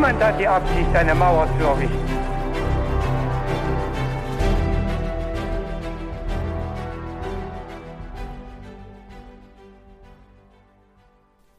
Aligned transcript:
Niemand 0.00 0.24
hat 0.24 0.40
die 0.40 0.48
Absicht, 0.48 0.96
eine 0.96 1.14
Mauer 1.14 1.46
zu 1.58 1.62
errichten. 1.62 1.98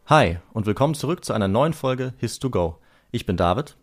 Hi 0.07 0.39
und 0.53 0.65
willkommen 0.65 0.95
zurück 0.95 1.23
zu 1.23 1.33
einer 1.33 1.47
neuen 1.47 1.73
Folge 1.73 2.15
His2Go. 2.19 2.77
Ich 3.11 3.27
bin 3.27 3.37
David 3.37 3.77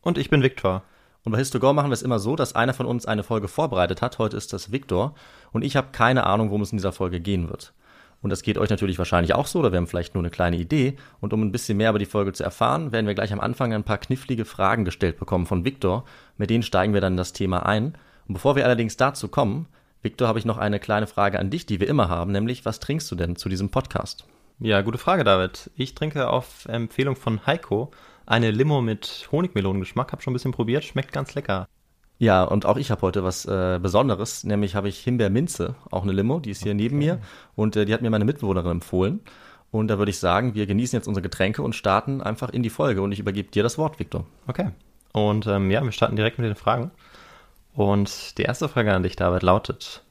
Und 0.00 0.16
ich 0.16 0.30
bin 0.30 0.44
Viktor. 0.44 0.84
Und 1.24 1.32
bei 1.32 1.40
His2Go 1.40 1.72
machen 1.72 1.90
wir 1.90 1.94
es 1.94 2.02
immer 2.02 2.20
so, 2.20 2.36
dass 2.36 2.54
einer 2.54 2.72
von 2.72 2.86
uns 2.86 3.06
eine 3.06 3.24
Folge 3.24 3.48
vorbereitet 3.48 4.00
hat. 4.00 4.20
Heute 4.20 4.36
ist 4.36 4.52
das 4.52 4.70
Viktor. 4.70 5.16
Und 5.50 5.64
ich 5.64 5.74
habe 5.74 5.88
keine 5.90 6.24
Ahnung, 6.24 6.50
worum 6.50 6.62
es 6.62 6.70
in 6.70 6.78
dieser 6.78 6.92
Folge 6.92 7.18
gehen 7.18 7.48
wird. 7.48 7.74
Und 8.24 8.30
das 8.30 8.42
geht 8.42 8.56
euch 8.56 8.70
natürlich 8.70 8.96
wahrscheinlich 8.96 9.34
auch 9.34 9.46
so, 9.46 9.58
oder 9.58 9.70
wir 9.70 9.76
haben 9.76 9.86
vielleicht 9.86 10.14
nur 10.14 10.22
eine 10.22 10.30
kleine 10.30 10.56
Idee. 10.56 10.96
Und 11.20 11.34
um 11.34 11.42
ein 11.42 11.52
bisschen 11.52 11.76
mehr 11.76 11.90
über 11.90 11.98
die 11.98 12.06
Folge 12.06 12.32
zu 12.32 12.42
erfahren, 12.42 12.90
werden 12.90 13.06
wir 13.06 13.14
gleich 13.14 13.34
am 13.34 13.40
Anfang 13.40 13.74
ein 13.74 13.84
paar 13.84 13.98
knifflige 13.98 14.46
Fragen 14.46 14.86
gestellt 14.86 15.18
bekommen 15.18 15.44
von 15.44 15.66
Viktor. 15.66 16.06
Mit 16.38 16.48
denen 16.48 16.62
steigen 16.62 16.94
wir 16.94 17.02
dann 17.02 17.12
in 17.12 17.18
das 17.18 17.34
Thema 17.34 17.66
ein. 17.66 17.98
Und 18.26 18.32
bevor 18.32 18.56
wir 18.56 18.64
allerdings 18.64 18.96
dazu 18.96 19.28
kommen, 19.28 19.66
Viktor, 20.00 20.26
habe 20.26 20.38
ich 20.38 20.46
noch 20.46 20.56
eine 20.56 20.80
kleine 20.80 21.06
Frage 21.06 21.38
an 21.38 21.50
dich, 21.50 21.66
die 21.66 21.80
wir 21.80 21.86
immer 21.88 22.08
haben, 22.08 22.32
nämlich 22.32 22.64
was 22.64 22.80
trinkst 22.80 23.10
du 23.10 23.14
denn 23.14 23.36
zu 23.36 23.50
diesem 23.50 23.68
Podcast? 23.68 24.24
Ja, 24.58 24.80
gute 24.80 24.96
Frage, 24.96 25.22
David. 25.22 25.70
Ich 25.76 25.94
trinke 25.94 26.30
auf 26.30 26.64
Empfehlung 26.64 27.16
von 27.16 27.46
Heiko 27.46 27.90
eine 28.24 28.50
Limo 28.52 28.80
mit 28.80 29.28
Honigmelonengeschmack. 29.32 30.12
Hab 30.12 30.22
schon 30.22 30.32
ein 30.32 30.36
bisschen 30.36 30.52
probiert, 30.52 30.84
schmeckt 30.84 31.12
ganz 31.12 31.34
lecker. 31.34 31.68
Ja, 32.18 32.44
und 32.44 32.64
auch 32.64 32.76
ich 32.76 32.90
habe 32.90 33.02
heute 33.02 33.24
was 33.24 33.44
äh, 33.44 33.78
Besonderes, 33.82 34.44
nämlich 34.44 34.76
habe 34.76 34.88
ich 34.88 35.00
Himbeerminze, 35.00 35.74
auch 35.90 36.04
eine 36.04 36.12
Limo, 36.12 36.38
die 36.38 36.50
ist 36.50 36.62
hier 36.62 36.74
neben 36.74 36.98
mir 36.98 37.20
und 37.56 37.74
äh, 37.76 37.84
die 37.84 37.92
hat 37.92 38.02
mir 38.02 38.10
meine 38.10 38.24
Mitbewohnerin 38.24 38.70
empfohlen. 38.72 39.20
Und 39.72 39.88
da 39.88 39.98
würde 39.98 40.10
ich 40.10 40.20
sagen, 40.20 40.54
wir 40.54 40.66
genießen 40.66 40.96
jetzt 40.96 41.08
unsere 41.08 41.22
Getränke 41.22 41.62
und 41.62 41.74
starten 41.74 42.22
einfach 42.22 42.50
in 42.50 42.62
die 42.62 42.70
Folge 42.70 43.02
und 43.02 43.10
ich 43.10 43.18
übergebe 43.18 43.50
dir 43.50 43.64
das 43.64 43.76
Wort, 43.76 43.98
Viktor. 43.98 44.24
Okay. 44.46 44.70
Und 45.12 45.48
ähm, 45.48 45.70
ja, 45.70 45.82
wir 45.82 45.90
starten 45.90 46.14
direkt 46.14 46.38
mit 46.38 46.46
den 46.46 46.54
Fragen. 46.54 46.92
Und 47.74 48.38
die 48.38 48.42
erste 48.42 48.68
Frage 48.68 48.94
an 48.94 49.02
dich, 49.02 49.16
David, 49.16 49.42
lautet: 49.42 50.04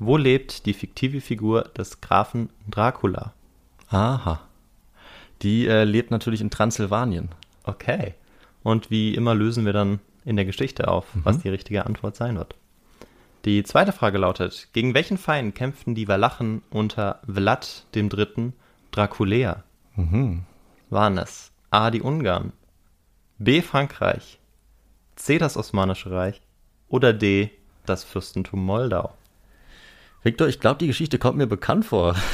Wo 0.00 0.16
lebt 0.16 0.66
die 0.66 0.74
fiktive 0.74 1.20
Figur 1.20 1.62
des 1.62 2.00
Grafen 2.00 2.50
Dracula? 2.68 3.32
Aha. 3.90 4.40
Die 5.42 5.68
äh, 5.68 5.84
lebt 5.84 6.10
natürlich 6.10 6.40
in 6.40 6.50
Transsilvanien. 6.50 7.28
Okay. 7.62 8.14
Und 8.64 8.90
wie 8.90 9.14
immer 9.14 9.36
lösen 9.36 9.64
wir 9.64 9.72
dann 9.72 10.00
in 10.24 10.36
der 10.36 10.44
Geschichte 10.44 10.88
auf, 10.88 11.06
was 11.14 11.38
die 11.38 11.48
richtige 11.48 11.86
Antwort 11.86 12.16
sein 12.16 12.36
wird. 12.36 12.54
Die 13.44 13.62
zweite 13.64 13.92
Frage 13.92 14.18
lautet: 14.18 14.68
Gegen 14.72 14.94
welchen 14.94 15.18
Feind 15.18 15.54
kämpften 15.54 15.94
die 15.94 16.08
Walachen 16.08 16.62
unter 16.70 17.20
Vlad 17.26 17.86
III. 17.94 18.52
Draculea? 18.90 19.62
Waren 20.90 21.18
es 21.18 21.52
A. 21.70 21.90
die 21.90 22.02
Ungarn, 22.02 22.52
B. 23.38 23.62
Frankreich, 23.62 24.38
C. 25.16 25.38
das 25.38 25.56
Osmanische 25.56 26.10
Reich 26.10 26.40
oder 26.88 27.12
D. 27.12 27.50
das 27.86 28.04
Fürstentum 28.04 28.64
Moldau? 28.64 29.14
Viktor, 30.22 30.48
ich 30.48 30.60
glaube, 30.60 30.78
die 30.78 30.86
Geschichte 30.86 31.18
kommt 31.18 31.38
mir 31.38 31.46
bekannt 31.46 31.86
vor. 31.86 32.14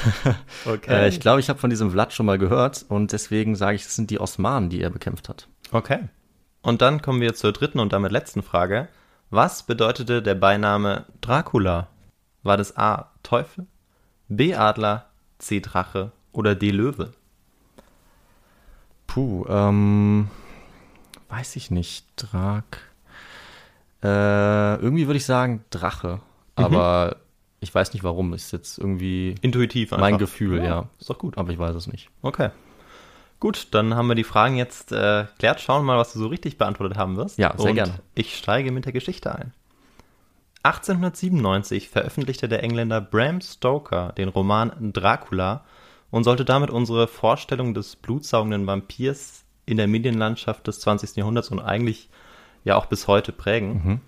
Okay. 0.67 0.91
äh, 0.91 1.09
ich 1.09 1.21
glaube, 1.21 1.39
ich 1.39 1.49
habe 1.49 1.61
von 1.61 1.71
diesem 1.71 1.93
Vlad 1.93 2.13
schon 2.13 2.27
mal 2.27 2.39
gehört 2.39 2.85
und 2.89 3.13
deswegen 3.13 3.55
sage 3.55 3.77
ich, 3.77 3.83
es 3.83 3.95
sind 3.95 4.11
die 4.11 4.21
Osmanen, 4.21 4.69
die 4.69 4.81
er 4.81 4.91
bekämpft 4.91 5.29
hat. 5.29 5.47
Okay. 5.71 6.01
Und 6.67 6.83
dann 6.83 7.01
kommen 7.01 7.21
wir 7.21 7.33
zur 7.37 7.53
dritten 7.53 7.79
und 7.79 7.93
damit 7.93 8.11
letzten 8.11 8.43
Frage. 8.43 8.89
Was 9.31 9.63
bedeutete 9.63 10.21
der 10.21 10.35
Beiname 10.35 11.05
Dracula? 11.21 11.87
War 12.43 12.57
das 12.57 12.77
A. 12.77 13.13
Teufel, 13.23 13.69
B. 14.27 14.53
Adler, 14.53 15.07
C. 15.39 15.61
Drache 15.61 16.11
oder 16.33 16.57
D. 16.57 16.73
Löwe? 16.73 17.13
Puh, 19.07 19.47
ähm, 19.49 20.29
weiß 21.29 21.55
ich 21.55 21.71
nicht. 21.71 22.05
Drak. 22.17 22.81
Äh, 24.03 24.75
irgendwie 24.81 25.07
würde 25.07 25.19
ich 25.19 25.25
sagen 25.25 25.65
Drache, 25.71 26.21
aber 26.57 27.19
ich 27.61 27.73
weiß 27.73 27.93
nicht 27.93 28.03
warum. 28.03 28.35
Ist 28.35 28.51
jetzt 28.51 28.79
irgendwie 28.79 29.37
Intuitiv 29.41 29.93
einfach. 29.93 30.01
mein 30.01 30.19
Gefühl, 30.19 30.65
ja. 30.65 30.89
Ist 30.99 31.11
doch 31.11 31.19
gut. 31.19 31.39
Aber 31.39 31.53
ich 31.53 31.61
weiß 31.61 31.77
es 31.77 31.87
nicht. 31.87 32.11
Okay. 32.23 32.51
Gut, 33.39 33.69
dann 33.73 33.95
haben 33.95 34.09
wir 34.09 34.15
die 34.15 34.25
Fragen 34.25 34.57
jetzt 34.57 34.93
äh, 34.93 35.27
klärt. 35.39 35.61
Schauen 35.61 35.83
wir 35.83 35.93
mal, 35.95 35.99
was 35.99 36.13
du 36.13 36.19
so 36.19 36.27
richtig 36.27 36.57
beantwortet 36.59 36.97
haben 36.97 37.17
wirst. 37.17 37.39
Ja, 37.39 37.55
sehr 37.57 37.71
Und 37.71 37.77
gerne. 37.77 37.95
Ich 38.15 38.37
steige 38.37 38.73
mit 38.73 38.87
der 38.87 38.93
Geschichte 38.93 39.35
ein. 39.35 39.53
1897 40.63 41.91
veröffentlichte 41.91 42.49
der 42.49 42.63
Engländer 42.65 43.01
Bram 43.01 43.41
Stoker 43.41 44.13
den 44.17 44.29
Roman 44.29 44.73
Dracula 44.93 45.65
und 46.11 46.25
sollte 46.25 46.45
damit 46.45 46.71
unsere 46.71 47.07
Vorstellung 47.07 47.73
des 47.75 47.95
blutsaugenden 47.97 48.67
Vampirs 48.67 49.45
in 49.65 49.77
der 49.77 49.87
Medienlandschaft 49.87 50.67
des 50.67 50.81
20. 50.81 51.17
Jahrhunderts 51.17 51.51
und 51.51 51.61
eigentlich 51.61 52.09
ja 52.65 52.77
auch 52.77 52.87
bis 52.87 53.07
heute 53.07 53.33
prägen. 53.33 54.01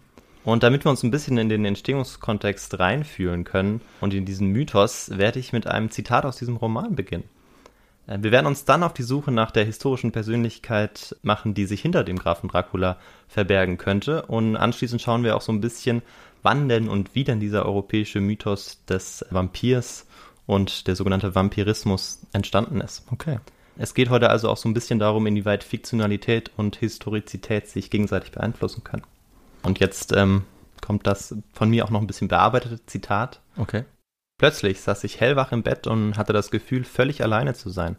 Und 0.44 0.62
damit 0.62 0.84
wir 0.84 0.90
uns 0.90 1.02
ein 1.02 1.10
bisschen 1.10 1.36
in 1.38 1.48
den 1.48 1.64
Entstehungskontext 1.64 2.78
reinfühlen 2.78 3.44
können 3.44 3.80
und 4.00 4.14
in 4.14 4.24
diesen 4.24 4.48
Mythos, 4.48 5.10
werde 5.16 5.38
ich 5.38 5.52
mit 5.52 5.66
einem 5.66 5.90
Zitat 5.90 6.24
aus 6.24 6.38
diesem 6.38 6.56
Roman 6.56 6.96
beginnen. 6.96 7.28
Äh, 8.08 8.18
Wir 8.20 8.32
werden 8.32 8.46
uns 8.46 8.64
dann 8.64 8.82
auf 8.82 8.94
die 8.94 9.02
Suche 9.02 9.30
nach 9.30 9.50
der 9.50 9.64
historischen 9.64 10.10
Persönlichkeit 10.10 11.14
machen, 11.22 11.54
die 11.54 11.66
sich 11.66 11.80
hinter 11.80 12.02
dem 12.02 12.18
Grafen 12.18 12.48
Dracula 12.48 12.96
verbergen 13.28 13.78
könnte. 13.78 14.22
Und 14.26 14.56
anschließend 14.56 15.00
schauen 15.00 15.22
wir 15.22 15.36
auch 15.36 15.42
so 15.42 15.52
ein 15.52 15.60
bisschen, 15.60 16.02
wann 16.42 16.68
denn 16.68 16.88
und 16.88 17.14
wie 17.14 17.24
denn 17.24 17.40
dieser 17.40 17.66
europäische 17.66 18.20
Mythos 18.20 18.84
des 18.86 19.24
Vampirs 19.30 20.06
und 20.46 20.86
der 20.86 20.96
sogenannte 20.96 21.34
Vampirismus 21.34 22.26
entstanden 22.32 22.80
ist. 22.80 23.04
Okay. 23.12 23.38
Es 23.76 23.94
geht 23.94 24.10
heute 24.10 24.30
also 24.30 24.48
auch 24.48 24.56
so 24.56 24.68
ein 24.68 24.74
bisschen 24.74 24.98
darum, 24.98 25.26
inwieweit 25.26 25.62
Fiktionalität 25.62 26.50
und 26.56 26.74
Historizität 26.76 27.68
sich 27.68 27.90
gegenseitig 27.90 28.32
beeinflussen 28.32 28.82
können. 28.82 29.04
Und 29.62 29.78
jetzt 29.78 30.12
ähm, 30.16 30.42
kommt 30.80 31.06
das 31.06 31.36
von 31.52 31.70
mir 31.70 31.84
auch 31.84 31.90
noch 31.90 32.00
ein 32.00 32.06
bisschen 32.08 32.26
bearbeitete 32.26 32.84
Zitat. 32.86 33.40
Okay. 33.56 33.84
Plötzlich 34.38 34.80
saß 34.80 35.02
ich 35.04 35.20
hellwach 35.20 35.50
im 35.50 35.64
Bett 35.64 35.88
und 35.88 36.16
hatte 36.16 36.32
das 36.32 36.50
Gefühl, 36.52 36.84
völlig 36.84 37.22
alleine 37.22 37.54
zu 37.54 37.70
sein. 37.70 37.96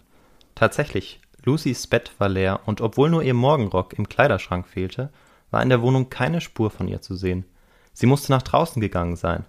Tatsächlich, 0.55 1.19
Lucys 1.43 1.85
Bett 1.87 2.13
war 2.17 2.29
leer 2.29 2.61
und 2.65 2.79
obwohl 2.79 3.09
nur 3.09 3.23
ihr 3.23 3.33
Morgenrock 3.33 3.93
im 3.93 4.07
Kleiderschrank 4.07 4.65
fehlte, 4.65 5.11
war 5.51 5.61
in 5.61 5.69
der 5.69 5.81
Wohnung 5.81 6.09
keine 6.09 6.39
Spur 6.39 6.69
von 6.69 6.87
ihr 6.87 7.01
zu 7.01 7.15
sehen. 7.15 7.45
Sie 7.91 8.05
musste 8.05 8.31
nach 8.31 8.41
draußen 8.41 8.81
gegangen 8.81 9.17
sein. 9.17 9.45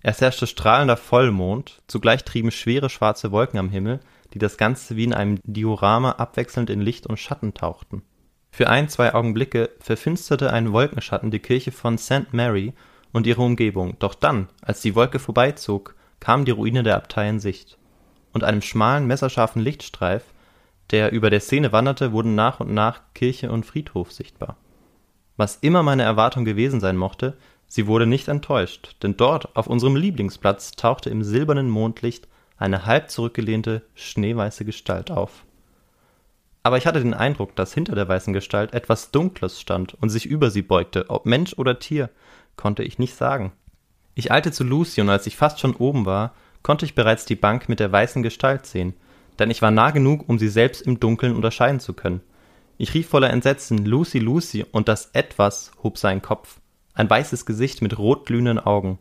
Es 0.00 0.20
herrschte 0.20 0.46
strahlender 0.46 0.96
Vollmond, 0.96 1.82
zugleich 1.88 2.24
trieben 2.24 2.50
schwere 2.50 2.88
schwarze 2.88 3.30
Wolken 3.30 3.58
am 3.58 3.68
Himmel, 3.68 4.00
die 4.32 4.38
das 4.38 4.56
Ganze 4.56 4.96
wie 4.96 5.04
in 5.04 5.12
einem 5.12 5.40
Diorama 5.42 6.12
abwechselnd 6.12 6.70
in 6.70 6.80
Licht 6.80 7.06
und 7.06 7.18
Schatten 7.18 7.52
tauchten. 7.52 8.02
Für 8.50 8.68
ein, 8.70 8.88
zwei 8.88 9.12
Augenblicke 9.12 9.70
verfinsterte 9.80 10.52
ein 10.52 10.72
Wolkenschatten 10.72 11.30
die 11.30 11.40
Kirche 11.40 11.72
von 11.72 11.98
St. 11.98 12.32
Mary 12.32 12.72
und 13.12 13.26
ihre 13.26 13.42
Umgebung, 13.42 13.96
doch 13.98 14.14
dann, 14.14 14.48
als 14.62 14.80
die 14.80 14.94
Wolke 14.94 15.18
vorbeizog, 15.18 15.94
kam 16.20 16.44
die 16.44 16.50
Ruine 16.50 16.82
der 16.82 16.96
Abtei 16.96 17.28
in 17.28 17.40
Sicht. 17.40 17.78
Und 18.32 18.44
einem 18.44 18.62
schmalen, 18.62 19.06
messerscharfen 19.06 19.62
Lichtstreif, 19.62 20.24
der 20.90 21.12
über 21.12 21.30
der 21.30 21.40
Szene 21.40 21.72
wanderte, 21.72 22.12
wurden 22.12 22.34
nach 22.34 22.60
und 22.60 22.72
nach 22.72 23.00
Kirche 23.14 23.50
und 23.50 23.66
Friedhof 23.66 24.12
sichtbar. 24.12 24.56
Was 25.36 25.56
immer 25.56 25.82
meine 25.82 26.02
Erwartung 26.02 26.44
gewesen 26.44 26.80
sein 26.80 26.96
mochte, 26.96 27.36
sie 27.66 27.86
wurde 27.86 28.06
nicht 28.06 28.28
enttäuscht, 28.28 28.96
denn 29.02 29.16
dort, 29.16 29.56
auf 29.56 29.66
unserem 29.66 29.96
Lieblingsplatz, 29.96 30.72
tauchte 30.72 31.10
im 31.10 31.22
silbernen 31.22 31.70
Mondlicht 31.70 32.26
eine 32.56 32.86
halb 32.86 33.10
zurückgelehnte, 33.10 33.82
schneeweiße 33.94 34.64
Gestalt 34.64 35.10
auf. 35.10 35.44
Aber 36.62 36.76
ich 36.76 36.86
hatte 36.86 37.00
den 37.00 37.14
Eindruck, 37.14 37.54
dass 37.54 37.72
hinter 37.72 37.94
der 37.94 38.08
weißen 38.08 38.32
Gestalt 38.32 38.74
etwas 38.74 39.10
Dunkles 39.10 39.60
stand 39.60 39.94
und 39.94 40.10
sich 40.10 40.26
über 40.26 40.50
sie 40.50 40.62
beugte, 40.62 41.08
ob 41.08 41.24
Mensch 41.24 41.54
oder 41.56 41.78
Tier, 41.78 42.10
konnte 42.56 42.82
ich 42.82 42.98
nicht 42.98 43.14
sagen. 43.14 43.52
Ich 44.18 44.32
eilte 44.32 44.50
zu 44.50 44.64
Lucy 44.64 45.00
und 45.00 45.10
als 45.10 45.28
ich 45.28 45.36
fast 45.36 45.60
schon 45.60 45.76
oben 45.76 46.04
war, 46.04 46.34
konnte 46.64 46.84
ich 46.84 46.96
bereits 46.96 47.24
die 47.24 47.36
Bank 47.36 47.68
mit 47.68 47.78
der 47.78 47.92
weißen 47.92 48.24
Gestalt 48.24 48.66
sehen, 48.66 48.94
denn 49.38 49.48
ich 49.48 49.62
war 49.62 49.70
nah 49.70 49.92
genug, 49.92 50.28
um 50.28 50.40
sie 50.40 50.48
selbst 50.48 50.82
im 50.82 50.98
Dunkeln 50.98 51.36
unterscheiden 51.36 51.78
zu 51.78 51.92
können. 51.92 52.20
Ich 52.78 52.94
rief 52.94 53.08
voller 53.08 53.30
Entsetzen 53.30 53.86
Lucy, 53.86 54.18
Lucy, 54.18 54.66
und 54.72 54.88
das 54.88 55.10
Etwas 55.12 55.70
hob 55.84 55.98
seinen 55.98 56.20
Kopf. 56.20 56.58
Ein 56.94 57.08
weißes 57.08 57.46
Gesicht 57.46 57.80
mit 57.80 57.96
rotglühenden 57.96 58.58
Augen. 58.58 58.98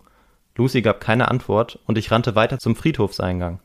Lucy 0.55 0.83
gab 0.83 1.01
keine 1.01 1.31
Antwort, 1.31 1.79
und 1.87 1.97
ich 1.97 2.11
rannte 2.11 2.35
weiter 2.35 2.59
zum 2.59 2.75
Friedhofseingang. 2.75 3.59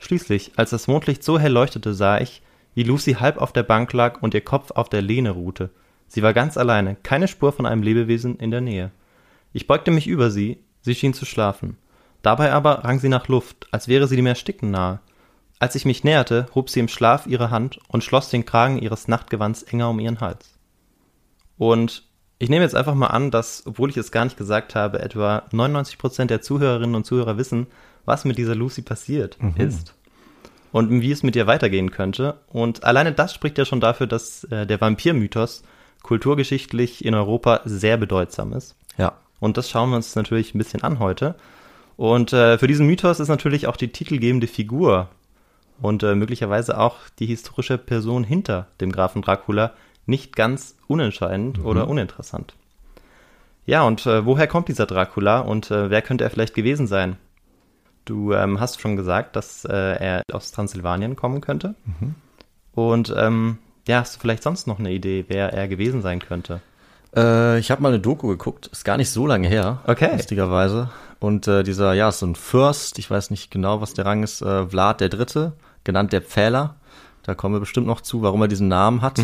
Schließlich, 0.00 0.52
als 0.56 0.68
das 0.68 0.86
Mondlicht 0.86 1.24
so 1.24 1.38
hell 1.38 1.52
leuchtete, 1.52 1.94
sah 1.94 2.20
ich, 2.20 2.42
wie 2.74 2.82
Lucy 2.82 3.14
halb 3.14 3.38
auf 3.38 3.54
der 3.54 3.62
Bank 3.62 3.94
lag 3.94 4.20
und 4.20 4.34
ihr 4.34 4.44
Kopf 4.44 4.72
auf 4.72 4.90
der 4.90 5.00
Lehne 5.00 5.30
ruhte. 5.30 5.70
Sie 6.08 6.22
war 6.22 6.34
ganz 6.34 6.58
alleine, 6.58 6.94
keine 7.02 7.26
Spur 7.26 7.52
von 7.52 7.64
einem 7.64 7.82
Lebewesen 7.82 8.36
in 8.36 8.50
der 8.50 8.60
Nähe. 8.60 8.90
Ich 9.54 9.66
beugte 9.66 9.92
mich 9.92 10.06
über 10.06 10.30
sie, 10.30 10.58
sie 10.82 10.94
schien 10.94 11.14
zu 11.14 11.24
schlafen. 11.24 11.76
Dabei 12.22 12.52
aber 12.52 12.84
rang 12.84 12.98
sie 12.98 13.08
nach 13.08 13.28
Luft, 13.28 13.66
als 13.70 13.88
wäre 13.88 14.06
sie 14.06 14.16
dem 14.16 14.26
Ersticken 14.26 14.70
nahe. 14.70 15.00
Als 15.58 15.74
ich 15.74 15.84
mich 15.84 16.04
näherte, 16.04 16.46
hob 16.54 16.70
sie 16.70 16.80
im 16.80 16.88
Schlaf 16.88 17.26
ihre 17.26 17.50
Hand 17.50 17.78
und 17.88 18.04
schloss 18.04 18.30
den 18.30 18.46
Kragen 18.46 18.78
ihres 18.78 19.08
Nachtgewands 19.08 19.62
enger 19.62 19.90
um 19.90 20.00
ihren 20.00 20.20
Hals. 20.20 20.58
Und 21.58 22.04
ich 22.38 22.48
nehme 22.48 22.64
jetzt 22.64 22.74
einfach 22.74 22.94
mal 22.94 23.08
an, 23.08 23.30
dass, 23.30 23.66
obwohl 23.66 23.90
ich 23.90 23.98
es 23.98 24.12
gar 24.12 24.24
nicht 24.24 24.38
gesagt 24.38 24.74
habe, 24.74 25.00
etwa 25.00 25.42
99% 25.52 26.24
der 26.24 26.40
Zuhörerinnen 26.40 26.94
und 26.94 27.04
Zuhörer 27.04 27.36
wissen, 27.36 27.66
was 28.06 28.24
mit 28.24 28.38
dieser 28.38 28.54
Lucy 28.54 28.80
passiert 28.80 29.36
ist. 29.56 29.94
Und 30.72 31.02
wie 31.02 31.10
es 31.10 31.22
mit 31.22 31.36
ihr 31.36 31.46
weitergehen 31.46 31.90
könnte. 31.90 32.40
Und 32.46 32.84
alleine 32.84 33.12
das 33.12 33.34
spricht 33.34 33.58
ja 33.58 33.66
schon 33.66 33.80
dafür, 33.80 34.06
dass 34.06 34.44
äh, 34.44 34.66
der 34.66 34.80
Vampirmythos 34.80 35.62
kulturgeschichtlich 36.02 37.04
in 37.04 37.14
Europa 37.14 37.60
sehr 37.64 37.98
bedeutsam 37.98 38.52
ist. 38.54 38.76
Und 39.40 39.56
das 39.56 39.68
schauen 39.70 39.90
wir 39.90 39.96
uns 39.96 40.14
natürlich 40.14 40.54
ein 40.54 40.58
bisschen 40.58 40.82
an 40.82 40.98
heute. 40.98 41.34
Und 41.96 42.32
äh, 42.32 42.58
für 42.58 42.66
diesen 42.66 42.86
Mythos 42.86 43.20
ist 43.20 43.28
natürlich 43.28 43.66
auch 43.66 43.76
die 43.76 43.88
titelgebende 43.88 44.46
Figur 44.46 45.08
und 45.82 46.02
äh, 46.02 46.14
möglicherweise 46.14 46.78
auch 46.78 46.96
die 47.18 47.26
historische 47.26 47.78
Person 47.78 48.24
hinter 48.24 48.68
dem 48.80 48.92
Grafen 48.92 49.22
Dracula 49.22 49.72
nicht 50.06 50.36
ganz 50.36 50.76
unentscheidend 50.86 51.64
oder 51.64 51.88
uninteressant. 51.88 52.54
Ja, 53.66 53.82
und 53.82 54.06
äh, 54.06 54.24
woher 54.24 54.46
kommt 54.46 54.68
dieser 54.68 54.86
Dracula 54.86 55.40
und 55.40 55.70
äh, 55.70 55.90
wer 55.90 56.02
könnte 56.02 56.24
er 56.24 56.30
vielleicht 56.30 56.54
gewesen 56.54 56.86
sein? 56.86 57.16
Du 58.04 58.32
ähm, 58.32 58.58
hast 58.58 58.80
schon 58.80 58.96
gesagt, 58.96 59.36
dass 59.36 59.64
äh, 59.64 59.72
er 59.72 60.22
aus 60.32 60.52
Transsilvanien 60.52 61.16
kommen 61.16 61.40
könnte. 61.40 61.74
Und 62.72 63.14
ähm, 63.16 63.58
ja, 63.86 64.00
hast 64.00 64.16
du 64.16 64.20
vielleicht 64.20 64.42
sonst 64.42 64.66
noch 64.66 64.78
eine 64.78 64.90
Idee, 64.90 65.26
wer 65.28 65.52
er 65.52 65.68
gewesen 65.68 66.02
sein 66.02 66.18
könnte? 66.18 66.60
Äh, 67.14 67.58
ich 67.58 67.70
habe 67.70 67.82
mal 67.82 67.88
eine 67.88 68.00
Doku 68.00 68.28
geguckt, 68.28 68.68
ist 68.68 68.84
gar 68.84 68.96
nicht 68.96 69.10
so 69.10 69.26
lange 69.26 69.48
her, 69.48 69.80
Okay. 69.86 70.10
lustigerweise. 70.12 70.90
Und 71.18 71.46
äh, 71.48 71.62
dieser, 71.62 71.92
ja, 71.92 72.08
ist 72.08 72.20
so 72.20 72.26
ein 72.26 72.34
Fürst, 72.34 72.98
ich 72.98 73.10
weiß 73.10 73.30
nicht 73.30 73.50
genau, 73.50 73.80
was 73.80 73.92
der 73.94 74.06
Rang 74.06 74.22
ist, 74.22 74.40
äh, 74.42 74.66
Vlad 74.66 75.00
der 75.00 75.08
Dritte, 75.10 75.52
genannt 75.84 76.12
der 76.12 76.22
Pfähler. 76.22 76.76
Da 77.24 77.34
kommen 77.34 77.54
wir 77.54 77.60
bestimmt 77.60 77.86
noch 77.86 78.00
zu, 78.00 78.22
warum 78.22 78.40
er 78.42 78.48
diesen 78.48 78.68
Namen 78.68 79.02
hat. 79.02 79.18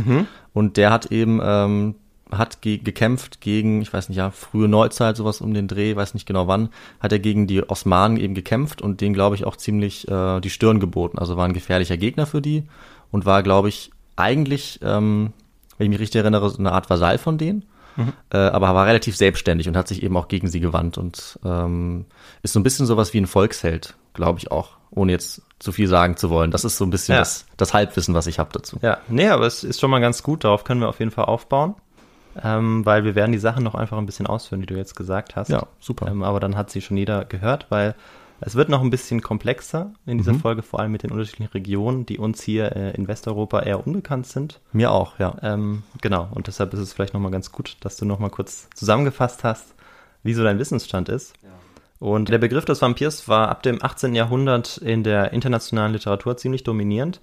Und 0.52 0.76
der 0.76 0.90
hat 0.90 1.06
eben 1.06 1.40
ähm, 1.42 1.94
hat 2.30 2.60
ge 2.60 2.78
gekämpft 2.78 3.40
gegen, 3.40 3.80
ich 3.82 3.92
weiß 3.92 4.08
nicht, 4.08 4.18
ja, 4.18 4.30
frühe 4.30 4.68
Neuzeit, 4.68 5.16
sowas 5.16 5.40
um 5.40 5.54
den 5.54 5.68
Dreh, 5.68 5.94
weiß 5.96 6.12
nicht 6.14 6.26
genau 6.26 6.48
wann, 6.48 6.70
hat 7.00 7.12
er 7.12 7.18
gegen 7.20 7.46
die 7.46 7.66
Osmanen 7.68 8.16
eben 8.18 8.34
gekämpft 8.34 8.82
und 8.82 9.00
denen, 9.00 9.14
glaube 9.14 9.36
ich, 9.36 9.44
auch 9.46 9.56
ziemlich 9.56 10.06
äh, 10.08 10.40
die 10.40 10.50
Stirn 10.50 10.80
geboten. 10.80 11.18
Also 11.18 11.36
war 11.36 11.44
ein 11.46 11.54
gefährlicher 11.54 11.96
Gegner 11.96 12.26
für 12.26 12.42
die 12.42 12.64
und 13.12 13.24
war, 13.26 13.42
glaube 13.42 13.68
ich, 13.68 13.90
eigentlich, 14.16 14.80
ähm, 14.82 15.32
wenn 15.78 15.86
ich 15.86 15.90
mich 15.90 16.00
richtig 16.00 16.18
erinnere, 16.20 16.50
so 16.50 16.58
eine 16.58 16.72
Art 16.72 16.90
Vasall 16.90 17.16
von 17.18 17.38
denen. 17.38 17.64
Äh, 18.32 18.36
aber 18.36 18.74
war 18.74 18.86
relativ 18.86 19.16
selbstständig 19.16 19.68
und 19.68 19.76
hat 19.76 19.88
sich 19.88 20.02
eben 20.02 20.16
auch 20.16 20.28
gegen 20.28 20.48
sie 20.48 20.60
gewandt 20.60 20.98
und 20.98 21.38
ähm, 21.44 22.04
ist 22.42 22.52
so 22.52 22.60
ein 22.60 22.62
bisschen 22.62 22.86
sowas 22.86 23.12
wie 23.14 23.18
ein 23.18 23.26
Volksheld, 23.26 23.94
glaube 24.14 24.38
ich 24.38 24.50
auch, 24.50 24.76
ohne 24.90 25.12
jetzt 25.12 25.42
zu 25.58 25.72
viel 25.72 25.88
sagen 25.88 26.16
zu 26.16 26.28
wollen. 26.30 26.50
Das 26.50 26.64
ist 26.64 26.76
so 26.76 26.84
ein 26.84 26.90
bisschen 26.90 27.14
Ja. 27.14 27.20
das, 27.20 27.46
das 27.56 27.72
Halbwissen, 27.74 28.14
was 28.14 28.26
ich 28.26 28.38
habe 28.38 28.50
dazu. 28.52 28.78
Ja, 28.82 28.98
nee, 29.08 29.28
aber 29.28 29.46
es 29.46 29.64
ist 29.64 29.80
schon 29.80 29.90
mal 29.90 30.00
ganz 30.00 30.22
gut, 30.22 30.44
darauf 30.44 30.64
können 30.64 30.80
wir 30.80 30.88
auf 30.88 30.98
jeden 30.98 31.10
Fall 31.10 31.24
aufbauen, 31.24 31.74
ähm, 32.42 32.84
weil 32.84 33.04
wir 33.04 33.14
werden 33.14 33.32
die 33.32 33.38
Sachen 33.38 33.64
noch 33.64 33.74
einfach 33.74 33.96
ein 33.96 34.04
bisschen 34.06 34.26
ausführen, 34.26 34.60
die 34.60 34.66
du 34.66 34.74
jetzt 34.76 34.94
gesagt 34.96 35.36
hast. 35.36 35.48
Ja, 35.48 35.66
super. 35.80 36.08
Ähm, 36.08 36.22
aber 36.22 36.40
dann 36.40 36.56
hat 36.56 36.70
sie 36.70 36.82
schon 36.82 36.96
jeder 36.98 37.24
gehört, 37.24 37.66
weil 37.70 37.94
es 38.40 38.54
wird 38.54 38.68
noch 38.68 38.82
ein 38.82 38.90
bisschen 38.90 39.22
komplexer 39.22 39.92
in 40.04 40.18
dieser 40.18 40.34
Mhm. 40.34 40.40
Folge, 40.40 40.62
vor 40.62 40.80
allem 40.80 40.92
mit 40.92 41.02
den 41.02 41.10
unterschiedlichen 41.10 41.52
Regionen, 41.52 42.06
die 42.06 42.18
uns 42.18 42.42
hier 42.42 42.74
äh, 42.76 42.90
in 42.92 43.08
Westeuropa 43.08 43.60
eher 43.60 43.86
unbekannt 43.86 44.26
sind. 44.26 44.60
Mir 44.72 44.90
auch, 44.92 45.18
ja. 45.18 45.36
Ähm, 45.42 45.82
genau, 46.02 46.28
und 46.32 46.46
deshalb 46.46 46.74
ist 46.74 46.80
es 46.80 46.92
vielleicht 46.92 47.14
nochmal 47.14 47.32
ganz 47.32 47.52
gut, 47.52 47.76
dass 47.80 47.96
du 47.96 48.04
nochmal 48.04 48.30
kurz 48.30 48.68
zusammengefasst 48.74 49.44
hast, 49.44 49.74
wie 50.22 50.34
so 50.34 50.42
dein 50.42 50.58
Wissensstand 50.58 51.08
ist. 51.08 51.34
Und 51.98 52.28
der 52.28 52.38
Begriff 52.38 52.66
des 52.66 52.82
Vampirs 52.82 53.26
war 53.26 53.48
ab 53.48 53.62
dem 53.62 53.82
18. 53.82 54.14
Jahrhundert 54.14 54.76
in 54.78 55.02
der 55.02 55.32
internationalen 55.32 55.92
Literatur 55.92 56.36
ziemlich 56.36 56.62
dominierend, 56.62 57.20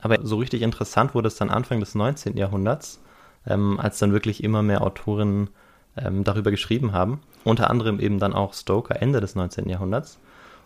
aber 0.00 0.18
so 0.24 0.36
richtig 0.36 0.62
interessant 0.62 1.14
wurde 1.14 1.28
es 1.28 1.36
dann 1.36 1.48
Anfang 1.48 1.78
des 1.78 1.94
19. 1.94 2.36
Jahrhunderts, 2.36 3.00
ähm, 3.46 3.78
als 3.78 3.98
dann 4.00 4.12
wirklich 4.12 4.42
immer 4.42 4.62
mehr 4.62 4.82
Autorinnen 4.82 5.50
ähm, 5.96 6.24
darüber 6.24 6.50
geschrieben 6.50 6.92
haben. 6.92 7.20
Unter 7.44 7.70
anderem 7.70 8.00
eben 8.00 8.18
dann 8.18 8.32
auch 8.32 8.52
Stoker 8.52 9.00
Ende 9.00 9.20
des 9.20 9.36
19. 9.36 9.68
Jahrhunderts. 9.68 10.18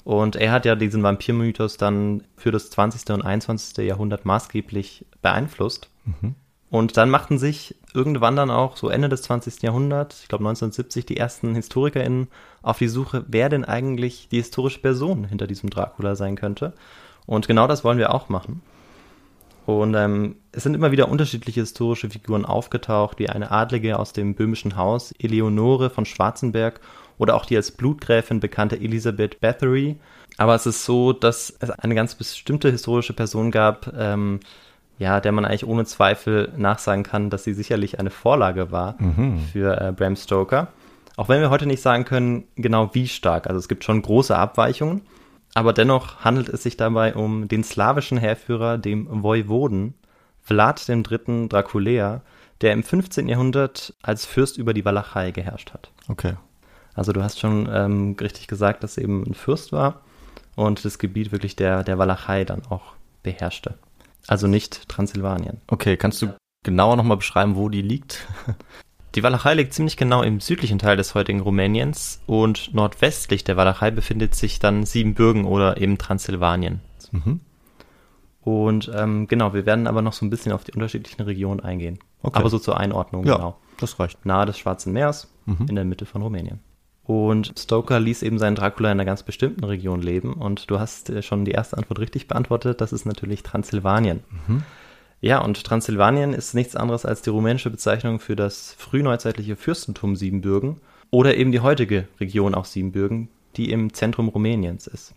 Und 0.04 0.36
er 0.36 0.52
hat 0.52 0.64
ja 0.64 0.74
diesen 0.74 1.02
Vampirmythos 1.02 1.76
dann 1.76 2.24
für 2.36 2.50
das 2.50 2.70
20. 2.70 3.10
und 3.10 3.22
21. 3.22 3.84
Jahrhundert 3.86 4.24
maßgeblich 4.24 5.04
beeinflusst. 5.22 5.90
Und 6.70 6.96
dann 6.96 7.10
machten 7.10 7.38
sich 7.38 7.74
irgendwann 7.92 8.36
dann 8.36 8.50
auch 8.50 8.76
so 8.76 8.88
Ende 8.88 9.08
des 9.08 9.22
20. 9.22 9.62
Jahrhunderts, 9.62 10.22
ich 10.22 10.28
glaube 10.28 10.42
1970, 10.42 11.04
die 11.04 11.16
ersten 11.16 11.54
HistorikerInnen 11.54 12.28
auf 12.62 12.78
die 12.78 12.88
Suche, 12.88 13.24
wer 13.28 13.48
denn 13.48 13.64
eigentlich 13.64 14.28
die 14.30 14.36
historische 14.36 14.80
Person 14.80 15.24
hinter 15.24 15.48
diesem 15.48 15.68
Dracula 15.68 16.14
sein 16.14 16.36
könnte. 16.36 16.72
Und 17.26 17.48
genau 17.48 17.66
das 17.66 17.84
wollen 17.84 17.98
wir 17.98 18.14
auch 18.14 18.28
machen. 18.28 18.62
Und 19.66 19.94
ähm, 19.94 20.36
es 20.52 20.62
sind 20.62 20.74
immer 20.74 20.90
wieder 20.90 21.08
unterschiedliche 21.08 21.60
historische 21.60 22.10
Figuren 22.10 22.44
aufgetaucht, 22.44 23.18
wie 23.18 23.28
eine 23.28 23.50
Adlige 23.50 23.98
aus 23.98 24.12
dem 24.12 24.34
böhmischen 24.34 24.76
Haus, 24.76 25.12
Eleonore 25.18 25.90
von 25.90 26.06
Schwarzenberg, 26.06 26.80
oder 27.20 27.36
auch 27.36 27.44
die 27.44 27.56
als 27.56 27.70
Blutgräfin 27.70 28.40
bekannte 28.40 28.76
Elisabeth 28.76 29.40
Bathory. 29.40 29.96
Aber 30.38 30.54
es 30.54 30.64
ist 30.64 30.84
so, 30.86 31.12
dass 31.12 31.54
es 31.60 31.70
eine 31.70 31.94
ganz 31.94 32.14
bestimmte 32.14 32.70
historische 32.70 33.12
Person 33.12 33.50
gab, 33.50 33.92
ähm, 33.96 34.40
ja, 34.98 35.20
der 35.20 35.32
man 35.32 35.44
eigentlich 35.44 35.66
ohne 35.66 35.84
Zweifel 35.84 36.50
nachsagen 36.56 37.04
kann, 37.04 37.28
dass 37.28 37.44
sie 37.44 37.52
sicherlich 37.52 38.00
eine 38.00 38.10
Vorlage 38.10 38.72
war 38.72 38.96
für 39.52 39.80
äh, 39.80 39.92
Bram 39.92 40.16
Stoker. 40.16 40.68
Auch 41.16 41.28
wenn 41.28 41.42
wir 41.42 41.50
heute 41.50 41.66
nicht 41.66 41.82
sagen 41.82 42.06
können, 42.06 42.44
genau 42.56 42.94
wie 42.94 43.06
stark. 43.06 43.46
Also 43.46 43.58
es 43.58 43.68
gibt 43.68 43.84
schon 43.84 44.00
große 44.00 44.34
Abweichungen. 44.34 45.02
Aber 45.52 45.72
dennoch 45.72 46.20
handelt 46.24 46.48
es 46.48 46.62
sich 46.62 46.76
dabei 46.76 47.14
um 47.14 47.48
den 47.48 47.64
slawischen 47.64 48.16
Heerführer, 48.16 48.78
dem 48.78 49.22
Voivoden, 49.22 49.94
Vlad 50.40 50.88
III. 50.88 51.48
Draculea, 51.48 52.22
der 52.62 52.72
im 52.72 52.82
15. 52.82 53.28
Jahrhundert 53.28 53.94
als 54.00 54.24
Fürst 54.24 54.56
über 54.56 54.72
die 54.72 54.84
Walachei 54.84 55.32
geherrscht 55.32 55.72
hat. 55.72 55.90
Okay. 56.08 56.34
Also 56.94 57.12
du 57.12 57.22
hast 57.22 57.38
schon 57.38 57.68
ähm, 57.72 58.16
richtig 58.20 58.46
gesagt, 58.48 58.82
dass 58.82 58.98
eben 58.98 59.22
ein 59.24 59.34
Fürst 59.34 59.72
war 59.72 60.00
und 60.56 60.84
das 60.84 60.98
Gebiet 60.98 61.32
wirklich 61.32 61.56
der, 61.56 61.84
der 61.84 61.98
Walachei 61.98 62.44
dann 62.44 62.62
auch 62.68 62.94
beherrschte. 63.22 63.74
Also 64.26 64.46
nicht 64.46 64.88
Transsilvanien. 64.88 65.58
Okay, 65.68 65.96
kannst 65.96 66.20
du 66.22 66.34
genauer 66.64 66.96
nochmal 66.96 67.16
beschreiben, 67.16 67.56
wo 67.56 67.68
die 67.68 67.82
liegt? 67.82 68.26
Die 69.16 69.24
Walachei 69.24 69.54
liegt 69.54 69.74
ziemlich 69.74 69.96
genau 69.96 70.22
im 70.22 70.38
südlichen 70.38 70.78
Teil 70.78 70.96
des 70.96 71.16
heutigen 71.16 71.40
Rumäniens 71.40 72.20
und 72.26 72.72
nordwestlich 72.74 73.42
der 73.42 73.56
Walachei 73.56 73.90
befindet 73.90 74.36
sich 74.36 74.60
dann 74.60 74.86
Siebenbürgen 74.86 75.46
oder 75.46 75.78
eben 75.78 75.98
Transsilvanien. 75.98 76.78
Mhm. 77.10 77.40
Und 78.40 78.88
ähm, 78.94 79.26
genau, 79.26 79.52
wir 79.52 79.66
werden 79.66 79.88
aber 79.88 80.00
noch 80.00 80.12
so 80.12 80.24
ein 80.24 80.30
bisschen 80.30 80.52
auf 80.52 80.62
die 80.62 80.72
unterschiedlichen 80.72 81.22
Regionen 81.22 81.58
eingehen. 81.58 81.98
Okay. 82.22 82.38
Aber 82.38 82.50
so 82.50 82.60
zur 82.60 82.78
Einordnung, 82.78 83.26
Ja, 83.26 83.34
genau. 83.34 83.58
das 83.80 83.98
reicht. 83.98 84.24
Nahe 84.24 84.46
des 84.46 84.58
Schwarzen 84.58 84.92
Meers, 84.92 85.28
in 85.68 85.74
der 85.74 85.84
Mitte 85.84 86.06
von 86.06 86.22
Rumänien. 86.22 86.60
Und 87.04 87.52
Stoker 87.58 87.98
ließ 87.98 88.22
eben 88.22 88.38
seinen 88.38 88.54
Dracula 88.54 88.90
in 88.90 88.98
einer 88.98 89.04
ganz 89.04 89.22
bestimmten 89.22 89.64
Region 89.64 90.02
leben. 90.02 90.34
Und 90.34 90.70
du 90.70 90.78
hast 90.78 91.10
äh, 91.10 91.22
schon 91.22 91.44
die 91.44 91.52
erste 91.52 91.76
Antwort 91.76 91.98
richtig 91.98 92.28
beantwortet. 92.28 92.80
Das 92.80 92.92
ist 92.92 93.04
natürlich 93.04 93.42
Transsilvanien. 93.42 94.20
Ja, 95.20 95.40
und 95.40 95.62
Transsilvanien 95.64 96.32
ist 96.32 96.54
nichts 96.54 96.76
anderes 96.76 97.04
als 97.04 97.22
die 97.22 97.30
rumänische 97.30 97.70
Bezeichnung 97.70 98.20
für 98.20 98.36
das 98.36 98.74
frühneuzeitliche 98.78 99.56
Fürstentum 99.56 100.16
Siebenbürgen 100.16 100.80
oder 101.10 101.36
eben 101.36 101.52
die 101.52 101.60
heutige 101.60 102.08
Region 102.20 102.54
auch 102.54 102.64
Siebenbürgen, 102.64 103.28
die 103.56 103.70
im 103.70 103.92
Zentrum 103.92 104.28
Rumäniens 104.28 104.86
ist. 104.86 105.14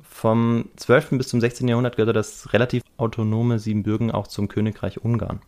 Vom 0.00 0.68
12. 0.76 1.10
bis 1.10 1.28
zum 1.28 1.40
16. 1.40 1.68
Jahrhundert 1.68 1.96
gehörte 1.96 2.12
das 2.12 2.52
relativ 2.52 2.82
autonome 2.96 3.58
Siebenbürgen 3.58 4.10
auch 4.10 4.26
zum 4.26 4.48
Königreich 4.48 5.04
Ungarn. 5.04 5.40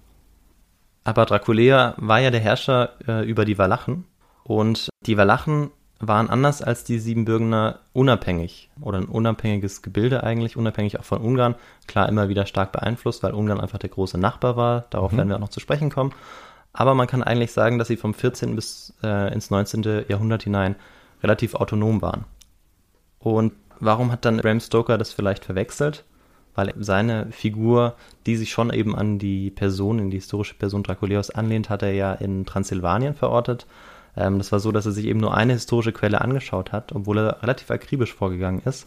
Aber 1.04 1.25
Draculea 1.25 1.94
war 1.96 2.20
ja 2.20 2.30
der 2.30 2.40
Herrscher 2.40 2.90
äh, 3.08 3.28
über 3.28 3.44
die 3.44 3.58
Walachen 3.58 4.04
und 4.44 4.88
die 5.06 5.16
Walachen 5.16 5.70
waren 6.00 6.30
anders 6.30 6.62
als 6.62 6.82
die 6.82 6.99
Siebenbürgener 6.99 7.80
unabhängig 7.92 8.70
oder 8.80 8.99
ein 8.99 9.04
unabhängiges 9.04 9.82
Gebilde 9.82 10.25
eigentlich, 10.25 10.56
unabhängig 10.56 10.99
auch 10.99 11.04
von 11.04 11.20
Ungarn. 11.20 11.54
Klar, 11.87 12.09
immer 12.09 12.30
wieder 12.30 12.47
stark 12.47 12.73
beeinflusst, 12.73 13.23
weil 13.23 13.35
Ungarn 13.35 13.61
einfach 13.61 13.78
der 13.78 13.90
große 13.90 14.18
Nachbar 14.18 14.56
war. 14.56 14.87
Darauf 14.90 15.12
werden 15.12 15.28
wir 15.28 15.37
auch 15.37 15.40
noch 15.40 15.50
zu 15.50 15.61
sprechen 15.61 15.90
kommen. 15.90 16.12
Aber 16.73 16.94
man 16.94 17.06
kann 17.06 17.23
eigentlich 17.23 17.52
sagen, 17.52 17.78
dass 17.78 17.88
sie 17.88 17.97
vom 17.97 18.14
14. 18.14 18.54
bis 18.56 18.94
äh, 19.02 19.32
ins 19.32 19.50
19. 19.50 20.04
Jahrhundert 20.09 20.42
hinein 20.44 20.76
relativ 21.23 21.54
autonom 21.54 22.00
waren. 22.00 22.25
Und 23.18 23.52
warum 23.78 24.11
hat 24.11 24.25
dann 24.25 24.38
Bram 24.38 24.61
Stoker 24.61 24.97
das 24.97 25.12
vielleicht 25.12 25.44
verwechselt? 25.44 26.04
Weil 26.54 26.73
seine 26.78 27.30
Figur, 27.30 27.94
die 28.26 28.37
sich 28.37 28.50
schon 28.50 28.73
eben 28.73 28.97
an 28.97 29.18
die 29.18 29.50
Person, 29.50 29.99
in 29.99 30.11
die 30.11 30.18
historische 30.18 30.54
Person 30.54 30.82
Draculeus 30.82 31.30
anlehnt, 31.30 31.68
hat 31.68 31.82
er 31.82 31.92
ja 31.92 32.14
in 32.14 32.47
Transsilvanien 32.47 33.14
verortet. 33.14 33.66
Ähm, 34.16 34.38
das 34.38 34.52
war 34.52 34.60
so, 34.60 34.72
dass 34.72 34.86
er 34.86 34.92
sich 34.92 35.06
eben 35.06 35.20
nur 35.20 35.36
eine 35.36 35.52
historische 35.54 35.92
Quelle 35.92 36.20
angeschaut 36.20 36.72
hat, 36.72 36.92
obwohl 36.92 37.18
er 37.18 37.42
relativ 37.42 37.70
akribisch 37.70 38.14
vorgegangen 38.14 38.62
ist. 38.64 38.86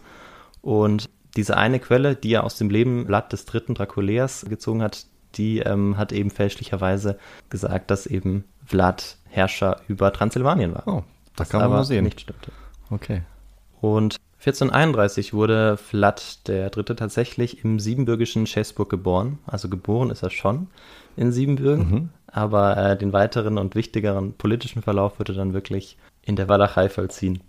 Und 0.61 1.09
diese 1.35 1.57
eine 1.57 1.79
Quelle, 1.79 2.15
die 2.15 2.33
er 2.33 2.43
aus 2.43 2.57
dem 2.57 2.69
Leben 2.69 3.05
Vlad 3.05 3.33
des 3.33 3.45
dritten 3.45 3.73
Draculeas 3.73 4.45
gezogen 4.47 4.81
hat, 4.81 5.05
die 5.35 5.59
ähm, 5.59 5.97
hat 5.97 6.11
eben 6.11 6.29
fälschlicherweise 6.29 7.17
gesagt, 7.49 7.89
dass 7.89 8.05
eben 8.05 8.43
Vlad 8.65 9.17
Herrscher 9.29 9.81
über 9.87 10.13
Transsilvanien 10.13 10.73
war. 10.75 10.87
Oh, 10.87 11.03
das 11.35 11.49
kann 11.49 11.61
man 11.61 11.71
mal 11.71 11.83
sehen. 11.83 12.03
nicht 12.03 12.21
stimmte. 12.21 12.51
Okay. 12.91 13.23
Und 13.81 14.17
1431 14.45 15.33
wurde 15.33 15.77
Vlad 15.77 16.49
der 16.49 16.69
Dritte 16.69 16.97
tatsächlich 16.97 17.63
im 17.63 17.79
Siebenbürgischen 17.79 18.45
Schäßburg 18.45 18.89
geboren. 18.89 19.39
Also 19.47 19.69
geboren 19.69 20.09
ist 20.09 20.21
er 20.21 20.31
schon 20.31 20.67
in 21.15 21.31
Siebenbürgen, 21.31 22.09
aber 22.27 22.75
äh, 22.75 22.97
den 22.97 23.13
weiteren 23.13 23.57
und 23.57 23.73
wichtigeren 23.73 24.33
politischen 24.33 24.81
Verlauf 24.81 25.17
wird 25.17 25.29
er 25.29 25.35
dann 25.35 25.53
wirklich 25.53 25.97
in 26.23 26.35
der 26.35 26.49
Walachei 26.49 26.89
vollziehen. 26.89 27.39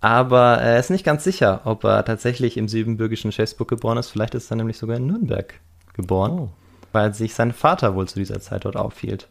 Aber 0.00 0.58
er 0.58 0.80
ist 0.80 0.90
nicht 0.90 1.04
ganz 1.04 1.22
sicher, 1.22 1.60
ob 1.64 1.84
er 1.84 2.04
tatsächlich 2.04 2.56
im 2.56 2.66
Siebenbürgischen 2.66 3.30
Schäßburg 3.30 3.68
geboren 3.68 3.98
ist. 3.98 4.08
Vielleicht 4.10 4.34
ist 4.34 4.50
er 4.50 4.56
nämlich 4.56 4.78
sogar 4.78 4.96
in 4.96 5.06
Nürnberg 5.06 5.54
geboren, 5.92 6.32
Oh. 6.32 6.48
weil 6.90 7.14
sich 7.14 7.34
sein 7.34 7.52
Vater 7.52 7.94
wohl 7.94 8.08
zu 8.08 8.18
dieser 8.18 8.40
Zeit 8.40 8.64
dort 8.64 8.74
aufhielt. 8.76 9.28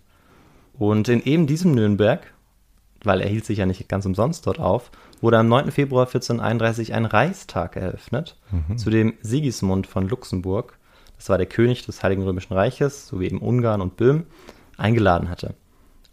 Und 0.79 1.09
in 1.09 1.21
eben 1.23 1.47
diesem 1.47 1.73
Nürnberg, 1.75 2.21
weil 3.03 3.21
er 3.21 3.29
hielt 3.29 3.45
sich 3.45 3.59
ja 3.59 3.65
nicht 3.65 3.87
ganz 3.89 4.05
umsonst 4.05 4.45
dort 4.47 4.59
auf, 4.59 4.91
wurde 5.21 5.37
am 5.39 5.47
9. 5.47 5.71
Februar 5.71 6.05
1431 6.05 6.93
ein 6.93 7.05
Reichstag 7.05 7.75
eröffnet, 7.75 8.37
zu 8.75 8.89
dem 8.89 9.13
Sigismund 9.21 9.87
von 9.87 10.07
Luxemburg, 10.07 10.77
das 11.17 11.29
war 11.29 11.37
der 11.37 11.47
König 11.47 11.85
des 11.85 12.01
Heiligen 12.01 12.23
Römischen 12.23 12.53
Reiches, 12.53 13.07
sowie 13.07 13.27
eben 13.27 13.37
Ungarn 13.37 13.81
und 13.81 13.95
Böhmen, 13.95 14.25
eingeladen 14.77 15.29
hatte. 15.29 15.53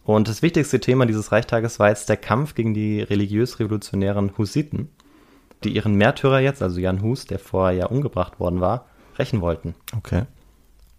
Und 0.03 0.27
das 0.27 0.41
wichtigste 0.41 0.79
Thema 0.79 1.05
dieses 1.05 1.31
Reichstages 1.31 1.79
war 1.79 1.89
jetzt 1.89 2.09
der 2.09 2.17
Kampf 2.17 2.55
gegen 2.55 2.73
die 2.73 3.01
religiös-revolutionären 3.01 4.37
Hussiten, 4.37 4.89
die 5.63 5.69
ihren 5.69 5.95
Märtyrer 5.95 6.39
jetzt, 6.39 6.61
also 6.61 6.79
Jan 6.79 7.01
Hus, 7.01 7.25
der 7.25 7.39
vorher 7.39 7.77
ja 7.77 7.85
umgebracht 7.87 8.39
worden 8.39 8.61
war, 8.61 8.85
rächen 9.17 9.41
wollten. 9.41 9.75
Okay. 9.97 10.23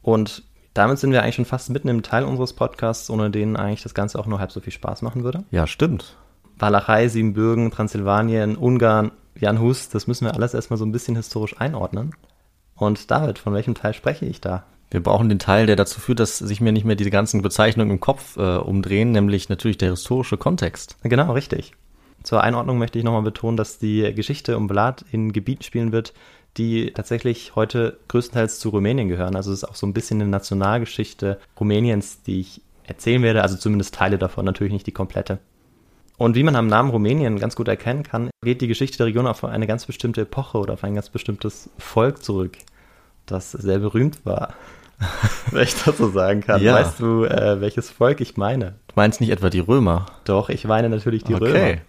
Und 0.03 0.43
damit 0.75 0.99
sind 0.99 1.13
wir 1.13 1.23
eigentlich 1.23 1.35
schon 1.35 1.45
fast 1.45 1.71
mitten 1.71 1.89
im 1.89 2.03
Teil 2.03 2.25
unseres 2.25 2.53
Podcasts, 2.53 3.11
ohne 3.11 3.31
den 3.31 3.57
eigentlich 3.57 3.83
das 3.83 3.95
Ganze 3.95 4.19
auch 4.19 4.27
nur 4.27 4.39
halb 4.39 4.53
so 4.53 4.61
viel 4.61 4.73
Spaß 4.73 5.03
machen 5.03 5.25
würde. 5.25 5.45
Ja, 5.51 5.67
stimmt. 5.67 6.17
Walachei, 6.59 7.09
Siebenbürgen, 7.09 7.71
Transsilvanien, 7.71 8.57
Ungarn, 8.57 9.13
Jan 9.35 9.61
Hus, 9.61 9.89
das 9.89 10.07
müssen 10.07 10.27
wir 10.27 10.35
alles 10.35 10.55
erstmal 10.55 10.77
so 10.77 10.85
ein 10.85 10.93
bisschen 10.93 11.17
historisch 11.17 11.59
einordnen. 11.61 12.15
Und 12.75 13.11
David, 13.11 13.39
von 13.39 13.55
welchem 13.55 13.75
Teil 13.75 13.95
spreche 13.95 14.27
ich 14.27 14.41
da? 14.41 14.65
Wir 14.91 15.03
brauchen 15.03 15.29
den 15.29 15.39
Teil, 15.39 15.67
der 15.67 15.77
dazu 15.77 16.01
führt, 16.01 16.19
dass 16.19 16.39
sich 16.39 16.61
mir 16.61 16.73
nicht 16.73 16.85
mehr 16.85 16.97
diese 16.97 17.11
ganzen 17.11 17.43
Bezeichnungen 17.43 17.93
im 17.93 18.01
Kopf 18.01 18.37
äh, 18.37 18.57
umdrehen, 18.57 19.13
nämlich 19.13 19.49
natürlich 19.49 19.79
der 19.79 19.91
historische 19.91 20.37
Kontext. 20.37 20.97
Genau, 21.03 21.33
richtig. 21.33 21.73
Zur 22.23 22.43
Einordnung 22.43 22.79
möchte 22.79 22.99
ich 22.99 23.05
nochmal 23.05 23.23
betonen, 23.23 23.57
dass 23.57 23.79
die 23.79 24.13
Geschichte 24.15 24.57
um 24.57 24.69
Vlad 24.69 25.05
in 25.11 25.33
Gebieten 25.33 25.63
spielen 25.63 25.93
wird, 25.93 26.13
die 26.57 26.93
tatsächlich 26.93 27.55
heute 27.55 27.99
größtenteils 28.09 28.59
zu 28.59 28.71
Rumänien 28.71 29.09
gehören. 29.09 29.37
Also 29.37 29.53
es 29.53 29.63
ist 29.63 29.69
auch 29.69 29.75
so 29.75 29.87
ein 29.87 29.93
bisschen 29.93 30.21
eine 30.21 30.31
Nationalgeschichte 30.31 31.39
Rumäniens, 31.59 32.23
die 32.23 32.41
ich 32.41 32.63
erzählen 32.85 33.23
werde, 33.23 33.43
also 33.43 33.57
zumindest 33.57 33.95
Teile 33.95 34.19
davon, 34.19 34.45
natürlich 34.45 34.73
nicht 34.73 34.87
die 34.87 34.93
komplette. 34.93 35.39
Und 36.17 36.35
wie 36.35 36.43
man 36.43 36.57
am 36.57 36.67
Namen 36.67 36.91
Rumänien 36.91 37.39
ganz 37.39 37.57
gut 37.57 37.69
erkennen 37.69 38.03
kann, 38.03 38.31
geht 38.45 38.61
die 38.61 38.69
Geschichte 38.69 38.99
der 38.99 39.07
Region 39.07 39.27
auf 39.27 39.43
eine 39.45 39.67
ganz 39.67 39.87
bestimmte 39.87 40.23
Epoche 40.23 40.59
oder 40.59 40.75
auf 40.75 40.85
ein 40.85 40.95
ganz 40.95 41.09
bestimmtes 41.09 41.71
Volk 41.79 42.23
zurück, 42.23 42.59
das 43.25 43.53
sehr 43.53 43.79
berühmt 43.79 44.27
war. 44.27 44.53
Wenn 45.51 45.63
ich 45.63 45.83
das 45.83 45.97
so 45.97 46.11
sagen 46.11 46.43
kann. 46.43 46.63
Ja. 46.63 46.75
Weißt 46.75 47.01
du, 47.01 47.25
äh, 47.25 47.61
welches 47.63 47.89
Volk 47.89 48.21
ich 48.21 48.37
meine? 48.37 48.75
Du 48.89 48.95
meinst 48.97 49.23
nicht 49.23 49.31
etwa 49.31 49.49
die 49.49 49.61
Römer? 49.61 50.07
Doch, 50.25 50.51
ich 50.51 50.65
meine 50.67 50.91
natürlich 50.91 51.25
die 51.25 51.35
Okay. 51.35 51.45
Römer. 51.47 51.81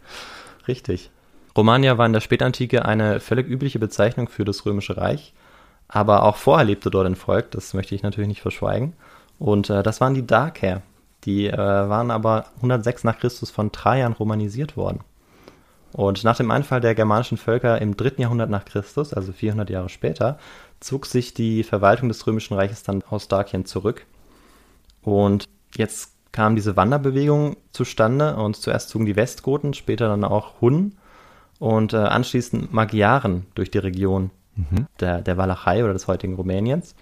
Richtig. 0.68 1.10
Romania 1.58 1.98
war 1.98 2.06
in 2.06 2.14
der 2.14 2.22
Spätantike 2.22 2.86
eine 2.86 3.20
völlig 3.20 3.48
übliche 3.48 3.80
Bezeichnung 3.80 4.30
für 4.30 4.46
das 4.46 4.66
Römische 4.66 4.98
Reich, 4.98 5.34
aber 5.88 6.24
auch 6.24 6.38
vorher 6.38 6.66
lebte 6.66 6.90
dort 6.90 7.06
ein 7.06 7.16
Volk, 7.16 7.52
das 7.52 7.74
möchte 7.74 7.94
ich 7.96 8.04
natürlich 8.04 8.30
nicht 8.30 8.42
verschweigen. 8.42 8.94
Und 9.40 9.70
äh, 9.70 9.84
das 9.84 10.00
waren 10.00 10.14
die 10.14 10.26
Daker. 10.26 10.82
Die 11.26 11.48
äh, 11.48 11.58
waren 11.58 12.12
aber 12.12 12.46
106 12.58 13.04
nach 13.04 13.20
Christus 13.20 13.52
von 13.52 13.72
Trajan 13.72 14.14
romanisiert 14.14 14.78
worden. 14.78 15.02
Und 15.92 16.24
nach 16.24 16.38
dem 16.38 16.52
Einfall 16.52 16.80
der 16.80 16.96
germanischen 16.96 17.38
Völker 17.38 17.82
im 17.82 17.98
dritten 17.98 18.22
Jahrhundert 18.22 18.50
nach 18.50 18.64
Christus, 18.64 19.14
also 19.14 19.34
400 19.34 19.70
Jahre 19.70 19.90
später, 19.90 20.40
zog 20.80 21.06
sich 21.06 21.34
die 21.34 21.64
Verwaltung 21.64 22.08
des 22.08 22.26
Römischen 22.26 22.54
Reiches 22.54 22.84
dann 22.84 23.04
aus 23.10 23.28
Dakien 23.28 23.66
zurück. 23.66 24.06
Und 25.02 25.46
jetzt 25.76 26.14
kam 26.32 26.56
diese 26.56 26.78
Wanderbewegung 26.78 27.58
zustande 27.72 28.38
und 28.38 28.56
zuerst 28.56 28.90
zogen 28.90 29.06
die 29.06 29.18
Westgoten, 29.18 29.74
später 29.74 30.08
dann 30.08 30.24
auch 30.24 30.62
Hunnen 30.62 30.98
und 31.62 31.94
äh, 31.94 31.98
anschließend 31.98 32.74
Magyaren 32.74 33.46
durch 33.54 33.70
die 33.70 33.78
Region 33.78 34.32
der, 35.00 35.22
der 35.22 35.38
Walachei 35.38 35.84
oder 35.84 35.94
des 35.94 36.08
heutigen 36.08 36.34
Rumäniens. 36.34 36.96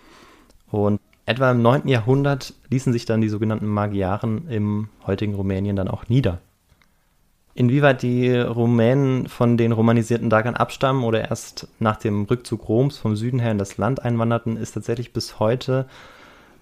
Und 0.70 1.00
etwa 1.26 1.52
im 1.52 1.62
9. 1.62 1.88
Jahrhundert 1.88 2.54
ließen 2.70 2.92
sich 2.92 3.06
dann 3.06 3.22
die 3.22 3.30
sogenannten 3.30 3.68
Magyaren 3.68 4.50
im 4.50 4.90
heutigen 5.08 5.34
Rumänien 5.34 5.78
dann 5.78 5.88
auch 5.88 6.10
nieder. 6.10 6.40
Inwieweit 7.54 8.02
die 8.02 8.36
Rumänen 8.36 9.30
von 9.30 9.56
den 9.56 9.72
romanisierten 9.72 10.30
Dagern 10.30 10.56
abstammen 10.56 11.06
oder 11.06 11.30
erst 11.30 11.70
nach 11.80 11.96
dem 11.96 12.24
Rückzug 12.24 12.68
Roms 12.68 12.98
vom 12.98 13.16
Süden 13.16 13.40
her 13.40 13.52
in 13.52 13.58
das 13.60 13.78
Land 13.78 14.04
einwanderten, 14.04 14.58
ist 14.58 14.74
tatsächlich 14.74 15.14
bis 15.14 15.40
heute 15.40 15.88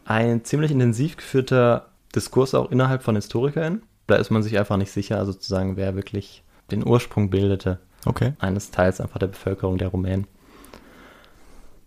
ein 0.06 0.46
ziemlich 0.46 0.72
intensiv 0.72 1.18
geführter 1.18 1.88
Diskurs 2.16 2.54
auch 2.54 2.72
innerhalb 2.72 3.01
von 3.01 3.16
HistorikerInnen. 3.16 3.82
Da 4.06 4.18
ist 4.18 4.30
man 4.30 4.44
sich 4.44 4.58
einfach 4.60 4.77
nicht 4.77 4.92
sicher, 4.92 5.18
also 5.18 5.34
zu 5.34 5.50
sagen, 5.50 5.77
wer 5.77 5.96
wirklich 5.96 6.44
den 6.70 6.86
Ursprung 6.86 7.32
bildete 7.32 7.80
Okay. 8.10 8.34
eines 8.40 8.72
Teils 8.72 9.02
einfach 9.02 9.20
der 9.20 9.28
Bevölkerung 9.28 9.78
der 9.78 9.90
Rumänen. 9.90 10.28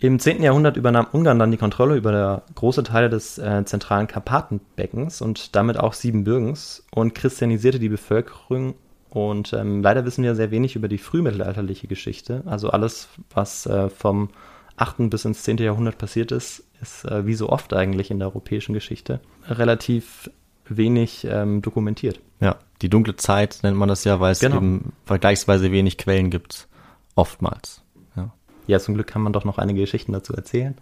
Im 0.03 0.19
10. 0.19 0.43
Jahrhundert 0.43 0.79
übernahm 0.79 1.07
Ungarn 1.13 1.39
dann 1.39 1.51
die 1.51 1.59
Kontrolle 1.59 1.95
über 1.95 2.43
große 2.55 2.83
Teile 2.85 3.11
des 3.11 3.37
äh, 3.37 3.65
zentralen 3.67 4.07
Karpatenbeckens 4.07 5.21
und 5.21 5.55
damit 5.55 5.79
auch 5.79 5.93
Siebenbürgens 5.93 6.87
und 6.91 7.15
christianisierte 7.15 7.79
die 7.79 7.91
Bevölkerung. 7.91 8.75
Und 9.11 9.53
ähm, 9.53 9.83
leider 9.83 10.07
wissen 10.07 10.25
wir 10.25 10.35
sehr 10.35 10.51
wenig 10.51 10.75
über 10.75 10.89
die 10.89 10.97
frühmittelalterliche 10.97 11.87
Geschichte. 11.87 12.43
Also 12.47 12.71
alles, 12.71 13.09
was 13.35 13.67
äh, 13.67 13.91
vom 13.91 14.31
8. 14.77 15.11
bis 15.11 15.27
ins 15.27 15.43
10. 15.43 15.59
Jahrhundert 15.59 15.99
passiert 15.99 16.33
ist, 16.33 16.65
ist 16.81 17.05
äh, 17.05 17.27
wie 17.27 17.35
so 17.35 17.51
oft 17.51 17.75
eigentlich 17.75 18.11
in 18.11 18.21
der 18.21 18.29
europäischen 18.29 18.73
Geschichte 18.73 19.21
relativ 19.49 20.31
wenig 20.67 21.27
ähm, 21.31 21.61
dokumentiert. 21.61 22.21
Ja, 22.41 22.57
die 22.83 22.89
dunkle 22.89 23.17
Zeit 23.17 23.61
nennt 23.63 23.77
man 23.77 23.89
das 23.89 24.05
ja, 24.05 24.21
weil 24.21 24.33
es 24.33 24.41
Genau. 24.41 24.57
eben 24.57 24.93
vergleichsweise 25.05 25.71
wenig 25.73 25.99
Quellen 25.99 26.31
gibt. 26.31 26.69
Oftmals. 27.15 27.83
Ja. 28.17 28.33
Ja, 28.67 28.79
zum 28.79 28.95
Glück 28.95 29.07
kann 29.09 29.23
man 29.23 29.33
doch 29.33 29.45
noch 29.45 29.59
einige 29.59 29.81
Geschichten 29.81 30.13
dazu 30.13 30.33
erzählen. 30.35 30.77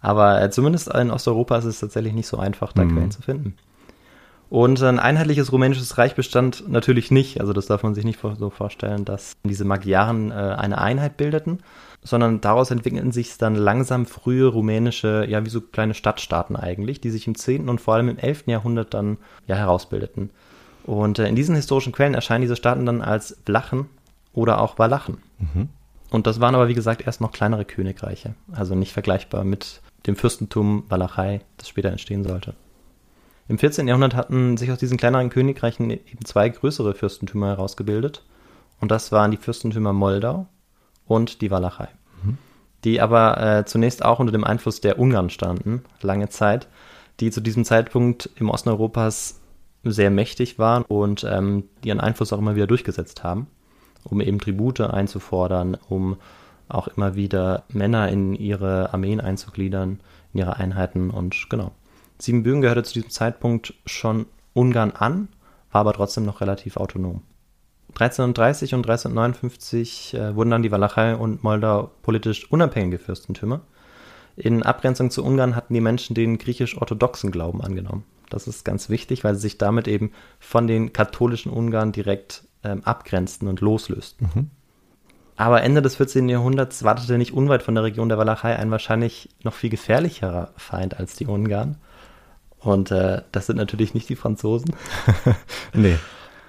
Aber 0.00 0.40
äh, 0.42 0.50
zumindest 0.50 0.88
in 0.94 1.10
Osteuropa 1.10 1.56
ist 1.58 1.64
es 1.64 1.80
tatsächlich 1.80 2.12
nicht 2.14 2.26
so 2.26 2.38
einfach, 2.38 2.72
da 2.72 2.84
Mhm. 2.84 2.94
Quellen 2.94 3.10
zu 3.10 3.22
finden. 3.22 3.56
Und 4.48 4.82
ein 4.82 4.98
einheitliches 4.98 5.50
rumänisches 5.50 5.96
Reich 5.96 6.14
bestand 6.14 6.68
natürlich 6.68 7.10
nicht. 7.10 7.40
Also 7.40 7.54
das 7.54 7.66
darf 7.66 7.82
man 7.84 7.94
sich 7.94 8.04
nicht 8.04 8.20
so 8.20 8.50
vorstellen, 8.50 9.06
dass 9.06 9.36
diese 9.44 9.64
Magyaren 9.64 10.30
äh, 10.30 10.34
eine 10.34 10.76
Einheit 10.78 11.16
bildeten, 11.16 11.60
sondern 12.02 12.40
daraus 12.42 12.70
entwickelten 12.70 13.12
sich 13.12 13.38
dann 13.38 13.54
langsam 13.54 14.04
frühe 14.04 14.46
rumänische, 14.48 15.24
ja 15.26 15.44
wie 15.46 15.50
so 15.50 15.60
kleine 15.62 15.94
Stadtstaaten 15.94 16.56
eigentlich, 16.56 17.00
die 17.00 17.08
sich 17.10 17.26
im 17.26 17.34
10. 17.34 17.70
und 17.70 17.80
vor 17.80 17.94
allem 17.94 18.10
im 18.10 18.18
11. 18.18 18.44
Jahrhundert 18.46 18.92
dann 18.92 19.16
ja 19.46 19.56
herausbildeten. 19.56 20.30
Und 20.84 21.18
äh, 21.18 21.28
in 21.28 21.36
diesen 21.36 21.54
historischen 21.54 21.92
Quellen 21.92 22.14
erscheinen 22.14 22.42
diese 22.42 22.56
Staaten 22.56 22.86
dann 22.86 23.02
als 23.02 23.36
Vlachen 23.44 23.86
oder 24.32 24.60
auch 24.60 24.78
Walachen. 24.78 25.18
Und 26.10 26.26
das 26.26 26.40
waren 26.40 26.54
aber, 26.54 26.68
wie 26.68 26.74
gesagt, 26.74 27.02
erst 27.06 27.20
noch 27.20 27.32
kleinere 27.32 27.64
Königreiche. 27.64 28.34
Also 28.52 28.74
nicht 28.74 28.92
vergleichbar 28.92 29.44
mit 29.44 29.80
dem 30.06 30.16
Fürstentum 30.16 30.84
Walachei, 30.88 31.40
das 31.56 31.68
später 31.68 31.90
entstehen 31.90 32.24
sollte. 32.24 32.54
Im 33.48 33.58
14. 33.58 33.88
Jahrhundert 33.88 34.14
hatten 34.14 34.56
sich 34.56 34.70
aus 34.70 34.78
diesen 34.78 34.98
kleineren 34.98 35.30
Königreichen 35.30 35.90
eben 35.90 36.24
zwei 36.24 36.48
größere 36.48 36.94
Fürstentümer 36.94 37.48
herausgebildet. 37.48 38.22
Und 38.80 38.90
das 38.90 39.12
waren 39.12 39.30
die 39.30 39.36
Fürstentümer 39.36 39.92
Moldau 39.92 40.46
und 41.06 41.40
die 41.40 41.50
Walachei. 41.50 41.88
Die 42.84 43.00
aber 43.00 43.40
äh, 43.40 43.64
zunächst 43.64 44.04
auch 44.04 44.18
unter 44.18 44.32
dem 44.32 44.44
Einfluss 44.44 44.80
der 44.80 44.98
Ungarn 44.98 45.30
standen, 45.30 45.84
lange 46.00 46.28
Zeit, 46.28 46.66
die 47.20 47.30
zu 47.30 47.40
diesem 47.40 47.64
Zeitpunkt 47.64 48.30
im 48.36 48.50
Osten 48.50 48.70
Europas 48.70 49.40
sehr 49.84 50.10
mächtig 50.10 50.58
waren 50.58 50.84
und 50.84 51.24
ähm, 51.24 51.64
ihren 51.84 52.00
Einfluss 52.00 52.32
auch 52.32 52.38
immer 52.38 52.54
wieder 52.54 52.66
durchgesetzt 52.66 53.24
haben 53.24 53.48
um 54.04 54.20
eben 54.20 54.38
Tribute 54.38 54.80
einzufordern, 54.80 55.76
um 55.88 56.16
auch 56.68 56.88
immer 56.88 57.14
wieder 57.14 57.64
Männer 57.68 58.08
in 58.08 58.34
ihre 58.34 58.92
Armeen 58.92 59.20
einzugliedern, 59.20 60.00
in 60.32 60.40
ihre 60.40 60.56
Einheiten 60.56 61.10
und 61.10 61.46
genau. 61.50 61.72
Siebenbürgen 62.18 62.62
gehörte 62.62 62.84
zu 62.84 62.94
diesem 62.94 63.10
Zeitpunkt 63.10 63.74
schon 63.84 64.26
Ungarn 64.54 64.92
an, 64.92 65.28
war 65.70 65.82
aber 65.82 65.92
trotzdem 65.92 66.24
noch 66.24 66.40
relativ 66.40 66.76
autonom. 66.76 67.22
1330 67.88 68.74
und 68.74 68.88
1359 68.88 70.14
äh, 70.14 70.34
wurden 70.34 70.50
dann 70.50 70.62
die 70.62 70.70
Walachei 70.70 71.14
und 71.14 71.42
Moldau 71.42 71.90
politisch 72.02 72.50
unabhängige 72.50 72.98
Fürstentümer. 72.98 73.60
In 74.36 74.62
Abgrenzung 74.62 75.10
zu 75.10 75.22
Ungarn 75.24 75.56
hatten 75.56 75.74
die 75.74 75.80
Menschen 75.80 76.14
den 76.14 76.38
griechisch-orthodoxen 76.38 77.30
Glauben 77.30 77.60
angenommen. 77.60 78.04
Das 78.32 78.46
ist 78.46 78.64
ganz 78.64 78.88
wichtig, 78.88 79.24
weil 79.24 79.34
sie 79.34 79.42
sich 79.42 79.58
damit 79.58 79.88
eben 79.88 80.12
von 80.38 80.66
den 80.66 80.92
katholischen 80.92 81.52
Ungarn 81.52 81.92
direkt 81.92 82.44
ähm, 82.64 82.82
abgrenzten 82.84 83.48
und 83.48 83.60
loslösten. 83.60 84.50
Aber 85.36 85.62
Ende 85.62 85.82
des 85.82 85.96
14. 85.96 86.28
Jahrhunderts 86.28 86.84
wartete 86.84 87.18
nicht 87.18 87.32
unweit 87.32 87.62
von 87.62 87.74
der 87.74 87.84
Region 87.84 88.08
der 88.08 88.18
Walachei 88.18 88.56
ein 88.56 88.70
wahrscheinlich 88.70 89.30
noch 89.42 89.54
viel 89.54 89.70
gefährlicherer 89.70 90.52
Feind 90.56 90.98
als 90.98 91.16
die 91.16 91.26
Ungarn. 91.26 91.76
Und 92.58 92.90
äh, 92.90 93.22
das 93.32 93.46
sind 93.46 93.56
natürlich 93.56 93.94
nicht 93.94 94.08
die 94.08 94.16
Franzosen. 94.16 94.74
Nee. 95.74 95.98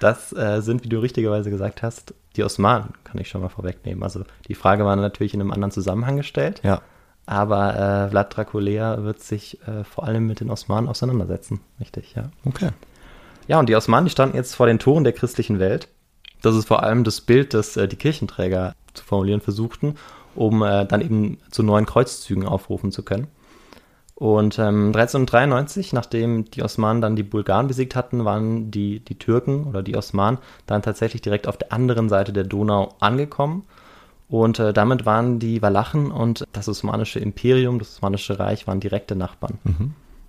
Das 0.00 0.32
äh, 0.36 0.60
sind, 0.60 0.84
wie 0.84 0.88
du 0.88 0.98
richtigerweise 0.98 1.50
gesagt 1.50 1.82
hast, 1.82 2.14
die 2.36 2.44
Osmanen, 2.44 2.90
kann 3.04 3.18
ich 3.20 3.28
schon 3.28 3.40
mal 3.40 3.48
vorwegnehmen. 3.48 4.02
Also 4.02 4.24
die 4.48 4.54
Frage 4.54 4.84
war 4.84 4.96
natürlich 4.96 5.32
in 5.32 5.40
einem 5.40 5.52
anderen 5.52 5.70
Zusammenhang 5.70 6.16
gestellt. 6.16 6.60
Ja. 6.62 6.82
Aber 7.26 7.74
äh, 7.74 8.10
Vlad 8.10 8.36
Dracula 8.36 9.02
wird 9.02 9.20
sich 9.20 9.60
äh, 9.66 9.84
vor 9.84 10.04
allem 10.04 10.26
mit 10.26 10.40
den 10.40 10.50
Osmanen 10.50 10.88
auseinandersetzen. 10.88 11.60
Richtig, 11.80 12.14
ja. 12.14 12.30
Okay. 12.44 12.70
Ja, 13.46 13.58
und 13.58 13.68
die 13.68 13.76
Osmanen, 13.76 14.06
die 14.06 14.10
standen 14.10 14.36
jetzt 14.36 14.54
vor 14.54 14.66
den 14.66 14.78
Toren 14.78 15.04
der 15.04 15.12
christlichen 15.12 15.58
Welt. 15.58 15.88
Das 16.42 16.54
ist 16.54 16.66
vor 16.66 16.82
allem 16.82 17.04
das 17.04 17.20
Bild, 17.20 17.54
das 17.54 17.76
äh, 17.76 17.88
die 17.88 17.96
Kirchenträger 17.96 18.74
zu 18.92 19.04
formulieren 19.04 19.40
versuchten, 19.40 19.94
um 20.34 20.62
äh, 20.62 20.84
dann 20.84 21.00
eben 21.00 21.38
zu 21.50 21.62
neuen 21.62 21.86
Kreuzzügen 21.86 22.46
aufrufen 22.46 22.92
zu 22.92 23.02
können. 23.02 23.28
Und 24.14 24.58
ähm, 24.58 24.92
1393, 24.94 25.92
nachdem 25.92 26.44
die 26.44 26.62
Osmanen 26.62 27.02
dann 27.02 27.16
die 27.16 27.24
Bulgaren 27.24 27.66
besiegt 27.66 27.96
hatten, 27.96 28.24
waren 28.24 28.70
die, 28.70 29.00
die 29.00 29.18
Türken 29.18 29.64
oder 29.64 29.82
die 29.82 29.96
Osmanen 29.96 30.38
dann 30.66 30.82
tatsächlich 30.82 31.20
direkt 31.20 31.48
auf 31.48 31.56
der 31.56 31.72
anderen 31.72 32.08
Seite 32.08 32.32
der 32.32 32.44
Donau 32.44 32.94
angekommen. 33.00 33.64
Und 34.34 34.58
äh, 34.58 34.72
damit 34.72 35.06
waren 35.06 35.38
die 35.38 35.62
Walachen 35.62 36.10
und 36.10 36.44
das 36.52 36.68
Osmanische 36.68 37.20
Imperium, 37.20 37.78
das 37.78 37.90
Osmanische 37.94 38.36
Reich, 38.40 38.66
waren 38.66 38.80
direkte 38.80 39.14
Nachbarn. 39.14 39.60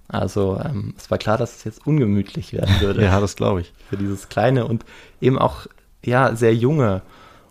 Also 0.08 0.62
ähm, 0.64 0.94
es 0.96 1.10
war 1.10 1.18
klar, 1.18 1.40
dass 1.40 1.56
es 1.56 1.64
jetzt 1.64 1.88
ungemütlich 1.88 2.54
werden 2.54 2.80
würde 2.82 3.04
Ja, 3.04 3.20
das 3.20 3.36
glaube 3.36 3.62
ich. 3.62 3.74
für 3.90 3.98
dieses 3.98 4.30
kleine 4.30 4.68
und 4.68 4.86
eben 5.22 5.40
auch 5.40 5.66
ja 6.04 6.36
sehr 6.36 6.54
junge 6.54 7.02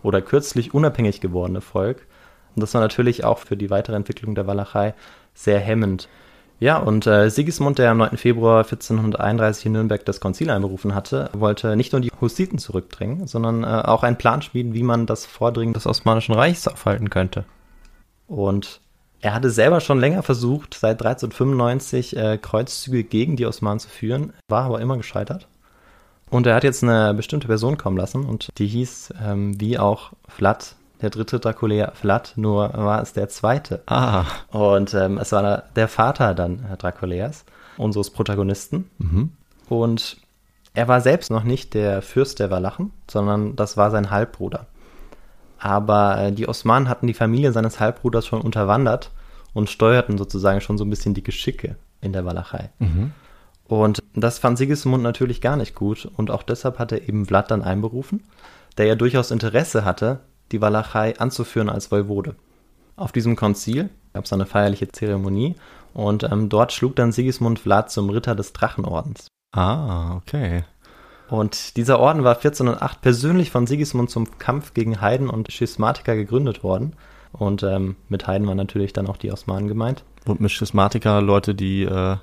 oder 0.01 0.21
kürzlich 0.21 0.73
unabhängig 0.73 1.19
gewordene 1.19 1.59
Volk. 1.59 2.07
Und 2.55 2.61
das 2.61 2.73
war 2.73 2.79
natürlich 2.79 3.25
auch 3.25 3.39
für 3.39 3.57
die 3.57 3.69
weitere 3.69 3.97
Entwicklung 3.97 4.33
der 4.33 4.47
Walachei 4.47 4.93
sehr 5.33 5.59
hemmend. 5.59 6.07
Ja, 6.65 6.79
und 6.79 7.05
äh, 7.05 7.29
Sigismund, 7.29 7.77
der 7.77 7.91
am 7.91 7.97
9. 7.97 8.17
Februar 8.17 8.63
1431 8.63 9.67
in 9.67 9.73
Nürnberg 9.73 10.03
das 10.03 10.19
Konzil 10.19 10.49
einberufen 10.49 10.95
hatte, 10.95 11.29
wollte 11.33 11.75
nicht 11.75 11.91
nur 11.91 12.01
die 12.01 12.09
Hussiten 12.19 12.57
zurückdrängen, 12.57 13.27
sondern 13.27 13.63
äh, 13.63 13.67
auch 13.67 14.01
einen 14.01 14.17
Plan 14.17 14.41
schmieden, 14.41 14.73
wie 14.73 14.81
man 14.81 15.05
das 15.05 15.27
Vordringen 15.27 15.75
des 15.75 15.85
Osmanischen 15.85 16.33
Reichs 16.33 16.67
aufhalten 16.67 17.11
könnte. 17.11 17.45
Und 18.25 18.81
er 19.21 19.35
hatte 19.35 19.51
selber 19.51 19.79
schon 19.79 19.99
länger 19.99 20.23
versucht, 20.23 20.73
seit 20.73 21.05
1395 21.05 22.17
äh, 22.17 22.39
Kreuzzüge 22.39 23.03
gegen 23.03 23.35
die 23.35 23.45
Osmanen 23.45 23.79
zu 23.79 23.89
führen, 23.89 24.33
war 24.47 24.63
aber 24.63 24.81
immer 24.81 24.97
gescheitert. 24.97 25.47
Und 26.31 26.47
er 26.47 26.55
hat 26.55 26.63
jetzt 26.63 26.81
eine 26.81 27.13
bestimmte 27.13 27.45
Person 27.45 27.77
kommen 27.77 27.97
lassen 27.97 28.25
und 28.25 28.49
die 28.57 28.65
hieß, 28.65 29.13
ähm, 29.23 29.61
wie 29.61 29.77
auch 29.77 30.13
Vlad, 30.27 30.75
der 31.01 31.09
dritte 31.09 31.39
Dracula 31.39 31.91
Vlad, 31.93 32.33
nur 32.35 32.73
war 32.73 33.01
es 33.01 33.13
der 33.13 33.29
zweite. 33.29 33.83
Ah. 33.87 34.25
Und 34.51 34.93
ähm, 34.93 35.17
es 35.17 35.31
war 35.31 35.63
der 35.75 35.87
Vater 35.87 36.33
dann 36.33 36.65
Draculeas, 36.77 37.45
unseres 37.77 38.09
Protagonisten. 38.09 38.89
Und 39.69 40.17
er 40.73 40.87
war 40.87 41.01
selbst 41.01 41.31
noch 41.31 41.43
nicht 41.43 41.73
der 41.73 42.01
Fürst 42.01 42.39
der 42.39 42.51
Walachen, 42.51 42.91
sondern 43.09 43.55
das 43.55 43.77
war 43.77 43.91
sein 43.91 44.11
Halbbruder. 44.11 44.67
Aber 45.57 46.19
äh, 46.19 46.31
die 46.31 46.47
Osmanen 46.47 46.89
hatten 46.89 47.07
die 47.07 47.13
Familie 47.13 47.51
seines 47.51 47.79
Halbbruders 47.79 48.25
schon 48.25 48.41
unterwandert 48.41 49.11
und 49.53 49.69
steuerten 49.69 50.17
sozusagen 50.17 50.61
schon 50.61 50.77
so 50.77 50.83
ein 50.83 50.89
bisschen 50.89 51.13
die 51.13 51.23
Geschicke 51.23 51.77
in 52.01 52.13
der 52.13 52.25
Walachei. 52.25 52.69
Und 53.67 54.03
das 54.13 54.37
fand 54.37 54.57
Sigismund 54.57 55.01
natürlich 55.01 55.41
gar 55.41 55.55
nicht 55.55 55.73
gut 55.75 56.09
und 56.17 56.29
auch 56.29 56.43
deshalb 56.43 56.77
hat 56.77 56.91
er 56.91 57.07
eben 57.07 57.25
Vlad 57.25 57.49
dann 57.51 57.63
einberufen, 57.63 58.21
der 58.77 58.85
ja 58.85 58.95
durchaus 58.95 59.31
Interesse 59.31 59.85
hatte, 59.85 60.19
die 60.51 60.61
Walachei 60.61 61.17
anzuführen 61.19 61.69
als 61.69 61.91
Voivode. 61.91 62.35
Auf 62.95 63.11
diesem 63.11 63.35
Konzil 63.35 63.89
gab 64.13 64.25
es 64.25 64.33
eine 64.33 64.45
feierliche 64.45 64.87
Zeremonie 64.89 65.55
und 65.93 66.23
ähm, 66.23 66.49
dort 66.49 66.71
schlug 66.71 66.95
dann 66.95 67.11
Sigismund 67.11 67.59
Vlad 67.59 67.91
zum 67.91 68.09
Ritter 68.09 68.35
des 68.35 68.53
Drachenordens. 68.53 69.27
Ah, 69.51 70.15
okay. 70.15 70.63
Und 71.29 71.77
dieser 71.77 71.99
Orden 71.99 72.23
war 72.23 72.35
1408 72.35 73.01
persönlich 73.01 73.51
von 73.51 73.67
Sigismund 73.67 74.09
zum 74.09 74.37
Kampf 74.37 74.73
gegen 74.73 75.01
Heiden 75.01 75.29
und 75.29 75.51
Schismatiker 75.51 76.15
gegründet 76.15 76.63
worden. 76.63 76.93
Und 77.31 77.63
ähm, 77.63 77.95
mit 78.09 78.27
Heiden 78.27 78.47
waren 78.47 78.57
natürlich 78.57 78.93
dann 78.93 79.07
auch 79.07 79.17
die 79.17 79.31
Osmanen 79.31 79.67
gemeint. 79.67 80.03
Und 80.25 80.39
mit 80.39 80.51
Schismatiker 80.51 81.21
Leute, 81.21 81.55
die, 81.55 81.83
äh, 81.83 82.17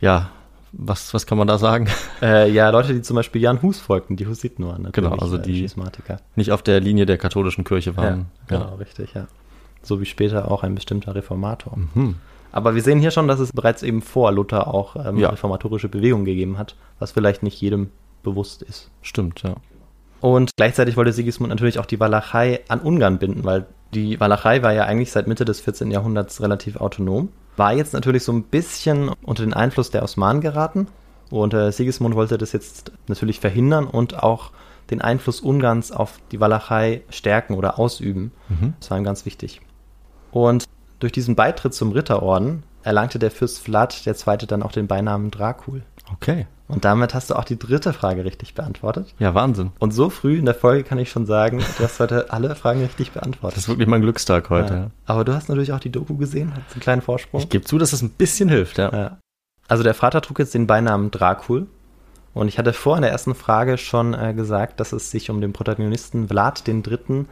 ja, 0.00 0.30
was, 0.72 1.12
was 1.14 1.26
kann 1.26 1.38
man 1.38 1.46
da 1.48 1.58
sagen? 1.58 1.88
Äh, 2.22 2.50
ja, 2.50 2.68
Leute, 2.70 2.92
die 2.94 3.02
zum 3.02 3.14
Beispiel 3.14 3.40
Jan 3.40 3.62
Hus 3.62 3.78
folgten, 3.78 4.16
die 4.16 4.26
Hussiten 4.26 4.66
waren 4.66 4.82
natürlich 4.82 5.10
Genau, 5.10 5.22
also 5.22 5.36
äh, 5.36 5.42
die- 5.42 5.60
Schismatiker. 5.60 6.20
Nicht 6.34 6.50
auf 6.50 6.62
der 6.62 6.80
Linie 6.80 7.06
der 7.06 7.16
katholischen 7.16 7.62
Kirche 7.64 7.90
Ja, 7.90 7.96
waren. 7.96 8.26
genau, 8.48 8.74
richtig, 8.74 9.14
ja. 9.14 9.28
So 9.82 10.00
wie 10.00 10.04
später 10.04 10.50
auch 10.50 10.64
ein 10.64 10.74
bestimmter 10.74 11.14
Reformator. 11.14 11.78
Hm. 11.94 12.16
Aber 12.50 12.74
wir 12.74 12.82
sehen 12.82 12.98
hier 12.98 13.12
schon, 13.12 13.28
dass 13.28 13.38
es 13.38 13.52
bereits 13.52 13.82
eben 13.84 14.02
vor 14.02 14.32
Luther 14.32 14.66
auch 14.74 14.96
ähm, 14.96 15.18
Ja. 15.18 15.28
reformatorische 15.30 15.88
Bewegungen 15.88 16.24
gegeben 16.24 16.58
hat, 16.58 16.74
was 16.98 17.12
vielleicht 17.12 17.42
nicht 17.44 17.60
jedem 17.60 17.90
bewusst 18.24 18.62
ist. 18.62 18.90
Stimmt, 19.02 19.42
ja. 19.44 19.54
Und 20.20 20.50
gleichzeitig 20.56 20.96
wollte 20.96 21.12
Sigismund 21.12 21.50
natürlich 21.50 21.78
auch 21.78 21.86
die 21.86 22.00
Walachei 22.00 22.60
an 22.66 22.80
Ungarn 22.80 23.18
binden, 23.18 23.44
weil 23.44 23.66
die 23.94 24.18
Walachei 24.18 24.62
war 24.62 24.72
ja 24.72 24.82
eigentlich 24.84 25.12
seit 25.12 25.28
Mitte 25.28 25.44
des 25.44 25.60
14. 25.60 25.92
Jahrhunderts 25.92 26.40
relativ 26.42 26.76
autonom, 26.76 27.28
war 27.58 27.72
jetzt 27.72 27.92
natürlich 27.92 28.24
so 28.24 28.32
ein 28.32 28.44
bisschen 28.44 29.10
unter 29.22 29.42
den 29.42 29.54
Einfluss 29.54 29.90
der 29.90 30.02
Osmanen 30.02 30.40
geraten 30.40 30.86
und 31.30 31.54
äh, 31.54 31.72
Sigismund 31.72 32.14
wollte 32.14 32.38
das 32.38 32.52
jetzt 32.52 32.92
natürlich 33.06 33.40
verhindern 33.40 33.86
und 33.86 34.22
auch 34.22 34.50
den 34.90 35.02
Einfluss 35.02 35.40
Ungarns 35.40 35.92
auf 35.92 36.18
die 36.32 36.40
Walachei 36.40 37.02
stärken 37.10 37.54
oder 37.54 37.78
ausüben. 37.78 38.32
Das 38.80 38.90
war 38.90 38.98
ihm 38.98 39.04
ganz 39.04 39.26
wichtig. 39.26 39.60
Und 40.30 40.64
durch 40.98 41.12
diesen 41.12 41.36
Beitritt 41.36 41.74
zum 41.74 41.92
Ritterorden 41.92 42.62
erlangte 42.82 43.18
der 43.18 43.30
Fürst 43.30 43.60
Vlad 43.60 44.06
II. 44.06 44.38
dann 44.46 44.62
auch 44.62 44.72
den 44.72 44.86
Beinamen 44.86 45.30
Dracul. 45.30 45.82
Okay. 46.12 46.46
Und 46.68 46.84
damit 46.84 47.14
hast 47.14 47.30
du 47.30 47.34
auch 47.34 47.44
die 47.44 47.58
dritte 47.58 47.92
Frage 47.94 48.24
richtig 48.24 48.54
beantwortet. 48.54 49.14
Ja, 49.18 49.34
Wahnsinn. 49.34 49.72
Und 49.78 49.92
so 49.92 50.10
früh 50.10 50.38
in 50.38 50.44
der 50.44 50.54
Folge 50.54 50.84
kann 50.84 50.98
ich 50.98 51.10
schon 51.10 51.24
sagen, 51.24 51.58
du 51.78 51.84
hast 51.84 51.98
heute 51.98 52.30
alle 52.30 52.54
Fragen 52.54 52.80
richtig 52.82 53.12
beantwortet. 53.12 53.56
Das 53.56 53.64
ist 53.64 53.68
wirklich 53.68 53.88
mein 53.88 54.02
Glückstag 54.02 54.50
heute. 54.50 54.74
ja. 54.74 54.90
Aber 55.06 55.24
du 55.24 55.34
hast 55.34 55.48
natürlich 55.48 55.72
auch 55.72 55.80
die 55.80 55.90
Doku 55.90 56.16
gesehen, 56.16 56.54
hat 56.54 56.62
einen 56.72 56.80
kleinen 56.80 57.02
Vorsprung. 57.02 57.40
Ich 57.40 57.48
gebe 57.48 57.64
zu, 57.64 57.78
dass 57.78 57.92
das 57.92 58.02
ein 58.02 58.10
bisschen 58.10 58.50
hilft, 58.50 58.76
ja. 58.78 58.92
Ja. 58.92 59.18
Also 59.66 59.82
der 59.82 59.94
Vater 59.94 60.20
trug 60.20 60.38
jetzt 60.38 60.54
den 60.54 60.66
Beinamen 60.66 61.10
Dracul. 61.10 61.66
Und 62.34 62.48
ich 62.48 62.58
hatte 62.58 62.72
vor 62.72 62.96
in 62.96 63.02
der 63.02 63.10
ersten 63.10 63.34
Frage 63.34 63.78
schon 63.78 64.14
äh, 64.14 64.34
gesagt, 64.34 64.78
dass 64.80 64.92
es 64.92 65.10
sich 65.10 65.30
um 65.30 65.40
den 65.40 65.52
Protagonisten 65.52 66.28
Vlad 66.28 66.68
III. 66.68 67.24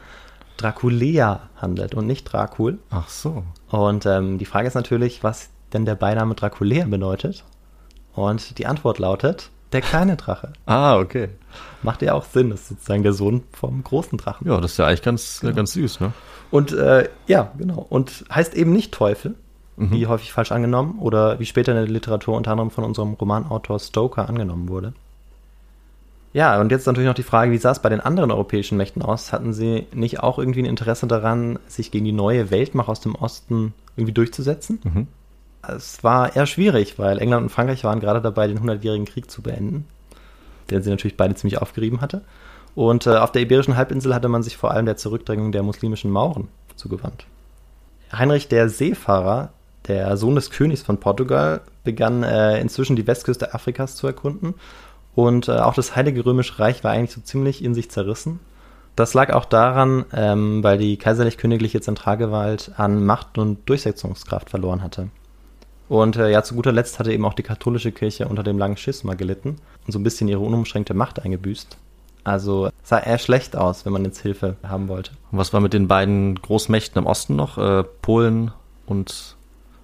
Draculea 0.57 1.51
handelt 1.57 1.95
und 1.95 2.07
nicht 2.07 2.25
Dracul. 2.25 2.79
Ach 2.91 3.09
so. 3.09 3.45
Und 3.69 4.07
ähm, 4.07 4.39
die 4.39 4.47
Frage 4.47 4.67
ist 4.69 4.75
natürlich, 4.75 5.23
was 5.23 5.51
denn 5.73 5.85
der 5.85 5.95
Beiname 5.95 6.35
Draculea 6.35 6.87
bedeutet. 6.87 7.45
Und 8.17 8.59
die 8.59 8.67
Antwort 8.67 8.99
lautet, 8.99 9.51
der 9.73 9.81
kleine 9.83 10.17
Drache. 10.17 10.53
Ah, 10.67 10.99
okay. 10.99 11.29
Macht 11.83 12.03
ja 12.03 12.15
auch 12.15 12.25
Sinn, 12.25 12.51
das 12.51 12.63
ist 12.63 12.69
sozusagen 12.71 13.03
der 13.05 13.13
Sohn 13.13 13.43
vom 13.53 13.85
großen 13.85 14.19
Drachen. 14.19 14.49
Ja, 14.49 14.61
das 14.61 14.73
ist 14.73 14.79
ja 14.79 14.87
eigentlich 14.87 15.03
ganz, 15.03 15.41
Genau. 15.41 15.55
ganz 15.55 15.73
süß, 15.73 16.01
ne? 16.01 16.13
Und 16.51 16.73
äh, 16.73 17.09
ja, 17.27 17.53
genau. 17.59 17.87
Und 17.89 18.25
heißt 18.33 18.55
eben 18.55 18.73
nicht 18.73 18.93
Teufel, 18.93 19.35
wie 19.79 20.07
häufig 20.07 20.33
falsch 20.33 20.53
angenommen 20.53 20.99
oder 21.01 21.39
wie 21.39 21.45
später 21.45 21.73
in 21.73 21.77
der 21.77 21.87
Literatur 21.87 22.35
unter 22.35 22.51
anderem 22.53 22.71
von 22.71 22.83
unserem 22.83 23.13
Romanautor 23.13 23.79
Stoker 23.79 24.27
angenommen 24.27 24.71
wurde. 24.71 24.95
Ja, 26.33 26.59
und 26.61 26.71
jetzt 26.71 26.87
natürlich 26.87 27.07
noch 27.09 27.15
die 27.15 27.23
Frage, 27.23 27.51
wie 27.53 27.59
sah 27.59 27.73
es 27.73 27.81
bei 27.81 27.89
den 27.91 28.01
anderen 28.01 28.31
europäischen 28.31 28.79
Mächten 28.79 29.03
aus? 29.03 29.33
Hatten 29.35 29.53
sie 29.53 29.87
nicht 29.93 30.21
auch 30.21 30.39
irgendwie 30.39 30.61
ein 30.63 30.67
Interesse 30.67 31.07
daran, 31.07 31.59
sich 31.67 31.91
gegen 31.91 32.05
die 32.07 32.13
neue 32.13 32.51
Weltmacht 32.51 32.89
aus 32.89 33.01
dem 33.01 33.15
Osten 33.15 33.75
irgendwie 33.97 34.13
durchzusetzen? 34.15 34.81
Mhm. 34.85 35.07
Es 35.69 36.03
war 36.05 36.37
eher 36.37 36.47
schwierig, 36.47 36.99
weil 36.99 37.19
England 37.19 37.45
und 37.45 37.49
Frankreich 37.51 37.85
waren 37.85 38.01
gerade 38.01 38.21
dabei, 38.21 38.47
den 38.47 38.61
Hundertjährigen 38.61 39.07
Krieg 39.07 39.31
zu 39.31 39.43
beenden, 39.43 39.87
der 40.71 40.83
sie 40.83 40.91
natürlich 40.91 41.17
beide 41.17 41.35
ziemlich 41.35 41.61
aufgerieben 41.61 42.01
hatte. 42.01 42.23
Und 42.75 43.07
äh, 43.07 43.17
auf 43.17 43.33
der 43.33 43.43
Iberischen 43.43 43.77
Halbinsel 43.77 44.15
hatte 44.15 44.29
man 44.29 44.43
sich 44.43 44.57
vor 44.57 44.71
allem 44.71 44.87
der 44.87 44.97
Zurückdrängung 44.97 45.51
der 45.51 45.63
muslimischen 45.63 46.11
Mauren 46.11 46.49
zugewandt. 46.77 47.27
Heinrich 48.13 48.49
der 48.49 48.69
Seefahrer, 48.69 49.51
der 49.89 50.17
Sohn 50.17 50.35
des 50.35 50.51
Königs 50.51 50.83
von 50.83 51.01
Portugal, 51.01 51.63
begann 51.85 52.23
äh, 52.23 52.61
inzwischen 52.61 52.97
die 52.97 53.07
Westküste 53.07 53.55
Afrikas 53.55 53.97
zu 53.97 54.07
erkunden. 54.07 54.55
Und 55.15 55.49
äh, 55.49 55.53
auch 55.53 55.75
das 55.75 55.97
Heilige 55.97 56.25
Römische 56.25 56.59
Reich 56.59 56.85
war 56.85 56.93
eigentlich 56.93 57.13
so 57.13 57.23
ziemlich 57.23 57.65
in 57.65 57.75
sich 57.75 57.91
zerrissen. 57.91 58.41
Das 58.97 59.15
lag 59.15 59.33
auch 59.33 59.45
daran, 59.45 60.05
ähm, 60.13 60.63
weil 60.63 60.79
die 60.79 60.97
kaiserlich-königliche 60.97 61.81
Zentralgewalt 61.81 62.73
an 62.77 63.05
Macht 63.05 63.39
und 63.39 63.69
Durchsetzungskraft 63.69 64.51
verloren 64.51 64.83
hatte. 64.83 65.09
Und 65.89 66.17
äh, 66.17 66.31
ja, 66.31 66.43
zu 66.43 66.55
guter 66.55 66.73
Letzt 66.73 66.99
hatte 66.99 67.13
eben 67.13 67.25
auch 67.25 67.35
die 67.35 67.43
katholische 67.43 67.93
Kirche 67.93 68.29
unter 68.29 68.43
dem 68.43 68.59
langen 68.59 68.77
Schisma 68.77 69.15
gelitten 69.15 69.57
und 69.87 69.93
so 69.93 69.99
ein 69.99 70.03
bisschen 70.05 70.29
ihre 70.29 70.41
unumschränkte 70.41 70.95
Macht 70.95 71.23
eingebüßt. 71.23 71.77
Also 72.25 72.71
sah 72.83 72.99
eher 72.99 73.19
schlecht 73.19 73.55
aus, 73.55 73.87
wenn 73.87 73.93
man 73.93 74.05
jetzt 74.05 74.21
Hilfe 74.21 74.57
haben 74.65 74.89
wollte. 74.89 75.13
Und 75.31 75.39
was 75.39 75.53
war 75.53 75.61
mit 75.61 75.73
den 75.73 75.87
beiden 75.87 76.35
Großmächten 76.35 77.01
im 77.01 77.07
Osten 77.07 77.37
noch? 77.37 77.57
Äh, 77.57 77.85
Polen 78.03 78.51
und 78.87 79.37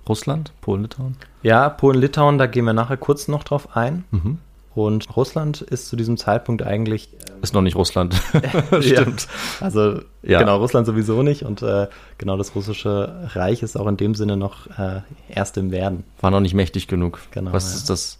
Russland? 0.09 0.53
Polen, 0.61 0.83
Litauen? 0.83 1.17
Ja, 1.45 1.69
Polen-Litauen, 1.69 2.39
da 2.39 2.47
gehen 2.47 2.65
wir 2.65 2.73
nachher 2.73 2.97
kurz 2.97 3.29
noch 3.29 3.45
drauf 3.45 3.77
ein. 3.77 4.05
Mhm. 4.11 4.39
Und 4.75 5.15
Russland 5.17 5.61
ist 5.61 5.89
zu 5.89 5.97
diesem 5.97 6.17
Zeitpunkt 6.17 6.63
eigentlich 6.63 7.11
Ist 7.43 7.53
noch 7.53 7.61
nicht 7.63 7.77
Russland. 7.77 8.15
Stimmt. 8.81 9.29
Also 9.61 10.01
Ja. 10.23 10.39
genau, 10.39 10.57
Russland 10.59 10.87
sowieso 10.87 11.23
nicht 11.23 11.43
und 11.45 11.61
äh, 11.63 11.89
genau 12.19 12.37
das 12.37 12.55
russische 12.55 13.29
Reich 13.35 13.63
ist 13.63 13.77
auch 13.77 13.87
in 13.87 13.97
dem 13.99 14.15
Sinne 14.15 14.37
noch 14.37 14.67
äh, 14.79 15.01
erst 15.29 15.57
im 15.59 15.71
Werden. 15.73 16.05
War 16.21 16.31
noch 16.31 16.41
nicht 16.41 16.55
mächtig 16.55 16.89
genug. 16.89 17.21
Genau, 17.33 17.53
Was 17.53 17.71
ja. 17.71 17.77
ist 17.77 17.91
das? 17.91 18.19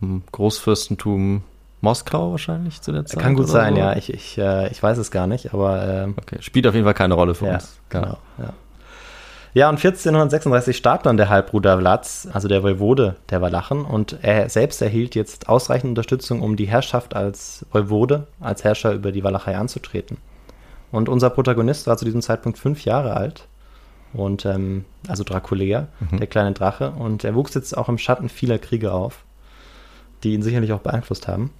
Hm, 0.00 0.22
Großfürstentum 0.32 1.42
Moskau 1.80 2.30
wahrscheinlich 2.30 2.80
zu 2.80 2.92
der 2.92 3.04
Zeit? 3.06 3.20
Kann 3.20 3.34
gut 3.34 3.48
sein, 3.48 3.74
so? 3.74 3.80
ja. 3.80 3.96
Ich, 3.96 4.12
ich, 4.12 4.38
äh, 4.38 4.70
ich 4.70 4.80
weiß 4.82 4.98
es 4.98 5.10
gar 5.10 5.26
nicht, 5.26 5.52
aber 5.52 5.86
ähm, 5.86 6.14
Okay, 6.16 6.36
spielt 6.40 6.66
auf 6.66 6.74
jeden 6.74 6.84
Fall 6.84 6.94
keine 6.94 7.14
Rolle 7.14 7.34
für 7.34 7.46
ja, 7.46 7.54
uns. 7.54 7.78
genau. 7.88 8.16
Ja. 8.38 8.52
Ja, 9.54 9.68
und 9.68 9.76
1436 9.76 10.76
starb 10.76 11.02
dann 11.02 11.18
der 11.18 11.28
Halbbruder 11.28 11.78
Vlads, 11.78 12.26
also 12.32 12.48
der 12.48 12.62
Woivode 12.62 13.16
der 13.28 13.42
Walachen, 13.42 13.84
und 13.84 14.18
er 14.22 14.48
selbst 14.48 14.80
erhielt 14.80 15.14
jetzt 15.14 15.48
ausreichend 15.48 15.90
Unterstützung, 15.90 16.40
um 16.40 16.56
die 16.56 16.66
Herrschaft 16.66 17.14
als 17.14 17.66
Woivode, 17.70 18.26
als 18.40 18.64
Herrscher 18.64 18.92
über 18.92 19.12
die 19.12 19.24
Walachei 19.24 19.56
anzutreten. 19.56 20.16
Und 20.90 21.08
unser 21.08 21.30
Protagonist 21.30 21.86
war 21.86 21.96
zu 21.96 22.04
diesem 22.04 22.22
Zeitpunkt 22.22 22.58
fünf 22.58 22.84
Jahre 22.84 23.14
alt. 23.14 23.48
Und 24.12 24.44
ähm, 24.44 24.84
also 25.08 25.24
Draculea, 25.24 25.88
der 26.12 26.26
kleine 26.26 26.52
Drache. 26.52 26.90
Und 26.90 27.24
er 27.24 27.34
wuchs 27.34 27.54
jetzt 27.54 27.76
auch 27.76 27.88
im 27.88 27.98
Schatten 27.98 28.28
vieler 28.28 28.58
Kriege 28.58 28.92
auf, 28.92 29.24
die 30.22 30.34
ihn 30.34 30.42
sicherlich 30.42 30.72
auch 30.72 30.80
beeinflusst 30.80 31.28
haben. 31.28 31.50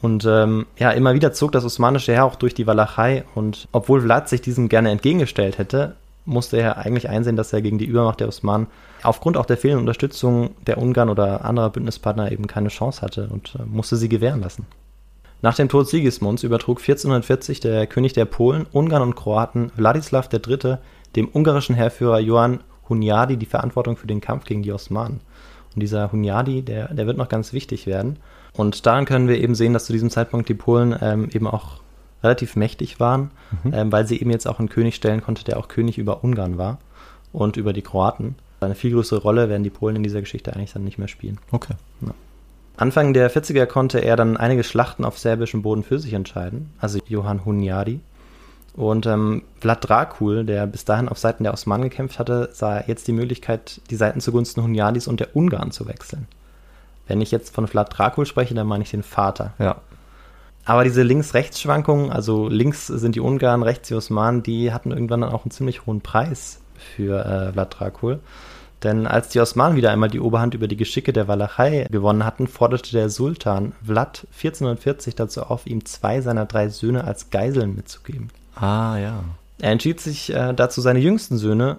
Und 0.00 0.24
ähm, 0.24 0.66
ja, 0.76 0.90
immer 0.90 1.14
wieder 1.14 1.32
zog 1.32 1.52
das 1.52 1.64
osmanische 1.64 2.12
Heer 2.12 2.24
auch 2.24 2.34
durch 2.34 2.54
die 2.54 2.66
Walachei. 2.66 3.24
Und 3.36 3.68
obwohl 3.70 4.02
Vlad 4.02 4.28
sich 4.28 4.40
diesem 4.40 4.68
gerne 4.68 4.90
entgegengestellt 4.90 5.58
hätte, 5.58 5.94
musste 6.24 6.58
er 6.58 6.78
eigentlich 6.78 7.08
einsehen, 7.08 7.36
dass 7.36 7.52
er 7.52 7.62
gegen 7.62 7.78
die 7.78 7.84
Übermacht 7.84 8.20
der 8.20 8.28
Osmanen 8.28 8.68
aufgrund 9.02 9.36
auch 9.36 9.46
der 9.46 9.56
fehlenden 9.56 9.80
Unterstützung 9.80 10.50
der 10.66 10.78
Ungarn 10.78 11.08
oder 11.08 11.44
anderer 11.44 11.70
Bündnispartner 11.70 12.30
eben 12.30 12.46
keine 12.46 12.68
Chance 12.68 13.02
hatte 13.02 13.28
und 13.28 13.56
äh, 13.58 13.64
musste 13.64 13.96
sie 13.96 14.08
gewähren 14.08 14.40
lassen. 14.40 14.66
Nach 15.42 15.56
dem 15.56 15.68
Tod 15.68 15.88
Sigismunds 15.88 16.44
übertrug 16.44 16.78
1440 16.78 17.58
der 17.58 17.88
König 17.88 18.12
der 18.12 18.26
Polen, 18.26 18.66
Ungarn 18.70 19.02
und 19.02 19.16
Kroaten 19.16 19.72
Wladislaw 19.74 20.28
III. 20.32 20.76
dem 21.16 21.28
ungarischen 21.32 21.74
Heerführer 21.74 22.20
Johann 22.20 22.60
Hunyadi 22.88 23.36
die 23.36 23.46
Verantwortung 23.46 23.96
für 23.96 24.06
den 24.06 24.20
Kampf 24.20 24.44
gegen 24.44 24.62
die 24.62 24.72
Osmanen. 24.72 25.20
Und 25.74 25.80
dieser 25.80 26.12
Hunyadi, 26.12 26.62
der, 26.62 26.94
der 26.94 27.06
wird 27.06 27.16
noch 27.16 27.28
ganz 27.28 27.52
wichtig 27.52 27.86
werden. 27.86 28.18
Und 28.52 28.86
daran 28.86 29.04
können 29.04 29.28
wir 29.28 29.38
eben 29.38 29.54
sehen, 29.54 29.72
dass 29.72 29.86
zu 29.86 29.92
diesem 29.92 30.10
Zeitpunkt 30.10 30.48
die 30.48 30.54
Polen 30.54 30.96
ähm, 31.00 31.28
eben 31.32 31.48
auch 31.48 31.81
relativ 32.22 32.56
mächtig 32.56 33.00
waren, 33.00 33.30
ähm, 33.72 33.92
weil 33.92 34.06
sie 34.06 34.20
eben 34.20 34.30
jetzt 34.30 34.46
auch 34.46 34.58
einen 34.58 34.68
König 34.68 34.94
stellen 34.94 35.22
konnte, 35.22 35.44
der 35.44 35.58
auch 35.58 35.68
König 35.68 35.98
über 35.98 36.24
Ungarn 36.24 36.58
war 36.58 36.78
und 37.32 37.56
über 37.56 37.72
die 37.72 37.82
Kroaten. 37.82 38.36
Eine 38.60 38.74
viel 38.74 38.92
größere 38.92 39.20
Rolle 39.20 39.48
werden 39.48 39.64
die 39.64 39.70
Polen 39.70 39.96
in 39.96 40.02
dieser 40.02 40.20
Geschichte 40.20 40.54
eigentlich 40.54 40.72
dann 40.72 40.84
nicht 40.84 40.98
mehr 40.98 41.08
spielen. 41.08 41.38
Okay. 41.50 41.74
Anfang 42.76 43.12
der 43.12 43.30
40er 43.30 43.66
konnte 43.66 43.98
er 43.98 44.16
dann 44.16 44.36
einige 44.36 44.64
Schlachten 44.64 45.04
auf 45.04 45.18
serbischem 45.18 45.62
Boden 45.62 45.82
für 45.82 45.98
sich 45.98 46.14
entscheiden, 46.14 46.72
also 46.80 46.98
Johann 47.06 47.44
Hunyadi. 47.44 48.00
Und 48.74 49.04
ähm, 49.04 49.42
Vlad 49.60 49.86
Dracul, 49.86 50.44
der 50.44 50.66
bis 50.66 50.86
dahin 50.86 51.08
auf 51.08 51.18
Seiten 51.18 51.44
der 51.44 51.52
Osmanen 51.52 51.90
gekämpft 51.90 52.18
hatte, 52.18 52.48
sah 52.52 52.82
jetzt 52.86 53.06
die 53.06 53.12
Möglichkeit, 53.12 53.82
die 53.90 53.96
Seiten 53.96 54.20
zugunsten 54.20 54.62
Hunyadis 54.62 55.06
und 55.06 55.20
der 55.20 55.36
Ungarn 55.36 55.72
zu 55.72 55.86
wechseln. 55.86 56.26
Wenn 57.06 57.20
ich 57.20 57.30
jetzt 57.30 57.54
von 57.54 57.66
Vlad 57.66 57.96
Dracul 57.96 58.24
spreche, 58.24 58.54
dann 58.54 58.66
meine 58.66 58.84
ich 58.84 58.90
den 58.90 59.02
Vater. 59.02 59.52
Ja. 59.58 59.76
Aber 60.64 60.84
diese 60.84 61.02
Links-Rechts-Schwankungen, 61.02 62.10
also 62.10 62.48
links 62.48 62.86
sind 62.86 63.14
die 63.14 63.20
Ungarn, 63.20 63.62
rechts 63.62 63.88
die 63.88 63.94
Osmanen, 63.94 64.42
die 64.42 64.72
hatten 64.72 64.92
irgendwann 64.92 65.22
dann 65.22 65.32
auch 65.32 65.44
einen 65.44 65.50
ziemlich 65.50 65.86
hohen 65.86 66.00
Preis 66.00 66.60
für 66.76 67.24
äh, 67.24 67.52
Vlad 67.52 67.76
Dracul. 67.78 68.20
Denn 68.82 69.06
als 69.06 69.28
die 69.28 69.40
Osmanen 69.40 69.76
wieder 69.76 69.92
einmal 69.92 70.08
die 70.08 70.20
Oberhand 70.20 70.54
über 70.54 70.66
die 70.66 70.76
Geschicke 70.76 71.12
der 71.12 71.28
Walachei 71.28 71.86
gewonnen 71.90 72.24
hatten, 72.24 72.48
forderte 72.48 72.92
der 72.92 73.10
Sultan 73.10 73.72
Vlad 73.84 74.26
1440 74.32 75.14
dazu 75.14 75.42
auf, 75.42 75.66
ihm 75.66 75.84
zwei 75.84 76.20
seiner 76.20 76.46
drei 76.46 76.68
Söhne 76.68 77.04
als 77.04 77.30
Geiseln 77.30 77.76
mitzugeben. 77.76 78.30
Ah, 78.56 78.96
ja. 78.98 79.24
Er 79.60 79.70
entschied 79.70 80.00
sich 80.00 80.34
äh, 80.34 80.52
dazu, 80.52 80.80
seine 80.80 80.98
jüngsten 80.98 81.38
Söhne, 81.38 81.78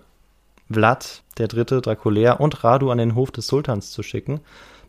Vlad 0.71 1.23
der 1.37 1.47
Dritte, 1.47 1.81
Draculea 1.81 2.33
und 2.33 2.63
Radu 2.63 2.89
an 2.89 2.97
den 2.97 3.15
Hof 3.15 3.31
des 3.31 3.47
Sultans 3.47 3.91
zu 3.91 4.03
schicken. 4.03 4.39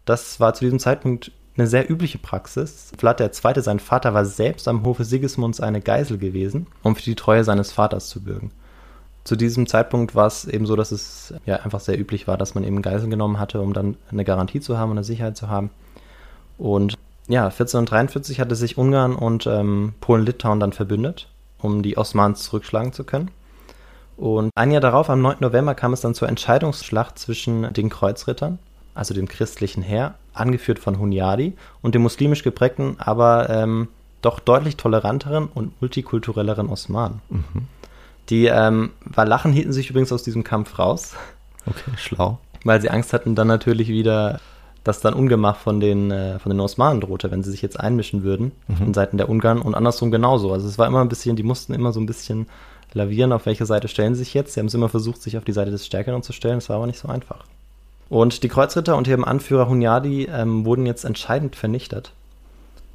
Das 0.04 0.38
war 0.38 0.54
zu 0.54 0.64
diesem 0.64 0.78
Zeitpunkt 0.78 1.32
eine 1.56 1.66
sehr 1.66 1.90
übliche 1.90 2.18
Praxis. 2.18 2.90
Vlad 2.98 3.34
Zweite, 3.34 3.62
sein 3.62 3.78
Vater, 3.78 4.14
war 4.14 4.24
selbst 4.24 4.66
am 4.66 4.84
Hofe 4.84 5.04
Sigismunds 5.04 5.60
eine 5.60 5.80
Geisel 5.80 6.18
gewesen, 6.18 6.66
um 6.82 6.96
für 6.96 7.02
die 7.02 7.14
Treue 7.14 7.44
seines 7.44 7.72
Vaters 7.72 8.08
zu 8.08 8.22
bürgen. 8.22 8.50
Zu 9.24 9.36
diesem 9.36 9.66
Zeitpunkt 9.66 10.14
war 10.14 10.26
es 10.26 10.44
eben 10.44 10.66
so, 10.66 10.76
dass 10.76 10.92
es 10.92 11.32
ja 11.46 11.56
einfach 11.56 11.80
sehr 11.80 11.98
üblich 11.98 12.26
war, 12.26 12.36
dass 12.36 12.54
man 12.54 12.64
eben 12.64 12.82
Geiseln 12.82 13.10
genommen 13.10 13.38
hatte, 13.38 13.60
um 13.60 13.72
dann 13.72 13.96
eine 14.10 14.24
Garantie 14.24 14.60
zu 14.60 14.76
haben 14.76 14.90
und 14.90 14.98
eine 14.98 15.04
Sicherheit 15.04 15.36
zu 15.36 15.48
haben. 15.48 15.70
Und 16.58 16.94
ja, 17.26 17.44
1443 17.44 18.40
hatte 18.40 18.54
sich 18.54 18.76
Ungarn 18.76 19.16
und 19.16 19.46
ähm, 19.46 19.94
Polen-Litauen 20.00 20.60
dann 20.60 20.74
verbündet, 20.74 21.28
um 21.58 21.82
die 21.82 21.96
Osmanen 21.96 22.36
zurückschlagen 22.36 22.92
zu 22.92 23.04
können. 23.04 23.30
Und 24.16 24.50
ein 24.54 24.70
Jahr 24.70 24.82
darauf, 24.82 25.08
am 25.08 25.22
9. 25.22 25.36
November, 25.40 25.74
kam 25.74 25.94
es 25.94 26.02
dann 26.02 26.14
zur 26.14 26.28
Entscheidungsschlacht 26.28 27.18
zwischen 27.18 27.72
den 27.72 27.88
Kreuzrittern, 27.88 28.58
also 28.94 29.14
dem 29.14 29.28
christlichen 29.28 29.82
Heer, 29.82 30.14
angeführt 30.32 30.78
von 30.78 30.98
Hunyadi, 30.98 31.54
und 31.82 31.94
dem 31.94 32.02
muslimisch 32.02 32.42
geprägten, 32.42 32.96
aber 32.98 33.50
ähm, 33.50 33.88
doch 34.22 34.40
deutlich 34.40 34.76
toleranteren 34.76 35.48
und 35.52 35.80
multikulturelleren 35.80 36.68
Osmanen. 36.68 37.20
Die 38.30 38.46
ähm, 38.46 38.90
Walachen 39.04 39.52
hielten 39.52 39.72
sich 39.72 39.90
übrigens 39.90 40.12
aus 40.12 40.22
diesem 40.22 40.44
Kampf 40.44 40.78
raus, 40.78 41.14
Okay, 41.66 41.90
schlau. 41.96 42.38
weil 42.64 42.80
sie 42.80 42.90
Angst 42.90 43.12
hatten, 43.12 43.34
dann 43.34 43.48
natürlich 43.48 43.88
wieder, 43.88 44.40
dass 44.82 45.00
dann 45.00 45.12
Ungemach 45.14 45.56
von 45.56 45.80
den, 45.80 46.10
äh, 46.10 46.38
von 46.38 46.50
den 46.50 46.60
Osmanen 46.60 47.00
drohte, 47.00 47.30
wenn 47.30 47.42
sie 47.42 47.50
sich 47.50 47.62
jetzt 47.62 47.78
einmischen 47.78 48.22
würden, 48.22 48.52
von 48.78 48.94
Seiten 48.94 49.18
der 49.18 49.28
Ungarn 49.28 49.60
und 49.60 49.74
andersrum 49.74 50.10
genauso. 50.10 50.52
Also 50.52 50.66
es 50.68 50.78
war 50.78 50.86
immer 50.86 51.00
ein 51.02 51.08
bisschen, 51.08 51.36
die 51.36 51.42
mussten 51.42 51.74
immer 51.74 51.92
so 51.92 52.00
ein 52.00 52.06
bisschen 52.06 52.46
lavieren, 52.92 53.32
auf 53.32 53.44
welche 53.46 53.66
Seite 53.66 53.88
stellen 53.88 54.14
sie 54.14 54.20
sich 54.24 54.34
jetzt. 54.34 54.54
Sie 54.54 54.60
haben 54.60 54.66
es 54.68 54.74
immer 54.74 54.88
versucht, 54.88 55.20
sich 55.20 55.36
auf 55.36 55.44
die 55.44 55.52
Seite 55.52 55.70
des 55.70 55.84
Stärkeren 55.84 56.22
zu 56.22 56.32
stellen, 56.32 56.58
es 56.58 56.68
war 56.68 56.76
aber 56.76 56.86
nicht 56.86 56.98
so 56.98 57.08
einfach. 57.08 57.44
Und 58.08 58.42
die 58.42 58.48
Kreuzritter 58.48 58.96
und 58.96 59.08
ihrem 59.08 59.24
Anführer 59.24 59.68
Hunyadi 59.68 60.26
ähm, 60.26 60.64
wurden 60.64 60.86
jetzt 60.86 61.04
entscheidend 61.04 61.56
vernichtet. 61.56 62.12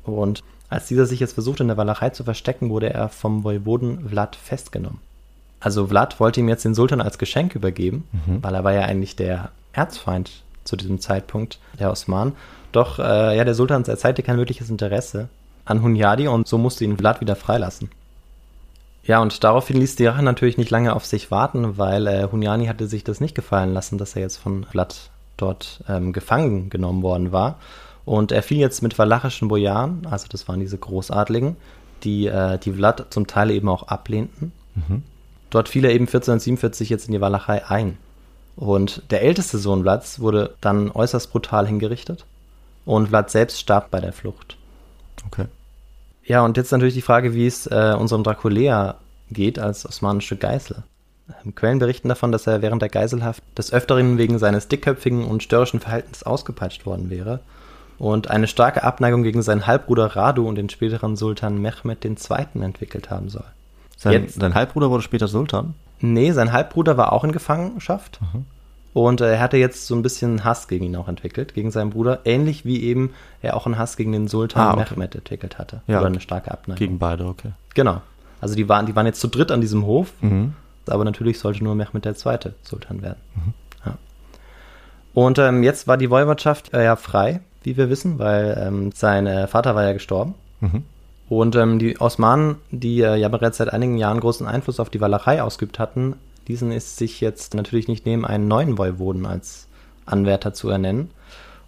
Und 0.03 0.43
als 0.69 0.87
dieser 0.87 1.05
sich 1.05 1.19
jetzt 1.19 1.33
versuchte, 1.33 1.63
in 1.63 1.67
der 1.67 1.77
Walachei 1.77 2.09
zu 2.11 2.23
verstecken, 2.23 2.69
wurde 2.69 2.93
er 2.93 3.09
vom 3.09 3.43
Voivoden 3.43 4.09
Vlad 4.09 4.35
festgenommen. 4.35 4.99
Also 5.59 5.87
Vlad 5.87 6.19
wollte 6.19 6.39
ihm 6.39 6.47
jetzt 6.47 6.63
den 6.63 6.75
Sultan 6.75 7.01
als 7.01 7.17
Geschenk 7.17 7.55
übergeben, 7.55 8.07
weil 8.41 8.55
er 8.55 8.63
war 8.63 8.73
ja 8.73 8.81
eigentlich 8.81 9.15
der 9.15 9.49
Erzfeind 9.73 10.43
zu 10.63 10.75
diesem 10.75 11.01
Zeitpunkt 11.01 11.59
der 11.79 11.91
Osmanen. 11.91 12.33
Doch 12.71 12.99
äh, 12.99 13.35
ja, 13.35 13.43
der 13.43 13.55
Sultan 13.55 13.83
zeigte 13.83 14.23
kein 14.23 14.37
wirkliches 14.37 14.69
Interesse 14.69 15.27
an 15.65 15.81
Hunyadi 15.81 16.27
und 16.27 16.47
so 16.47 16.57
musste 16.57 16.85
ihn 16.85 16.97
Vlad 16.97 17.19
wieder 17.19 17.35
freilassen. 17.35 17.89
Ja, 19.09 19.23
und 19.23 19.43
daraufhin 19.43 19.77
ließ 19.77 19.95
die 19.95 20.05
Rache 20.05 20.21
natürlich 20.21 20.59
nicht 20.59 20.69
lange 20.69 20.95
auf 20.95 21.03
sich 21.03 21.31
warten, 21.31 21.79
weil 21.79 22.05
äh, 22.05 22.27
Hunyadi 22.31 22.67
hatte 22.67 22.85
sich 22.85 23.03
das 23.03 23.19
nicht 23.19 23.33
gefallen 23.33 23.73
lassen, 23.73 23.97
dass 23.97 24.15
er 24.15 24.21
jetzt 24.21 24.37
von 24.37 24.65
Vlad 24.65 25.09
dort 25.35 25.83
ähm, 25.89 26.13
gefangen 26.13 26.69
genommen 26.69 27.01
worden 27.01 27.31
war. 27.31 27.57
Und 28.05 28.31
er 28.31 28.43
fiel 28.43 28.59
jetzt 28.59 28.83
mit 28.83 28.99
walachischen 28.99 29.47
Bojaren, 29.47 30.05
also 30.11 30.27
das 30.29 30.47
waren 30.47 30.59
diese 30.59 30.77
Großadligen, 30.77 31.55
die, 32.03 32.27
äh, 32.27 32.59
die 32.59 32.71
Vlad 32.71 33.07
zum 33.09 33.25
Teil 33.25 33.49
eben 33.49 33.67
auch 33.67 33.87
ablehnten. 33.87 34.51
Dort 35.49 35.69
fiel 35.69 35.85
er 35.85 35.91
eben 35.91 36.05
1447 36.05 36.91
jetzt 36.91 37.07
in 37.07 37.13
die 37.13 37.21
Walachei 37.21 37.65
ein. 37.65 37.97
Und 38.57 39.01
der 39.09 39.23
älteste 39.23 39.57
Sohn 39.57 39.81
Vlads 39.81 40.19
wurde 40.19 40.53
dann 40.61 40.91
äußerst 40.91 41.31
brutal 41.31 41.65
hingerichtet. 41.65 42.25
Und 42.85 43.07
Vlad 43.07 43.31
selbst 43.31 43.59
starb 43.59 43.89
bei 43.89 44.01
der 44.01 44.13
Flucht. 44.13 44.55
Okay. 45.25 45.45
Ja, 46.29 46.45
und 46.45 46.55
jetzt 46.57 46.71
natürlich 46.71 46.93
die 46.93 47.01
Frage, 47.01 47.33
wie 47.33 47.47
es 47.47 47.65
äh, 47.67 47.95
unserem 47.99 48.23
Draculea 48.23 48.95
geht 49.31 49.59
als 49.59 49.85
osmanische 49.85 50.37
Geißel. 50.37 50.83
Ähm, 51.43 51.55
Quellen 51.55 51.79
berichten 51.79 52.07
davon, 52.07 52.31
dass 52.31 52.45
er 52.47 52.61
während 52.61 52.81
der 52.81 52.89
Geiselhaft 52.89 53.43
des 53.57 53.73
Öfteren 53.73 54.17
wegen 54.17 54.37
seines 54.39 54.67
dickköpfigen 54.67 55.25
und 55.25 55.43
störrischen 55.43 55.79
Verhaltens 55.79 56.21
ausgepeitscht 56.23 56.85
worden 56.85 57.09
wäre 57.09 57.39
und 57.97 58.29
eine 58.29 58.47
starke 58.47 58.83
Abneigung 58.83 59.23
gegen 59.23 59.41
seinen 59.41 59.65
Halbbruder 59.67 60.15
Radu 60.15 60.47
und 60.47 60.55
den 60.55 60.69
späteren 60.69 61.15
Sultan 61.15 61.57
Mehmed 61.61 62.05
II. 62.05 62.15
entwickelt 62.61 63.09
haben 63.09 63.29
soll. 63.29 63.45
Sein, 63.97 64.13
Jetzt- 64.13 64.39
sein 64.39 64.53
Halbbruder 64.53 64.89
wurde 64.91 65.03
später 65.03 65.27
Sultan. 65.27 65.73
Nee, 65.99 66.31
sein 66.31 66.53
Halbbruder 66.53 66.95
war 66.95 67.11
auch 67.11 67.23
in 67.23 67.31
Gefangenschaft. 67.33 68.19
Mhm. 68.21 68.45
Und 69.01 69.21
äh, 69.21 69.35
er 69.35 69.39
hatte 69.39 69.55
jetzt 69.55 69.88
so 69.88 69.95
ein 69.95 70.01
bisschen 70.01 70.43
Hass 70.43 70.67
gegen 70.67 70.83
ihn 70.83 70.95
auch 70.97 71.07
entwickelt, 71.07 71.53
gegen 71.53 71.71
seinen 71.71 71.89
Bruder, 71.91 72.19
ähnlich 72.25 72.65
wie 72.65 72.83
eben 72.83 73.13
er 73.41 73.55
auch 73.55 73.65
einen 73.65 73.77
Hass 73.77 73.95
gegen 73.95 74.12
den 74.12 74.27
Sultan 74.27 74.62
Ah, 74.62 74.73
okay. 74.73 74.95
Mehmed 74.95 75.15
entwickelt 75.15 75.57
hatte. 75.57 75.81
Ja, 75.88 75.99
Oder 75.99 76.07
eine 76.07 76.19
starke 76.19 76.51
Abneigung. 76.51 76.79
Gegen 76.79 76.99
beide, 76.99 77.25
okay. 77.25 77.51
Genau. 77.75 78.01
Also 78.41 78.55
die 78.55 78.67
waren, 78.67 78.88
die 78.88 78.95
waren 78.97 79.05
jetzt 79.05 79.21
zu 79.21 79.29
dritt 79.29 79.51
an 79.51 79.62
diesem 79.62 79.85
Hof, 79.85 80.12
Mhm. 80.19 80.53
aber 80.88 81.05
natürlich 81.05 81.39
sollte 81.39 81.63
nur 81.63 81.75
Mehmed 81.75 82.03
der 82.03 82.15
Zweite 82.15 82.55
Sultan 82.63 83.01
werden. 83.01 83.19
Ja. 83.85 83.93
Und 85.13 85.39
ähm, 85.39 85.63
jetzt 85.63 85.88
war 85.88 85.95
die 85.95 86.09
Woiwodschaft 86.09 86.73
äh, 86.73 86.83
ja 86.83 86.97
frei, 86.97 87.39
wie 87.63 87.77
wir 87.77 87.89
wissen, 87.89 88.19
weil 88.19 88.62
ähm, 88.62 88.91
sein 88.93 89.27
äh, 89.27 89.47
Vater 89.47 89.75
war 89.75 89.83
ja 89.85 89.93
gestorben. 89.93 90.35
Mhm. 90.59 90.83
Und 91.29 91.55
ähm, 91.55 91.79
die 91.79 92.01
Osmanen, 92.01 92.55
die 92.71 93.01
äh, 93.01 93.15
ja 93.15 93.29
bereits 93.29 93.57
seit 93.59 93.71
einigen 93.71 93.97
Jahren 93.97 94.19
großen 94.19 94.45
Einfluss 94.47 94.79
auf 94.81 94.89
die 94.89 94.99
Walachei 94.99 95.41
ausgeübt 95.41 95.79
hatten, 95.79 96.15
diesen 96.49 96.71
ist 96.73 96.97
sich 96.97 97.21
jetzt 97.21 97.53
natürlich 97.53 97.88
nicht 97.88 98.05
nehmen, 98.05 98.25
einen 98.25 98.47
neuen 98.49 98.77
Woiwoden 98.77 99.25
als 99.25 99.67
Anwärter 100.05 100.53
zu 100.53 100.67
ernennen. 100.69 101.12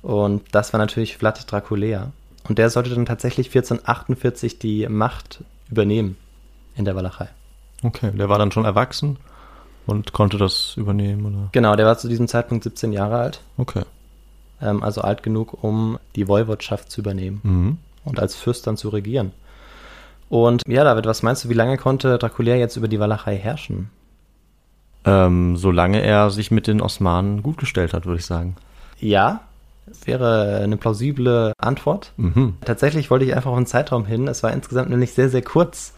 Und 0.02 0.44
das 0.52 0.74
war 0.74 0.80
natürlich 0.80 1.16
Vlad 1.18 1.50
Dracula. 1.50 2.12
Und 2.50 2.58
der 2.58 2.70
sollte 2.70 2.90
dann 2.90 3.06
tatsächlich 3.06 3.48
1448 3.48 4.60
die 4.60 4.88
Macht 4.90 5.44
übernehmen 5.70 6.18
in 6.76 6.86
der 6.86 6.96
Walachei. 6.96 7.30
Okay, 7.84 8.12
der 8.12 8.28
war 8.30 8.40
dann 8.40 8.52
schon 8.52 8.66
erwachsen 8.66 9.18
und 9.86 10.12
konnte 10.14 10.38
das 10.38 10.74
übernehmen, 10.76 11.26
oder? 11.26 11.50
Genau, 11.52 11.76
der 11.76 11.86
war 11.86 11.98
zu 11.98 12.08
diesem 12.08 12.28
Zeitpunkt 12.28 12.64
17 12.64 12.92
Jahre 12.92 13.18
alt, 13.18 13.42
Okay. 13.58 13.84
ähm, 14.62 14.84
also 14.84 15.02
alt 15.02 15.24
genug, 15.24 15.64
um 15.64 15.98
die 16.16 16.28
Woiwodschaft 16.28 16.92
zu 16.92 17.02
übernehmen 17.02 17.40
Mhm. 17.44 17.78
und 18.06 18.20
als 18.20 18.36
Fürst 18.36 18.66
dann 18.68 18.78
zu 18.78 18.90
regieren. 18.90 19.32
Und 20.30 20.64
ja, 20.68 20.84
David, 20.84 21.06
was 21.06 21.24
meinst 21.24 21.44
du, 21.46 21.50
wie 21.50 21.54
lange 21.56 21.78
konnte 21.78 22.18
Dracula 22.18 22.56
jetzt 22.56 22.78
über 22.78 22.88
die 22.88 23.00
Walachei 23.00 23.36
herrschen? 23.38 23.90
Ähm, 25.04 25.58
solange 25.58 26.02
er 26.02 26.30
sich 26.30 26.52
mit 26.52 26.68
den 26.68 26.82
Osmanen 26.82 27.42
gut 27.42 27.58
gestellt 27.58 27.94
hat, 27.94 28.06
würde 28.06 28.20
ich 28.20 28.26
sagen. 28.26 28.56
Ja, 29.00 29.42
wäre 30.06 30.62
eine 30.64 30.78
plausible 30.78 31.54
Antwort. 31.58 32.14
Mhm. 32.18 32.56
Tatsächlich 32.64 33.10
wollte 33.10 33.26
ich 33.26 33.36
einfach 33.36 33.52
auf 33.52 33.58
einen 33.58 33.66
Zeitraum 33.66 34.06
hin. 34.06 34.28
Es 34.28 34.44
war 34.44 34.54
insgesamt 34.54 34.90
nämlich 34.90 35.14
sehr, 35.14 35.30
sehr 35.30 35.42
kurz, 35.42 35.96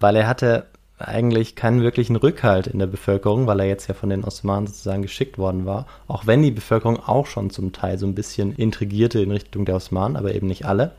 weil 0.00 0.16
er 0.16 0.28
hatte 0.28 0.66
eigentlich 0.98 1.56
keinen 1.56 1.82
wirklichen 1.82 2.16
Rückhalt 2.16 2.66
in 2.66 2.78
der 2.78 2.86
Bevölkerung, 2.86 3.46
weil 3.46 3.60
er 3.60 3.66
jetzt 3.66 3.88
ja 3.88 3.94
von 3.94 4.10
den 4.10 4.24
Osmanen 4.24 4.66
sozusagen 4.66 5.02
geschickt 5.02 5.38
worden 5.38 5.66
war. 5.66 5.86
Auch 6.06 6.26
wenn 6.26 6.42
die 6.42 6.50
Bevölkerung 6.50 6.98
auch 6.98 7.26
schon 7.26 7.50
zum 7.50 7.72
Teil 7.72 7.98
so 7.98 8.06
ein 8.06 8.14
bisschen 8.14 8.54
intrigierte 8.54 9.20
in 9.20 9.30
Richtung 9.30 9.64
der 9.64 9.76
Osmanen, 9.76 10.16
aber 10.16 10.34
eben 10.34 10.46
nicht 10.46 10.64
alle. 10.64 10.92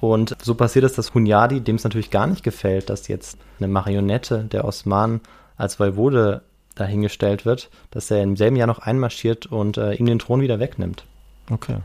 Und 0.00 0.36
so 0.42 0.54
passiert 0.54 0.84
es, 0.84 0.92
dass 0.92 1.14
Hunyadi, 1.14 1.60
dem 1.60 1.76
es 1.76 1.84
natürlich 1.84 2.10
gar 2.10 2.26
nicht 2.26 2.42
gefällt, 2.42 2.90
dass 2.90 3.08
jetzt 3.08 3.38
eine 3.58 3.68
Marionette 3.68 4.44
der 4.44 4.66
Osmanen 4.66 5.20
als 5.56 5.80
Voivode 5.80 6.42
dahingestellt 6.76 7.44
wird, 7.44 7.70
dass 7.90 8.10
er 8.10 8.22
im 8.22 8.36
selben 8.36 8.56
Jahr 8.56 8.68
noch 8.68 8.78
einmarschiert 8.78 9.46
und 9.46 9.76
äh, 9.76 9.94
ihm 9.94 10.06
den 10.06 10.20
Thron 10.20 10.40
wieder 10.40 10.60
wegnimmt. 10.60 11.04
Okay. 11.50 11.78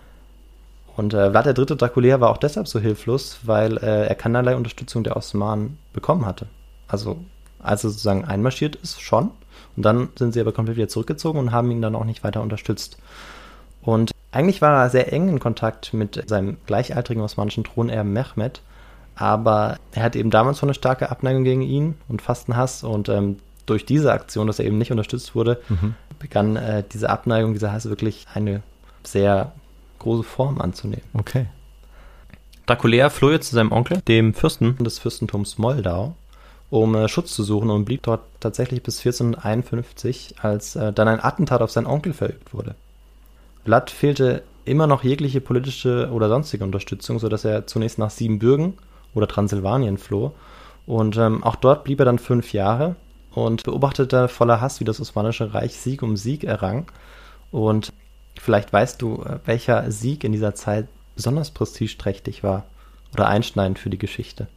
Und 0.96 1.14
äh, 1.14 1.32
Vlad 1.32 1.58
III. 1.58 1.66
Dracula 1.78 2.20
war 2.20 2.30
auch 2.30 2.38
deshalb 2.38 2.68
so 2.68 2.80
hilflos, 2.80 3.40
weil 3.44 3.78
äh, 3.78 4.08
er 4.08 4.16
keinerlei 4.16 4.56
Unterstützung 4.56 5.04
der 5.04 5.18
Osmanen 5.18 5.80
bekommen 5.94 6.26
hatte. 6.26 6.48
Also 6.88 7.18
als 7.60 7.84
er 7.84 7.90
sozusagen 7.92 8.26
einmarschiert 8.26 8.76
ist, 8.76 9.02
schon. 9.02 9.32
Und 9.76 9.84
dann 9.84 10.10
sind 10.16 10.34
sie 10.34 10.42
aber 10.42 10.52
komplett 10.52 10.78
wieder 10.78 10.90
zurückgezogen 10.90 11.40
und 11.40 11.52
haben 11.52 11.72
ihn 11.72 11.82
dann 11.82 11.96
auch 11.96 12.04
nicht 12.04 12.24
weiter 12.24 12.42
unterstützt. 12.42 12.98
Und 13.82 14.12
eigentlich 14.32 14.62
war 14.62 14.84
er 14.84 14.90
sehr 14.90 15.12
eng 15.14 15.30
in 15.30 15.40
Kontakt 15.40 15.94
mit 15.94 16.28
seinem 16.28 16.58
gleichaltrigen 16.66 17.24
osmanischen 17.24 17.64
Thronerben 17.64 18.14
Mehmed, 18.14 18.62
aber 19.16 19.78
er 19.92 20.04
hatte 20.04 20.20
eben 20.20 20.30
damals 20.30 20.60
schon 20.60 20.70
eine 20.70 20.74
starke 20.74 21.10
Abneigung 21.10 21.44
gegen 21.44 21.62
ihn 21.62 21.96
und 22.08 22.22
fast 22.22 22.50
einen 22.50 22.58
Hass. 22.58 22.84
Und 22.84 23.10
ähm, 23.10 23.38
durch 23.72 23.86
diese 23.86 24.12
Aktion, 24.12 24.48
dass 24.48 24.60
er 24.60 24.66
eben 24.66 24.78
nicht 24.78 24.92
unterstützt 24.92 25.34
wurde, 25.34 25.62
begann 26.20 26.56
äh, 26.56 26.84
diese 26.92 27.10
Abneigung, 27.10 27.54
dieser 27.54 27.72
Hass 27.72 27.90
wirklich 27.90 28.28
eine 28.34 28.62
sehr 29.04 29.52
große 30.00 30.24
Form 30.24 30.62
anzunehmen. 30.62 31.06
Okay. 31.14 31.48
Dracula 32.66 33.10
floh 33.10 33.32
jetzt 33.32 33.50
zu 33.50 33.56
seinem 33.56 33.72
Onkel, 33.72 34.02
dem 34.08 34.34
Fürsten 34.34 34.78
des 34.78 35.00
Fürstentums 35.00 35.58
Moldau, 35.58 36.16
um 36.70 36.96
äh, 36.96 37.08
Schutz 37.08 37.34
zu 37.34 37.44
suchen 37.44 37.70
und 37.70 37.86
blieb 37.86 38.04
dort 38.04 38.22
tatsächlich 38.40 38.84
bis 38.84 39.00
1451, 39.00 40.36
als 40.42 40.76
äh, 40.76 40.94
dann 40.94 41.08
ein 41.08 41.24
Attentat 41.24 41.62
auf 41.62 41.72
seinen 41.72 41.88
Onkel 41.88 42.14
verübt 42.14 42.54
wurde. 42.54 42.76
Vlad 43.64 43.90
fehlte 43.90 44.44
immer 44.66 44.88
noch 44.88 45.04
jegliche 45.04 45.42
politische 45.42 46.10
oder 46.12 46.30
sonstige 46.30 46.64
Unterstützung, 46.64 47.20
sodass 47.20 47.46
er 47.46 47.68
zunächst 47.68 47.98
nach 47.98 48.10
Siebenbürgen 48.10 48.74
oder 49.14 49.28
Transsilvanien 49.28 49.98
floh. 49.98 50.34
Und 50.86 51.18
ähm, 51.18 51.44
auch 51.44 51.56
dort 51.56 51.84
blieb 51.84 52.00
er 52.00 52.06
dann 52.06 52.20
fünf 52.20 52.54
Jahre 52.54 52.96
und 53.34 53.64
beobachtete 53.64 54.28
voller 54.28 54.62
Hass, 54.62 54.80
wie 54.80 54.84
das 54.86 55.00
Osmanische 55.00 55.54
Reich 55.54 55.76
Sieg 55.78 56.04
um 56.04 56.18
Sieg 56.18 56.44
errang. 56.44 56.86
Und 57.52 57.92
vielleicht 58.40 58.72
weißt 58.74 59.02
du, 59.02 59.24
äh, 59.24 59.40
welcher 59.46 59.90
Sieg 59.92 60.24
in 60.24 60.32
dieser 60.32 60.56
Zeit 60.56 60.88
besonders 61.16 61.52
prestigeträchtig 61.52 62.44
war 62.44 62.64
oder 63.14 63.28
einschneidend 63.28 63.80
für 63.80 63.90
die 63.90 63.98
Geschichte. 63.98 64.48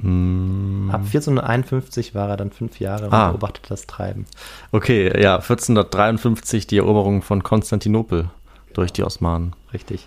Ab 0.00 0.04
1451 0.06 2.14
war 2.14 2.28
er 2.28 2.36
dann 2.36 2.52
fünf 2.52 2.78
Jahre 2.78 3.06
und 3.06 3.12
Ah. 3.12 3.30
beobachtete 3.30 3.68
das 3.68 3.86
Treiben. 3.88 4.26
Okay, 4.70 5.20
ja, 5.20 5.40
1453 5.40 6.68
die 6.68 6.78
Eroberung 6.78 7.22
von 7.22 7.42
Konstantinopel 7.42 8.30
durch 8.74 8.92
die 8.92 9.02
Osmanen. 9.02 9.54
Richtig. 9.72 10.06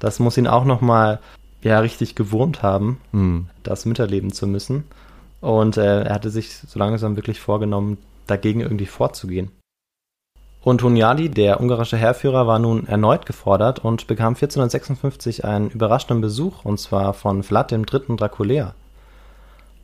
Das 0.00 0.18
muss 0.18 0.36
ihn 0.36 0.48
auch 0.48 0.64
nochmal 0.64 1.20
ja, 1.62 1.78
richtig 1.80 2.14
gewurmt 2.16 2.62
haben, 2.62 3.00
Hm. 3.12 3.46
das 3.62 3.84
miterleben 3.84 4.32
zu 4.32 4.46
müssen. 4.46 4.84
Und 5.40 5.76
äh, 5.76 6.02
er 6.02 6.14
hatte 6.14 6.30
sich 6.30 6.56
so 6.56 6.78
langsam 6.78 7.16
wirklich 7.16 7.40
vorgenommen, 7.40 7.98
dagegen 8.26 8.60
irgendwie 8.60 8.86
vorzugehen. 8.86 9.50
Und 10.62 10.82
Hunyadi, 10.82 11.28
der 11.28 11.60
ungarische 11.60 11.96
Heerführer, 11.96 12.46
war 12.46 12.58
nun 12.58 12.86
erneut 12.86 13.26
gefordert 13.26 13.78
und 13.78 14.06
bekam 14.06 14.34
1456 14.34 15.44
einen 15.44 15.70
überraschenden 15.70 16.20
Besuch, 16.20 16.64
und 16.64 16.78
zwar 16.78 17.14
von 17.14 17.42
Vlad 17.42 17.72
III. 17.72 18.16
Dracula. 18.16 18.74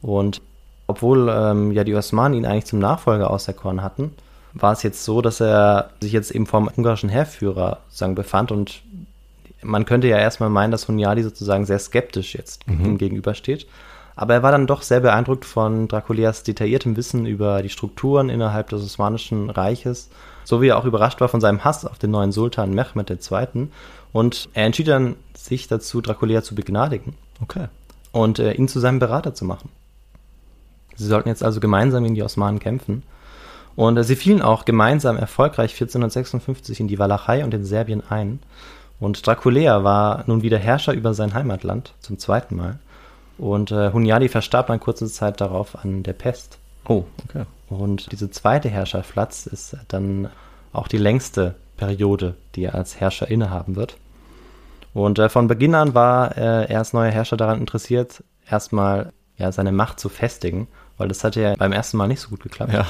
Und 0.02 0.42
obwohl 0.86 1.28
ähm, 1.30 1.72
ja 1.72 1.84
die 1.84 1.94
Osmanen 1.94 2.36
ihn 2.36 2.44
eigentlich 2.44 2.66
zum 2.66 2.80
Nachfolger 2.80 3.30
auserkoren 3.30 3.82
hatten, 3.82 4.12
war 4.52 4.72
es 4.72 4.82
jetzt 4.82 5.04
so, 5.04 5.22
dass 5.22 5.40
er 5.40 5.90
sich 6.00 6.12
jetzt 6.12 6.30
eben 6.30 6.46
vom 6.46 6.68
ungarischen 6.68 7.08
Heerführer 7.08 7.78
sozusagen 7.88 8.14
befand 8.14 8.52
und 8.52 8.82
man 9.62 9.86
könnte 9.86 10.08
ja 10.08 10.18
erstmal 10.18 10.50
meinen, 10.50 10.70
dass 10.70 10.86
Hunyadi 10.86 11.22
sozusagen 11.22 11.64
sehr 11.64 11.78
skeptisch 11.78 12.34
jetzt 12.34 12.68
ihm 12.68 12.98
gegenübersteht. 12.98 13.66
Aber 14.16 14.34
er 14.34 14.42
war 14.42 14.52
dann 14.52 14.66
doch 14.66 14.82
sehr 14.82 15.00
beeindruckt 15.00 15.44
von 15.44 15.88
Draculias 15.88 16.44
detailliertem 16.44 16.96
Wissen 16.96 17.26
über 17.26 17.62
die 17.62 17.68
Strukturen 17.68 18.28
innerhalb 18.28 18.68
des 18.68 18.82
Osmanischen 18.82 19.50
Reiches, 19.50 20.08
sowie 20.44 20.68
er 20.68 20.78
auch 20.78 20.84
überrascht 20.84 21.20
war 21.20 21.28
von 21.28 21.40
seinem 21.40 21.64
Hass 21.64 21.84
auf 21.84 21.98
den 21.98 22.12
neuen 22.12 22.30
Sultan 22.30 22.70
Mehmed 22.70 23.10
II. 23.10 23.68
Und 24.12 24.48
er 24.54 24.66
entschied 24.66 24.88
dann 24.88 25.16
sich 25.34 25.66
dazu, 25.66 26.00
Draculia 26.00 26.42
zu 26.42 26.54
begnadigen 26.54 27.14
Okay. 27.42 27.66
und 28.12 28.38
äh, 28.38 28.52
ihn 28.52 28.68
zu 28.68 28.78
seinem 28.78 29.00
Berater 29.00 29.34
zu 29.34 29.44
machen. 29.44 29.70
Sie 30.96 31.06
sollten 31.06 31.28
jetzt 31.28 31.42
also 31.42 31.58
gemeinsam 31.58 32.04
gegen 32.04 32.14
die 32.14 32.22
Osmanen 32.22 32.60
kämpfen. 32.60 33.02
Und 33.74 33.96
äh, 33.96 34.04
sie 34.04 34.14
fielen 34.14 34.42
auch 34.42 34.64
gemeinsam 34.64 35.16
erfolgreich 35.16 35.72
1456 35.72 36.78
in 36.78 36.88
die 36.88 37.00
Walachei 37.00 37.42
und 37.42 37.52
in 37.52 37.64
Serbien 37.64 38.02
ein. 38.08 38.38
Und 39.00 39.26
Dracula 39.26 39.82
war 39.82 40.22
nun 40.28 40.42
wieder 40.42 40.58
Herrscher 40.58 40.92
über 40.92 41.14
sein 41.14 41.34
Heimatland 41.34 41.94
zum 42.00 42.18
zweiten 42.18 42.54
Mal. 42.54 42.78
Und 43.38 43.72
äh, 43.72 43.92
Hunyadi 43.92 44.28
verstarb 44.28 44.68
dann 44.68 44.80
kurze 44.80 45.06
Zeit 45.06 45.40
darauf 45.40 45.76
an 45.82 46.02
der 46.02 46.12
Pest. 46.12 46.58
Oh, 46.86 47.04
okay. 47.28 47.44
Und 47.68 48.12
diese 48.12 48.30
zweite 48.30 48.68
Herrschaft 48.68 49.10
Flatz 49.10 49.46
ist 49.46 49.76
dann 49.88 50.28
auch 50.72 50.88
die 50.88 50.98
längste 50.98 51.54
Periode, 51.76 52.34
die 52.54 52.64
er 52.64 52.74
als 52.74 53.00
Herrscher 53.00 53.28
innehaben 53.28 53.76
wird. 53.76 53.96
Und 54.92 55.18
äh, 55.18 55.28
von 55.28 55.48
Beginn 55.48 55.74
an 55.74 55.94
war 55.94 56.36
äh, 56.36 56.70
er 56.70 56.78
als 56.78 56.92
neuer 56.92 57.10
Herrscher 57.10 57.36
daran 57.36 57.58
interessiert, 57.58 58.22
erstmal 58.48 59.12
ja, 59.36 59.50
seine 59.50 59.72
Macht 59.72 59.98
zu 59.98 60.08
festigen, 60.08 60.68
weil 60.96 61.08
das 61.08 61.24
hatte 61.24 61.40
ja 61.40 61.54
beim 61.56 61.72
ersten 61.72 61.96
Mal 61.96 62.06
nicht 62.06 62.20
so 62.20 62.28
gut 62.28 62.42
geklappt. 62.42 62.72
Ja. 62.72 62.86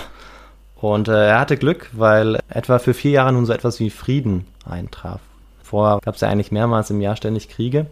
Und 0.76 1.08
äh, 1.08 1.28
er 1.28 1.40
hatte 1.40 1.56
Glück, 1.56 1.88
weil 1.92 2.38
etwa 2.48 2.78
für 2.78 2.92
vier 2.92 3.12
Jahre 3.12 3.32
nun 3.32 3.46
so 3.46 3.54
etwas 3.54 3.80
wie 3.80 3.88
Frieden 3.88 4.46
eintraf. 4.68 5.20
Vorher 5.62 5.98
gab 6.02 6.16
es 6.16 6.20
ja 6.20 6.28
eigentlich 6.28 6.52
mehrmals 6.52 6.90
im 6.90 7.00
Jahr 7.00 7.16
ständig 7.16 7.48
Kriege. 7.48 7.86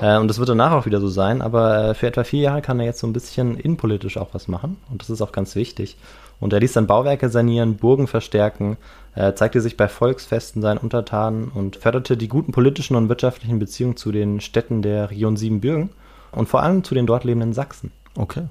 Äh, 0.00 0.18
und 0.18 0.28
das 0.28 0.38
wird 0.38 0.48
danach 0.48 0.72
auch 0.72 0.86
wieder 0.86 1.00
so 1.00 1.08
sein. 1.08 1.42
Aber 1.42 1.90
äh, 1.90 1.94
für 1.94 2.06
etwa 2.06 2.24
vier 2.24 2.40
Jahre 2.40 2.62
kann 2.62 2.80
er 2.80 2.86
jetzt 2.86 3.00
so 3.00 3.06
ein 3.06 3.12
bisschen 3.12 3.56
innenpolitisch 3.56 4.16
auch 4.16 4.28
was 4.32 4.48
machen. 4.48 4.78
Und 4.90 5.02
das 5.02 5.10
ist 5.10 5.22
auch 5.22 5.32
ganz 5.32 5.54
wichtig. 5.54 5.96
Und 6.40 6.52
er 6.52 6.60
ließ 6.60 6.72
dann 6.72 6.86
Bauwerke 6.86 7.28
sanieren, 7.28 7.76
Burgen 7.76 8.06
verstärken, 8.06 8.78
äh, 9.14 9.34
zeigte 9.34 9.60
sich 9.60 9.76
bei 9.76 9.88
Volksfesten 9.88 10.62
seinen 10.62 10.78
Untertanen 10.78 11.48
und 11.48 11.76
förderte 11.76 12.16
die 12.16 12.28
guten 12.28 12.52
politischen 12.52 12.96
und 12.96 13.08
wirtschaftlichen 13.08 13.58
Beziehungen 13.58 13.96
zu 13.96 14.10
den 14.10 14.40
Städten 14.40 14.82
der 14.82 15.10
Region 15.10 15.36
Siebenbürgen 15.36 15.90
und 16.32 16.48
vor 16.48 16.62
allem 16.62 16.82
zu 16.82 16.94
den 16.94 17.06
dort 17.06 17.24
lebenden 17.24 17.52
Sachsen. 17.52 17.92
Okay. 18.16 18.44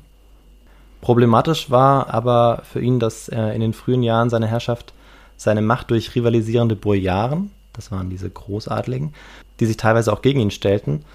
Problematisch 1.01 1.71
war 1.71 2.13
aber 2.13 2.61
für 2.63 2.81
ihn, 2.81 2.99
dass 2.99 3.29
er 3.29 3.53
in 3.53 3.61
den 3.61 3.73
frühen 3.73 4.03
Jahren 4.03 4.29
seiner 4.29 4.47
Herrschaft 4.47 4.93
seine 5.37 5.61
Macht 5.61 5.89
durch 5.89 6.13
rivalisierende 6.15 6.75
Bojaren, 6.75 7.51
das 7.73 7.91
waren 7.91 8.09
diese 8.09 8.29
Großadligen, 8.29 9.13
die 9.59 9.65
sich 9.65 9.77
teilweise 9.77 10.11
auch 10.11 10.21
gegen 10.21 10.41
ihn 10.41 10.51
stellten, 10.51 11.05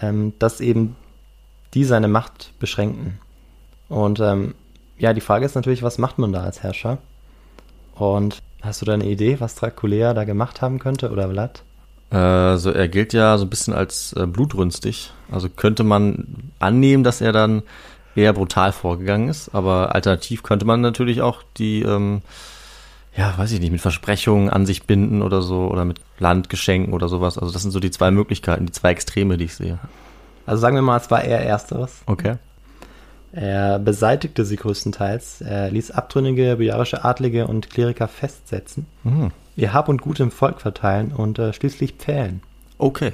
ähm, 0.00 0.32
dass 0.38 0.60
eben 0.60 0.96
die 1.74 1.84
seine 1.84 2.08
Macht 2.08 2.52
beschränkten. 2.58 3.18
Und 3.88 4.20
ähm, 4.20 4.54
ja, 4.98 5.12
die 5.12 5.20
Frage 5.20 5.46
ist 5.46 5.54
natürlich, 5.54 5.82
was 5.82 5.98
macht 5.98 6.18
man 6.18 6.32
da 6.32 6.42
als 6.42 6.62
Herrscher? 6.62 6.98
Und 7.94 8.42
hast 8.62 8.82
du 8.82 8.86
da 8.86 8.94
eine 8.94 9.06
Idee, 9.06 9.40
was 9.40 9.54
Dracula 9.54 10.14
da 10.14 10.24
gemacht 10.24 10.62
haben 10.62 10.78
könnte 10.78 11.10
oder 11.10 11.28
Vlad? 11.28 11.62
Also 12.10 12.72
er 12.72 12.88
gilt 12.88 13.12
ja 13.12 13.38
so 13.38 13.44
ein 13.44 13.50
bisschen 13.50 13.72
als 13.72 14.12
äh, 14.14 14.26
blutrünstig. 14.26 15.12
Also 15.30 15.48
könnte 15.48 15.84
man 15.84 16.52
annehmen, 16.58 17.04
dass 17.04 17.20
er 17.20 17.32
dann 17.32 17.62
eher 18.16 18.32
brutal 18.32 18.72
vorgegangen 18.72 19.28
ist, 19.28 19.54
aber 19.54 19.94
alternativ 19.94 20.42
könnte 20.42 20.64
man 20.64 20.80
natürlich 20.80 21.22
auch 21.22 21.42
die, 21.56 21.82
ähm, 21.82 22.22
ja, 23.16 23.34
weiß 23.36 23.52
ich 23.52 23.60
nicht, 23.60 23.72
mit 23.72 23.80
Versprechungen 23.80 24.50
an 24.50 24.66
sich 24.66 24.84
binden 24.84 25.22
oder 25.22 25.42
so 25.42 25.66
oder 25.68 25.84
mit 25.84 26.00
Landgeschenken 26.18 26.92
oder 26.94 27.08
sowas. 27.08 27.38
Also 27.38 27.52
das 27.52 27.62
sind 27.62 27.70
so 27.70 27.80
die 27.80 27.90
zwei 27.90 28.10
Möglichkeiten, 28.10 28.66
die 28.66 28.72
zwei 28.72 28.90
Extreme, 28.92 29.36
die 29.36 29.44
ich 29.46 29.54
sehe. 29.54 29.78
Also 30.46 30.60
sagen 30.60 30.76
wir 30.76 30.82
mal, 30.82 30.96
es 30.96 31.10
war 31.10 31.22
eher 31.22 31.44
ersteres. 31.44 32.02
Okay. 32.06 32.36
Er 33.32 33.78
beseitigte 33.78 34.44
sie 34.44 34.56
größtenteils, 34.56 35.40
er 35.42 35.70
ließ 35.70 35.92
abtrünnige 35.92 36.56
bojarische 36.56 37.04
Adlige 37.04 37.46
und 37.46 37.70
Kleriker 37.70 38.08
festsetzen, 38.08 38.86
Mhm. 39.04 39.30
ihr 39.54 39.72
Hab 39.72 39.88
und 39.88 40.02
Gut 40.02 40.18
im 40.18 40.32
Volk 40.32 40.60
verteilen 40.60 41.12
und 41.12 41.38
äh, 41.38 41.52
schließlich 41.52 41.92
pfählen. 41.94 42.42
Okay. 42.78 43.12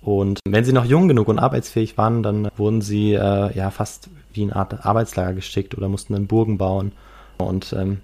Und 0.00 0.40
wenn 0.48 0.64
sie 0.64 0.72
noch 0.72 0.86
jung 0.86 1.08
genug 1.08 1.28
und 1.28 1.38
arbeitsfähig 1.38 1.98
waren, 1.98 2.22
dann 2.22 2.48
wurden 2.56 2.80
sie 2.80 3.12
äh, 3.12 3.54
ja 3.56 3.70
fast 3.70 4.08
wie 4.32 4.42
eine 4.42 4.56
Art 4.56 4.84
Arbeitslager 4.84 5.34
geschickt 5.34 5.76
oder 5.76 5.88
mussten 5.88 6.14
dann 6.14 6.26
Burgen 6.26 6.56
bauen. 6.58 6.92
Und 7.38 7.72
ähm, 7.74 8.00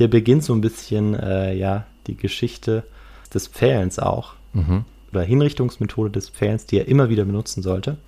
hier 0.00 0.08
beginnt 0.08 0.42
so 0.42 0.54
ein 0.54 0.62
bisschen 0.62 1.12
äh, 1.12 1.52
ja 1.52 1.84
die 2.06 2.16
Geschichte 2.16 2.84
des 3.34 3.48
Pfählens 3.48 3.98
auch. 3.98 4.32
Mhm. 4.54 4.86
Oder 5.12 5.20
Hinrichtungsmethode 5.20 6.10
des 6.10 6.30
Pfählens, 6.30 6.64
die 6.64 6.78
er 6.78 6.88
immer 6.88 7.10
wieder 7.10 7.26
benutzen 7.26 7.62
sollte. 7.62 7.98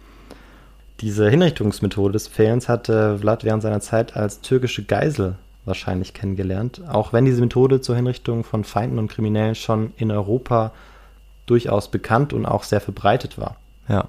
Diese 1.02 1.28
Hinrichtungsmethode 1.28 2.14
des 2.14 2.28
Pfählens 2.28 2.70
hatte 2.70 3.18
Vlad 3.18 3.44
während 3.44 3.62
seiner 3.62 3.80
Zeit 3.80 4.16
als 4.16 4.40
türkische 4.40 4.84
Geisel 4.84 5.34
wahrscheinlich 5.66 6.14
kennengelernt. 6.14 6.80
Auch 6.88 7.12
wenn 7.12 7.26
diese 7.26 7.42
Methode 7.42 7.82
zur 7.82 7.94
Hinrichtung 7.94 8.42
von 8.42 8.64
Feinden 8.64 8.98
und 8.98 9.08
Kriminellen 9.08 9.54
schon 9.54 9.92
in 9.98 10.10
Europa 10.10 10.72
durchaus 11.44 11.90
bekannt 11.90 12.32
und 12.32 12.46
auch 12.46 12.62
sehr 12.62 12.80
verbreitet 12.80 13.36
war. 13.36 13.56
Ja. 13.86 14.08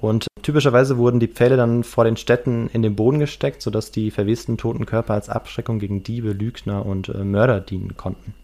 Und 0.00 0.26
typischerweise 0.42 0.98
wurden 0.98 1.20
die 1.20 1.28
Pfähle 1.28 1.56
dann 1.56 1.82
vor 1.82 2.04
den 2.04 2.16
Städten 2.16 2.68
in 2.72 2.82
den 2.82 2.96
Boden 2.96 3.18
gesteckt, 3.18 3.62
sodass 3.62 3.90
die 3.90 4.10
verwesten 4.10 4.58
toten 4.58 4.86
Körper 4.86 5.14
als 5.14 5.28
Abschreckung 5.28 5.78
gegen 5.78 6.02
Diebe, 6.02 6.32
Lügner 6.32 6.84
und 6.84 7.08
äh, 7.08 7.24
Mörder 7.24 7.60
dienen 7.60 7.96
konnten. 7.96 8.34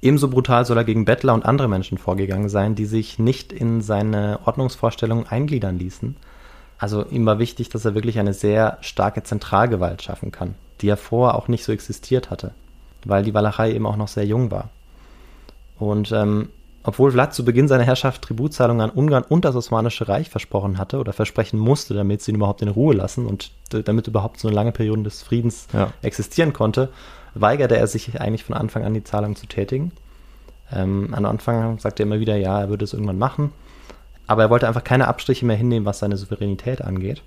Ebenso 0.00 0.28
brutal 0.28 0.66
soll 0.66 0.76
er 0.76 0.84
gegen 0.84 1.04
Bettler 1.04 1.32
und 1.32 1.46
andere 1.46 1.68
Menschen 1.68 1.96
vorgegangen 1.96 2.48
sein, 2.48 2.74
die 2.74 2.84
sich 2.84 3.18
nicht 3.18 3.52
in 3.52 3.80
seine 3.80 4.40
Ordnungsvorstellungen 4.44 5.26
eingliedern 5.26 5.78
ließen. 5.78 6.16
Also 6.78 7.06
ihm 7.06 7.24
war 7.24 7.38
wichtig, 7.38 7.70
dass 7.70 7.84
er 7.84 7.94
wirklich 7.94 8.18
eine 8.18 8.34
sehr 8.34 8.76
starke 8.82 9.22
Zentralgewalt 9.22 10.02
schaffen 10.02 10.30
kann, 10.32 10.56
die 10.80 10.86
ja 10.86 10.96
vorher 10.96 11.38
auch 11.38 11.48
nicht 11.48 11.64
so 11.64 11.72
existiert 11.72 12.30
hatte, 12.30 12.50
weil 13.04 13.22
die 13.22 13.32
Walachei 13.32 13.72
eben 13.72 13.86
auch 13.86 13.96
noch 13.96 14.08
sehr 14.08 14.26
jung 14.26 14.50
war. 14.50 14.68
Und 15.78 16.12
ähm, 16.12 16.50
obwohl 16.84 17.10
Vlad 17.10 17.34
zu 17.34 17.44
Beginn 17.44 17.66
seiner 17.66 17.84
Herrschaft 17.84 18.22
Tributzahlungen 18.22 18.82
an 18.82 18.94
Ungarn 18.94 19.24
und 19.26 19.44
das 19.44 19.56
Osmanische 19.56 20.06
Reich 20.06 20.28
versprochen 20.30 20.78
hatte 20.78 20.98
oder 20.98 21.12
versprechen 21.12 21.58
musste, 21.58 21.94
damit 21.94 22.22
sie 22.22 22.30
ihn 22.30 22.36
überhaupt 22.36 22.62
in 22.62 22.68
Ruhe 22.68 22.94
lassen 22.94 23.26
und 23.26 23.50
damit 23.70 24.06
überhaupt 24.06 24.38
so 24.38 24.48
eine 24.48 24.54
lange 24.54 24.70
Periode 24.72 25.02
des 25.02 25.22
Friedens 25.22 25.66
Ja. 25.72 25.92
existieren 26.02 26.52
konnte, 26.52 26.90
weigerte 27.34 27.76
er 27.76 27.86
sich 27.86 28.20
eigentlich 28.20 28.44
von 28.44 28.54
Anfang 28.54 28.84
an 28.84 28.94
die 28.94 29.02
Zahlung 29.02 29.34
zu 29.34 29.46
tätigen. 29.46 29.92
Ähm, 30.72 31.12
am 31.14 31.24
Anfang 31.24 31.78
sagte 31.78 32.02
er 32.02 32.06
immer 32.06 32.20
wieder, 32.20 32.36
ja, 32.36 32.60
er 32.60 32.68
würde 32.68 32.84
es 32.84 32.92
irgendwann 32.92 33.18
machen, 33.18 33.52
aber 34.26 34.42
er 34.42 34.50
wollte 34.50 34.68
einfach 34.68 34.84
keine 34.84 35.08
Abstriche 35.08 35.46
mehr 35.46 35.56
hinnehmen, 35.56 35.86
was 35.86 35.98
seine 35.98 36.16
Souveränität 36.16 36.82
angeht. 36.82 37.22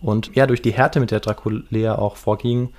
Und 0.00 0.34
ja, 0.34 0.46
durch 0.46 0.62
die 0.62 0.72
Härte, 0.72 1.00
mit 1.00 1.10
der 1.10 1.20
Draculea 1.20 1.96
auch 1.96 2.16
vorging, 2.16 2.70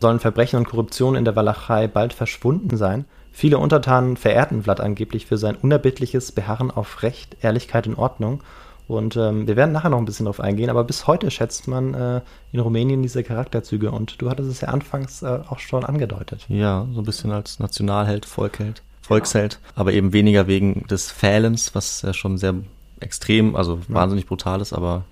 sollen 0.00 0.20
Verbrechen 0.20 0.58
und 0.58 0.68
Korruption 0.68 1.14
in 1.14 1.24
der 1.24 1.36
Walachei 1.36 1.86
bald 1.86 2.12
verschwunden 2.12 2.76
sein. 2.76 3.04
Viele 3.32 3.58
Untertanen 3.58 4.16
verehrten 4.16 4.62
Vlad 4.62 4.80
angeblich 4.80 5.26
für 5.26 5.38
sein 5.38 5.56
unerbittliches 5.56 6.32
Beharren 6.32 6.70
auf 6.70 7.02
Recht, 7.02 7.36
Ehrlichkeit 7.42 7.86
und 7.86 7.96
Ordnung. 7.96 8.42
Und 8.88 9.16
ähm, 9.16 9.46
wir 9.46 9.54
werden 9.54 9.70
nachher 9.70 9.90
noch 9.90 9.98
ein 9.98 10.04
bisschen 10.04 10.24
darauf 10.24 10.40
eingehen, 10.40 10.68
aber 10.68 10.82
bis 10.82 11.06
heute 11.06 11.30
schätzt 11.30 11.68
man 11.68 11.94
äh, 11.94 12.22
in 12.50 12.58
Rumänien 12.58 13.02
diese 13.02 13.22
Charakterzüge 13.22 13.92
und 13.92 14.20
du 14.20 14.28
hattest 14.28 14.50
es 14.50 14.62
ja 14.62 14.68
anfangs 14.68 15.22
äh, 15.22 15.38
auch 15.48 15.60
schon 15.60 15.84
angedeutet. 15.84 16.44
Ja, 16.48 16.88
so 16.92 17.00
ein 17.00 17.04
bisschen 17.04 17.30
als 17.30 17.60
Nationalheld, 17.60 18.26
Volkheld, 18.26 18.82
Volksheld, 19.00 19.60
aber 19.76 19.92
eben 19.92 20.12
weniger 20.12 20.48
wegen 20.48 20.88
des 20.88 21.12
Pfählens, 21.12 21.72
was 21.76 22.02
ja 22.02 22.12
schon 22.12 22.36
sehr 22.36 22.54
extrem, 22.98 23.54
also 23.54 23.78
wahnsinnig 23.86 24.26
brutal 24.26 24.60
ist, 24.60 24.72
aber 24.72 25.04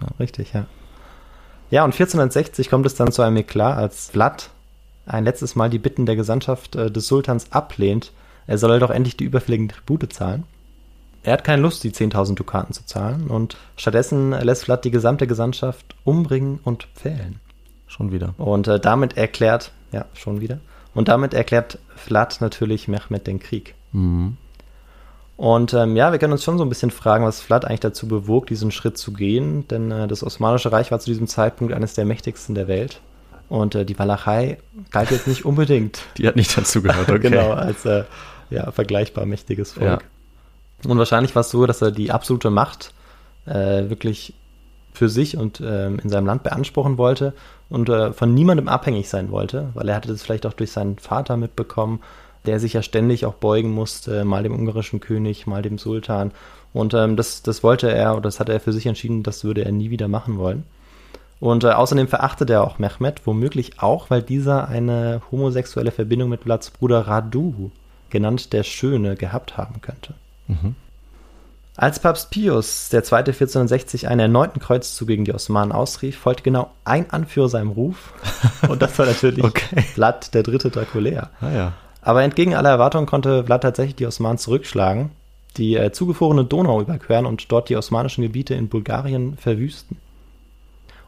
Ja, 0.00 0.08
richtig, 0.20 0.52
ja. 0.52 0.66
Ja, 1.70 1.84
und 1.84 1.94
1460 1.94 2.70
kommt 2.70 2.86
es 2.86 2.94
dann 2.94 3.10
zu 3.10 3.22
einem 3.22 3.38
Eklat, 3.38 3.76
als 3.76 4.10
Vlad 4.10 4.50
ein 5.06 5.24
letztes 5.24 5.56
Mal 5.56 5.70
die 5.70 5.78
Bitten 5.78 6.06
der 6.06 6.16
Gesandtschaft 6.16 6.76
äh, 6.76 6.90
des 6.90 7.06
Sultans 7.06 7.52
ablehnt. 7.52 8.12
Er 8.46 8.58
soll 8.58 8.78
doch 8.78 8.90
endlich 8.90 9.16
die 9.16 9.24
überfälligen 9.24 9.68
Tribute 9.68 10.12
zahlen. 10.12 10.44
Er 11.22 11.32
hat 11.32 11.44
keine 11.44 11.62
Lust, 11.62 11.82
die 11.82 11.90
10.000 11.90 12.36
Dukaten 12.36 12.72
zu 12.72 12.84
zahlen 12.86 13.26
und 13.26 13.56
stattdessen 13.76 14.30
lässt 14.30 14.64
Vlad 14.64 14.84
die 14.84 14.92
gesamte 14.92 15.26
Gesandtschaft 15.26 15.96
umbringen 16.04 16.60
und 16.62 16.84
pfählen. 16.94 17.40
schon 17.88 18.12
wieder. 18.12 18.34
Und 18.38 18.68
äh, 18.68 18.78
damit 18.78 19.16
erklärt, 19.16 19.72
ja, 19.90 20.04
schon 20.14 20.40
wieder, 20.40 20.60
und 20.94 21.08
damit 21.08 21.34
erklärt 21.34 21.78
Vlad 21.94 22.40
natürlich 22.40 22.88
Mehmed 22.88 23.26
den 23.26 23.40
Krieg. 23.40 23.74
Mhm. 23.92 24.36
Und 25.36 25.74
ähm, 25.74 25.96
ja, 25.96 26.12
wir 26.12 26.18
können 26.18 26.32
uns 26.32 26.44
schon 26.44 26.56
so 26.56 26.64
ein 26.64 26.70
bisschen 26.70 26.90
fragen, 26.90 27.24
was 27.24 27.42
Vlad 27.42 27.64
eigentlich 27.64 27.80
dazu 27.80 28.08
bewog, 28.08 28.46
diesen 28.46 28.70
Schritt 28.70 28.96
zu 28.96 29.12
gehen. 29.12 29.68
Denn 29.68 29.90
äh, 29.90 30.08
das 30.08 30.24
Osmanische 30.24 30.72
Reich 30.72 30.90
war 30.90 30.98
zu 30.98 31.10
diesem 31.10 31.26
Zeitpunkt 31.26 31.74
eines 31.74 31.94
der 31.94 32.06
mächtigsten 32.06 32.54
der 32.54 32.68
Welt. 32.68 33.00
Und 33.48 33.74
äh, 33.74 33.84
die 33.84 33.98
Walachei 33.98 34.58
galt 34.90 35.10
jetzt 35.10 35.28
nicht 35.28 35.44
unbedingt 35.44 36.00
Die 36.18 36.26
hat 36.26 36.36
nicht 36.36 36.56
dazu 36.56 36.82
gehört, 36.82 37.08
okay. 37.08 37.20
genau 37.20 37.52
als 37.52 37.84
äh, 37.84 38.04
ja, 38.50 38.70
vergleichbar 38.70 39.26
mächtiges 39.26 39.72
Volk. 39.74 40.02
Ja. 40.82 40.90
Und 40.90 40.98
wahrscheinlich 40.98 41.34
war 41.34 41.40
es 41.40 41.50
so, 41.50 41.66
dass 41.66 41.82
er 41.82 41.90
die 41.90 42.10
absolute 42.10 42.50
Macht 42.50 42.92
äh, 43.46 43.88
wirklich 43.88 44.34
für 44.92 45.08
sich 45.08 45.36
und 45.36 45.60
ähm, 45.64 45.98
in 46.02 46.08
seinem 46.08 46.26
Land 46.26 46.42
beanspruchen 46.42 46.98
wollte 46.98 47.34
und 47.68 47.88
äh, 47.88 48.12
von 48.12 48.34
niemandem 48.34 48.68
abhängig 48.68 49.08
sein 49.08 49.30
wollte, 49.30 49.70
weil 49.74 49.88
er 49.88 49.96
hatte 49.96 50.08
das 50.08 50.22
vielleicht 50.22 50.46
auch 50.46 50.54
durch 50.54 50.72
seinen 50.72 50.98
Vater 50.98 51.36
mitbekommen, 51.36 52.00
der 52.46 52.60
sich 52.60 52.72
ja 52.72 52.82
ständig 52.82 53.26
auch 53.26 53.34
beugen 53.34 53.70
musste, 53.72 54.24
mal 54.24 54.42
dem 54.42 54.54
ungarischen 54.54 55.00
König, 55.00 55.46
mal 55.46 55.62
dem 55.62 55.78
Sultan. 55.78 56.32
Und 56.72 56.94
ähm, 56.94 57.16
das, 57.16 57.42
das 57.42 57.62
wollte 57.62 57.90
er, 57.90 58.12
oder 58.12 58.22
das 58.22 58.40
hatte 58.40 58.52
er 58.52 58.60
für 58.60 58.72
sich 58.72 58.86
entschieden, 58.86 59.22
das 59.22 59.44
würde 59.44 59.64
er 59.64 59.72
nie 59.72 59.90
wieder 59.90 60.08
machen 60.08 60.38
wollen. 60.38 60.64
Und 61.38 61.64
äh, 61.64 61.68
außerdem 61.68 62.08
verachtet 62.08 62.50
er 62.50 62.64
auch 62.64 62.78
Mehmed, 62.78 63.26
womöglich 63.26 63.80
auch, 63.80 64.10
weil 64.10 64.22
dieser 64.22 64.68
eine 64.68 65.20
homosexuelle 65.30 65.90
Verbindung 65.90 66.30
mit 66.30 66.42
Vlads 66.42 66.70
Bruder 66.70 67.06
Radu, 67.06 67.70
genannt 68.08 68.52
der 68.52 68.62
Schöne, 68.62 69.16
gehabt 69.16 69.56
haben 69.56 69.80
könnte. 69.82 70.14
Als 71.76 72.00
Papst 72.00 72.30
Pius 72.30 72.90
II. 72.90 73.00
1460 73.00 74.08
einen 74.08 74.20
erneuten 74.20 74.60
Kreuzzug 74.60 75.08
gegen 75.08 75.26
die 75.26 75.34
Osmanen 75.34 75.72
ausrief, 75.72 76.16
folgte 76.16 76.42
genau 76.42 76.70
ein 76.84 77.10
Anführer 77.10 77.50
seinem 77.50 77.70
Ruf. 77.70 78.14
Und 78.68 78.80
das 78.80 78.98
war 78.98 79.04
natürlich 79.04 79.44
Okay. 79.44 79.82
Vlad 79.82 80.32
der 80.32 80.42
dritte 80.42 80.70
Draculea. 80.70 81.30
Ah 81.40 81.50
ja. 81.50 81.72
Aber 82.00 82.22
entgegen 82.22 82.54
aller 82.54 82.70
Erwartungen 82.70 83.06
konnte 83.06 83.44
Vlad 83.44 83.62
tatsächlich 83.62 83.96
die 83.96 84.06
Osmanen 84.06 84.38
zurückschlagen, 84.38 85.10
die 85.58 85.76
äh, 85.76 85.92
zugefrorene 85.92 86.44
Donau 86.44 86.80
überqueren 86.80 87.26
und 87.26 87.52
dort 87.52 87.68
die 87.68 87.76
osmanischen 87.76 88.22
Gebiete 88.22 88.54
in 88.54 88.68
Bulgarien 88.68 89.36
verwüsten. 89.36 89.98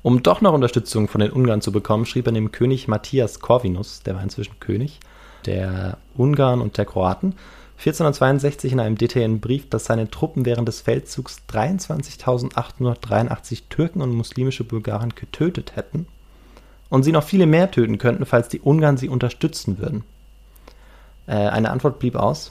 Um 0.03 0.23
doch 0.23 0.41
noch 0.41 0.53
Unterstützung 0.53 1.09
von 1.09 1.21
den 1.21 1.33
Ungarn 1.33 1.61
zu 1.61 1.73
bekommen, 1.73 2.07
schrieb 2.07 2.27
er 2.27 2.33
dem 2.33 2.53
König 2.53 2.87
Matthias 2.89 3.41
Corvinus, 3.41 4.03
der 4.03 4.15
war 4.15 4.23
inzwischen 4.23 4.61
König, 4.61 5.01
der 5.45 5.99
Ungarn 6.17 6.61
und 6.61 6.79
der 6.79 6.85
Kroaten, 6.85 7.35
1462 7.79 8.73
in 8.73 8.81
einem 8.81 8.99
detaillierten 8.99 9.41
Brief, 9.41 9.69
dass 9.69 9.85
seine 9.85 10.11
Truppen 10.11 10.45
während 10.45 10.67
des 10.67 10.81
Feldzugs 10.81 11.43
23.883 11.49 13.63
Türken 13.71 14.03
und 14.03 14.11
muslimische 14.11 14.65
Bulgaren 14.65 15.15
getötet 15.15 15.77
hätten 15.77 16.09
und 16.89 17.05
sie 17.05 17.13
noch 17.13 17.23
viele 17.23 17.47
mehr 17.47 17.71
töten 17.71 17.99
könnten, 17.99 18.27
falls 18.27 18.49
die 18.49 18.61
Ungarn 18.61 18.97
sie 18.97 19.09
unterstützen 19.09 19.79
würden. 19.79 20.03
Äh, 21.29 21.35
eine 21.35 21.71
Antwort 21.71 22.01
blieb 22.01 22.17
aus, 22.17 22.51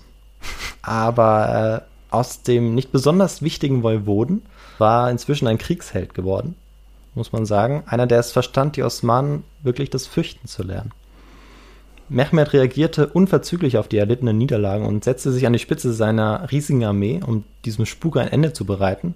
aber 0.82 1.84
äh, 1.84 2.14
aus 2.14 2.44
dem 2.44 2.74
nicht 2.74 2.94
besonders 2.94 3.42
wichtigen 3.42 3.84
Woiwoden 3.84 4.44
war 4.78 5.12
inzwischen 5.12 5.48
ein 5.48 5.58
Kriegsheld 5.58 6.14
geworden, 6.14 6.56
muss 7.18 7.34
man 7.34 7.46
sagen. 7.46 7.84
Einer, 7.88 8.08
der 8.08 8.20
es 8.20 8.32
verstand, 8.32 8.76
die 8.78 8.84
Osmanen 8.84 9.44
wirklich 9.62 9.90
das 9.90 10.08
Fürchten 10.08 10.48
zu 10.48 10.64
lernen. 10.64 10.92
Mehmed 12.10 12.54
reagierte 12.54 13.08
unverzüglich 13.08 13.78
auf 13.78 13.90
die 13.90 13.98
erlittenen 13.98 14.38
Niederlagen 14.38 14.86
und 14.86 15.04
setzte 15.04 15.32
sich 15.32 15.46
an 15.46 15.54
die 15.54 15.60
Spitze 15.60 15.92
seiner 15.92 16.50
riesigen 16.52 16.86
Armee, 16.86 17.20
um 17.26 17.44
diesem 17.66 17.86
Spuk 17.86 18.16
ein 18.16 18.30
Ende 18.30 18.54
zu 18.54 18.66
bereiten. 18.66 19.16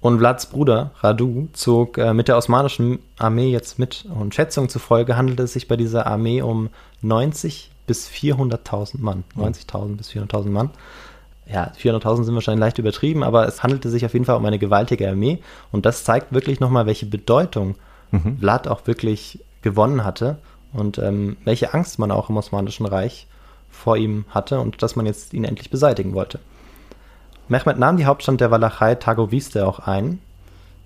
Und 0.00 0.18
Vlads 0.18 0.46
Bruder 0.46 0.92
Radu 1.00 1.48
zog 1.52 1.98
äh, 1.98 2.14
mit 2.14 2.26
der 2.26 2.36
osmanischen 2.36 3.00
Armee 3.18 3.50
jetzt 3.50 3.78
mit. 3.78 4.06
Und 4.06 4.34
Schätzungen 4.34 4.70
zufolge 4.70 5.16
handelte 5.16 5.42
es 5.42 5.52
sich 5.52 5.68
bei 5.68 5.76
dieser 5.76 6.06
Armee 6.06 6.42
um 6.42 6.70
90 7.02 7.70
bis 7.86 8.08
400.000 8.08 9.00
Mann. 9.00 9.24
90.000 9.36 9.96
bis 9.96 10.10
400.000 10.10 10.48
Mann. 10.48 10.70
Ja, 11.52 11.72
400.000 11.76 12.24
sind 12.24 12.34
wahrscheinlich 12.34 12.60
leicht 12.60 12.78
übertrieben, 12.78 13.24
aber 13.24 13.46
es 13.48 13.62
handelte 13.62 13.90
sich 13.90 14.04
auf 14.04 14.12
jeden 14.12 14.24
Fall 14.24 14.36
um 14.36 14.44
eine 14.44 14.58
gewaltige 14.58 15.08
Armee. 15.08 15.40
Und 15.72 15.84
das 15.84 16.04
zeigt 16.04 16.32
wirklich 16.32 16.60
nochmal, 16.60 16.86
welche 16.86 17.06
Bedeutung 17.06 17.74
Vlad 18.38 18.68
auch 18.68 18.86
wirklich 18.86 19.40
gewonnen 19.62 20.04
hatte 20.04 20.38
und 20.72 20.98
ähm, 20.98 21.36
welche 21.44 21.74
Angst 21.74 21.98
man 21.98 22.10
auch 22.10 22.28
im 22.28 22.36
Osmanischen 22.36 22.86
Reich 22.86 23.26
vor 23.70 23.96
ihm 23.96 24.24
hatte 24.30 24.60
und 24.60 24.82
dass 24.82 24.96
man 24.96 25.06
jetzt 25.06 25.32
ihn 25.32 25.44
endlich 25.44 25.70
beseitigen 25.70 26.14
wollte. 26.14 26.40
Mehmed 27.48 27.78
nahm 27.78 27.96
die 27.96 28.06
Hauptstadt 28.06 28.40
der 28.40 28.50
Walachei 28.50 28.94
Tagoviste 28.94 29.66
auch 29.66 29.80
ein. 29.80 30.20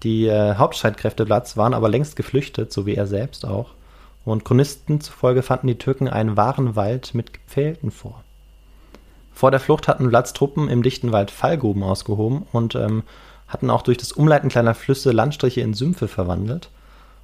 Die 0.03 0.27
äh, 0.27 0.55
Hauptstreitkräfte 0.57 1.27
Vlads 1.27 1.57
waren 1.57 1.75
aber 1.75 1.89
längst 1.89 2.17
geflüchtet, 2.17 2.73
so 2.73 2.87
wie 2.87 2.95
er 2.95 3.07
selbst 3.07 3.47
auch. 3.47 3.71
Und 4.25 4.45
Chronisten 4.45 5.01
zufolge 5.01 5.43
fanden 5.43 5.67
die 5.67 5.79
Türken 5.79 6.09
einen 6.09 6.37
wahren 6.37 6.77
Wald 6.77 7.15
mit 7.15 7.35
Gepfählten 7.35 7.91
vor. 7.91 8.24
Vor 9.35 9.51
der 9.51 9.61
Flucht 9.61 9.89
hatten 9.89 10.09
Vlads 10.09 10.33
Truppen 10.33 10.69
im 10.69 10.83
dichten 10.83 11.13
Wald 11.13 11.31
Fallgruben 11.31 11.83
ausgehoben 11.83 12.47
und 12.53 12.75
ähm, 12.77 13.03
hatten 13.49 13.69
auch 13.69 13.83
durch 13.83 13.99
das 13.99 14.13
Umleiten 14.13 14.49
kleiner 14.49 14.75
Flüsse 14.75 15.11
Landstriche 15.11 15.61
in 15.61 15.75
Sümpfe 15.75 16.09
verwandelt. 16.09 16.71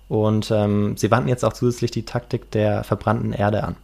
Und 0.08 0.50
ähm, 0.50 0.96
sie 0.96 1.11
wandten 1.11 1.28
jetzt 1.28 1.44
auch 1.44 1.52
zusätzlich 1.52 1.92
die 1.92 2.04
Taktik 2.04 2.50
der 2.50 2.82
verbrannten 2.82 3.32
Erde 3.32 3.62
an. 3.62 3.76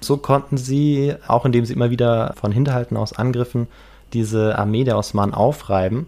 So 0.00 0.16
konnten 0.16 0.56
sie, 0.56 1.14
auch 1.28 1.44
indem 1.44 1.66
sie 1.66 1.74
immer 1.74 1.90
wieder 1.90 2.34
von 2.40 2.52
Hinterhalten 2.52 2.96
aus 2.96 3.12
angriffen, 3.12 3.68
diese 4.14 4.58
Armee 4.58 4.84
der 4.84 4.96
Osmanen 4.96 5.34
aufreiben. 5.34 6.06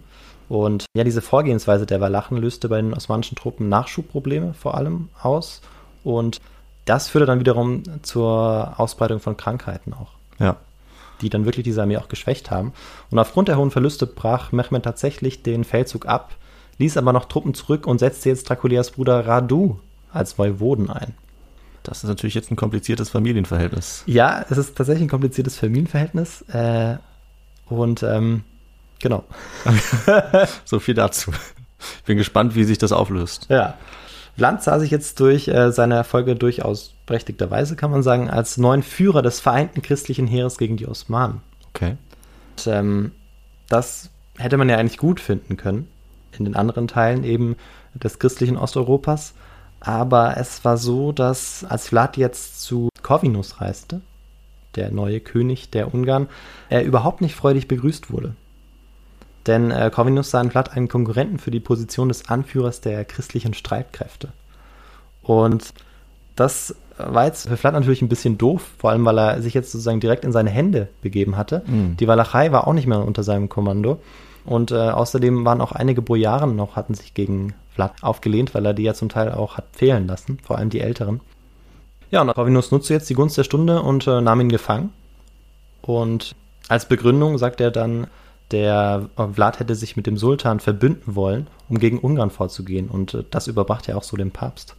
Und 0.49 0.85
ja, 0.95 1.03
diese 1.03 1.21
Vorgehensweise 1.21 1.85
der 1.85 2.01
Walachen 2.01 2.37
löste 2.37 2.69
bei 2.69 2.81
den 2.81 2.93
osmanischen 2.93 3.35
Truppen 3.35 3.69
Nachschubprobleme 3.69 4.53
vor 4.53 4.75
allem 4.75 5.09
aus. 5.21 5.61
Und 6.03 6.41
das 6.85 7.07
führte 7.07 7.25
dann 7.25 7.39
wiederum 7.39 7.83
zur 8.03 8.73
Ausbreitung 8.77 9.19
von 9.19 9.37
Krankheiten 9.37 9.93
auch, 9.93 10.11
Ja. 10.39 10.57
Die 11.21 11.29
dann 11.29 11.45
wirklich 11.45 11.63
diese 11.63 11.81
Armee 11.81 11.97
auch 11.97 12.07
geschwächt 12.07 12.51
haben. 12.51 12.73
Und 13.11 13.19
aufgrund 13.19 13.47
der 13.47 13.57
hohen 13.57 13.71
Verluste 13.71 14.07
brach 14.07 14.51
Mehmed 14.51 14.83
tatsächlich 14.83 15.43
den 15.43 15.63
Feldzug 15.63 16.05
ab, 16.05 16.35
ließ 16.77 16.97
aber 16.97 17.13
noch 17.13 17.25
Truppen 17.25 17.53
zurück 17.53 17.87
und 17.87 17.99
setzte 17.99 18.29
jetzt 18.29 18.49
Draculias 18.49 18.91
Bruder 18.91 19.25
Radu 19.25 19.79
als 20.11 20.37
Voivoden 20.37 20.89
ein. 20.89 21.13
Das 21.83 22.03
ist 22.03 22.09
natürlich 22.09 22.33
jetzt 22.33 22.51
ein 22.51 22.55
kompliziertes 22.55 23.09
Familienverhältnis. 23.09 24.03
Ja, 24.07 24.43
es 24.49 24.57
ist 24.57 24.75
tatsächlich 24.75 25.05
ein 25.05 25.09
kompliziertes 25.09 25.57
Familienverhältnis. 25.57 26.41
Äh, 26.49 26.97
und 27.67 28.03
ähm, 28.03 28.43
genau. 28.99 29.23
So 30.65 30.79
viel 30.79 30.95
dazu. 30.95 31.31
Bin 32.05 32.17
gespannt, 32.17 32.55
wie 32.55 32.63
sich 32.63 32.79
das 32.79 32.91
auflöst. 32.91 33.47
Ja. 33.49 33.75
Vlad 34.37 34.63
sah 34.63 34.79
sich 34.79 34.91
jetzt 34.91 35.19
durch 35.19 35.47
äh, 35.47 35.71
seine 35.71 35.95
Erfolge 35.95 36.35
durchaus 36.35 36.93
berechtigterweise, 37.05 37.75
kann 37.75 37.91
man 37.91 38.03
sagen, 38.03 38.29
als 38.29 38.57
neuen 38.57 38.83
Führer 38.83 39.21
des 39.21 39.39
vereinten 39.39 39.81
christlichen 39.81 40.27
Heeres 40.27 40.57
gegen 40.57 40.77
die 40.77 40.87
Osmanen. 40.87 41.41
Okay. 41.69 41.97
Und, 42.57 42.67
ähm, 42.67 43.11
das 43.69 44.09
hätte 44.37 44.57
man 44.57 44.69
ja 44.69 44.77
eigentlich 44.77 44.97
gut 44.97 45.19
finden 45.19 45.57
können 45.57 45.87
in 46.37 46.45
den 46.45 46.55
anderen 46.55 46.87
Teilen 46.87 47.23
eben 47.23 47.55
des 47.93 48.19
christlichen 48.19 48.57
Osteuropas. 48.57 49.33
Aber 49.79 50.37
es 50.37 50.65
war 50.65 50.77
so, 50.77 51.11
dass 51.11 51.63
als 51.63 51.87
Vlad 51.87 52.17
jetzt 52.17 52.61
zu 52.61 52.89
Corvinus 53.03 53.61
reiste, 53.61 54.01
der 54.75 54.91
neue 54.91 55.19
König 55.19 55.69
der 55.69 55.93
Ungarn, 55.93 56.27
er 56.69 56.83
überhaupt 56.83 57.21
nicht 57.21 57.35
freudig 57.35 57.67
begrüßt 57.67 58.11
wurde. 58.11 58.35
Denn 59.47 59.71
äh, 59.71 59.91
Corvinus 59.93 60.31
sah 60.31 60.41
in 60.41 60.51
Vlad 60.51 60.75
einen 60.75 60.87
Konkurrenten 60.87 61.39
für 61.39 61.51
die 61.51 61.59
Position 61.59 62.07
des 62.07 62.29
Anführers 62.29 62.81
der 62.81 63.05
christlichen 63.05 63.53
Streitkräfte. 63.53 64.29
Und 65.21 65.73
das 66.35 66.75
war 66.97 67.25
jetzt 67.25 67.47
für 67.47 67.57
Vlad 67.57 67.73
natürlich 67.73 68.01
ein 68.01 68.09
bisschen 68.09 68.37
doof, 68.37 68.63
vor 68.77 68.91
allem 68.91 69.05
weil 69.05 69.19
er 69.19 69.41
sich 69.41 69.53
jetzt 69.53 69.71
sozusagen 69.71 69.99
direkt 69.99 70.23
in 70.23 70.31
seine 70.31 70.49
Hände 70.49 70.87
begeben 71.01 71.37
hatte. 71.37 71.61
Mhm. 71.65 71.97
Die 71.97 72.07
Walachei 72.07 72.51
war 72.51 72.67
auch 72.67 72.73
nicht 72.73 72.87
mehr 72.87 73.03
unter 73.03 73.23
seinem 73.23 73.49
Kommando. 73.49 73.99
Und 74.45 74.71
äh, 74.71 74.75
außerdem 74.75 75.43
waren 75.43 75.61
auch 75.61 75.71
einige 75.71 76.01
Bojaren 76.01 76.55
noch, 76.55 76.75
hatten 76.75 76.93
sich 76.93 77.13
gegen 77.13 77.53
Vlad 77.73 77.93
aufgelehnt, 78.01 78.53
weil 78.53 78.65
er 78.65 78.73
die 78.73 78.83
ja 78.83 78.93
zum 78.93 79.09
Teil 79.09 79.31
auch 79.31 79.57
hat 79.57 79.65
fehlen 79.73 80.07
lassen, 80.07 80.37
vor 80.43 80.57
allem 80.57 80.69
die 80.69 80.79
Älteren. 80.79 81.19
Ja, 82.11 82.21
und 82.21 82.33
Corvinus 82.33 82.71
nutzte 82.71 82.93
jetzt 82.93 83.09
die 83.09 83.15
Gunst 83.15 83.37
der 83.37 83.43
Stunde 83.43 83.81
und 83.81 84.07
äh, 84.07 84.21
nahm 84.21 84.41
ihn 84.41 84.49
gefangen. 84.49 84.91
Und 85.81 86.35
als 86.69 86.87
Begründung 86.87 87.37
sagt 87.37 87.59
er 87.59 87.71
dann, 87.71 88.07
der 88.51 89.09
äh, 89.17 89.27
Vlad 89.27 89.59
hätte 89.59 89.75
sich 89.75 89.95
mit 89.95 90.07
dem 90.07 90.17
Sultan 90.17 90.59
verbünden 90.59 91.15
wollen, 91.15 91.47
um 91.69 91.79
gegen 91.79 91.99
Ungarn 91.99 92.29
vorzugehen. 92.29 92.89
Und 92.89 93.13
äh, 93.13 93.23
das 93.29 93.47
überbrachte 93.47 93.91
er 93.91 93.97
auch 93.97 94.03
so 94.03 94.17
dem 94.17 94.31
Papst. 94.31 94.75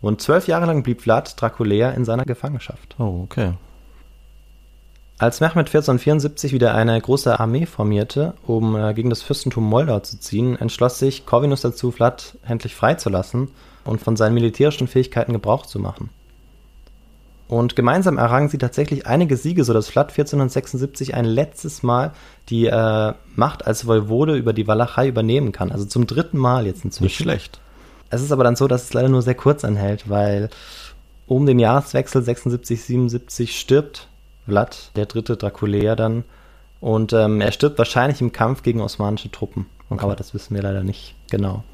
Und 0.00 0.20
zwölf 0.20 0.48
Jahre 0.48 0.66
lang 0.66 0.82
blieb 0.82 1.02
Vlad 1.02 1.40
Draculea 1.40 1.90
in 1.92 2.04
seiner 2.04 2.24
Gefangenschaft. 2.24 2.96
Oh, 2.98 3.22
okay. 3.24 3.54
Als 5.16 5.40
Mehmed 5.40 5.68
1474 5.68 6.52
wieder 6.52 6.74
eine 6.74 7.00
große 7.00 7.38
Armee 7.38 7.66
formierte, 7.66 8.34
um 8.46 8.76
äh, 8.76 8.92
gegen 8.94 9.10
das 9.10 9.22
Fürstentum 9.22 9.64
Moldau 9.64 10.00
zu 10.00 10.18
ziehen, 10.18 10.56
entschloss 10.56 10.98
sich 10.98 11.24
Corvinus 11.24 11.60
dazu, 11.60 11.92
Vlad 11.92 12.36
endlich 12.46 12.74
freizulassen 12.74 13.48
und 13.84 14.00
von 14.00 14.16
seinen 14.16 14.34
militärischen 14.34 14.88
Fähigkeiten 14.88 15.32
Gebrauch 15.32 15.66
zu 15.66 15.78
machen. 15.78 16.10
Und 17.46 17.76
gemeinsam 17.76 18.16
errangen 18.16 18.48
sie 18.48 18.58
tatsächlich 18.58 19.06
einige 19.06 19.36
Siege, 19.36 19.64
sodass 19.64 19.88
Vlad 19.88 20.10
1476 20.10 21.14
ein 21.14 21.26
letztes 21.26 21.82
Mal 21.82 22.12
die 22.48 22.66
äh, 22.66 23.12
Macht 23.34 23.66
als 23.66 23.86
Voivode 23.86 24.36
über 24.36 24.52
die 24.52 24.66
Walachei 24.66 25.08
übernehmen 25.08 25.52
kann. 25.52 25.70
Also 25.70 25.84
zum 25.84 26.06
dritten 26.06 26.38
Mal 26.38 26.66
jetzt 26.66 26.84
inzwischen. 26.84 27.04
Nicht 27.04 27.16
schlecht. 27.16 27.60
Es 28.08 28.22
ist 28.22 28.32
aber 28.32 28.44
dann 28.44 28.56
so, 28.56 28.66
dass 28.66 28.84
es 28.84 28.92
leider 28.94 29.08
nur 29.08 29.22
sehr 29.22 29.34
kurz 29.34 29.64
anhält, 29.64 30.08
weil 30.08 30.48
um 31.26 31.46
den 31.46 31.58
Jahreswechsel 31.58 32.22
76, 32.22 32.82
77 32.82 33.58
stirbt 33.58 34.08
Vlad, 34.46 34.90
der 34.96 35.06
dritte 35.06 35.36
Draculea 35.36 35.96
dann. 35.96 36.24
Und 36.80 37.12
ähm, 37.12 37.40
er 37.40 37.52
stirbt 37.52 37.78
wahrscheinlich 37.78 38.20
im 38.20 38.32
Kampf 38.32 38.62
gegen 38.62 38.80
osmanische 38.80 39.30
Truppen. 39.30 39.66
Okay. 39.90 40.04
Aber 40.04 40.16
das 40.16 40.34
wissen 40.34 40.54
wir 40.54 40.62
leider 40.62 40.82
nicht 40.82 41.14
genau. 41.30 41.64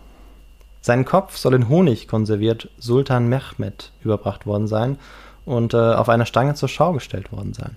Sein 0.81 1.05
Kopf 1.05 1.37
soll 1.37 1.55
in 1.55 1.69
Honig 1.69 2.09
konserviert 2.09 2.71
Sultan 2.79 3.29
Mehmed 3.29 3.93
überbracht 4.03 4.47
worden 4.47 4.67
sein 4.67 4.99
und 5.45 5.75
äh, 5.75 5.77
auf 5.77 6.09
einer 6.09 6.27
Stange 6.27 6.55
zur 6.55 6.69
Schau 6.69 6.93
gestellt 6.93 7.33
worden 7.33 7.53
sein. 7.55 7.77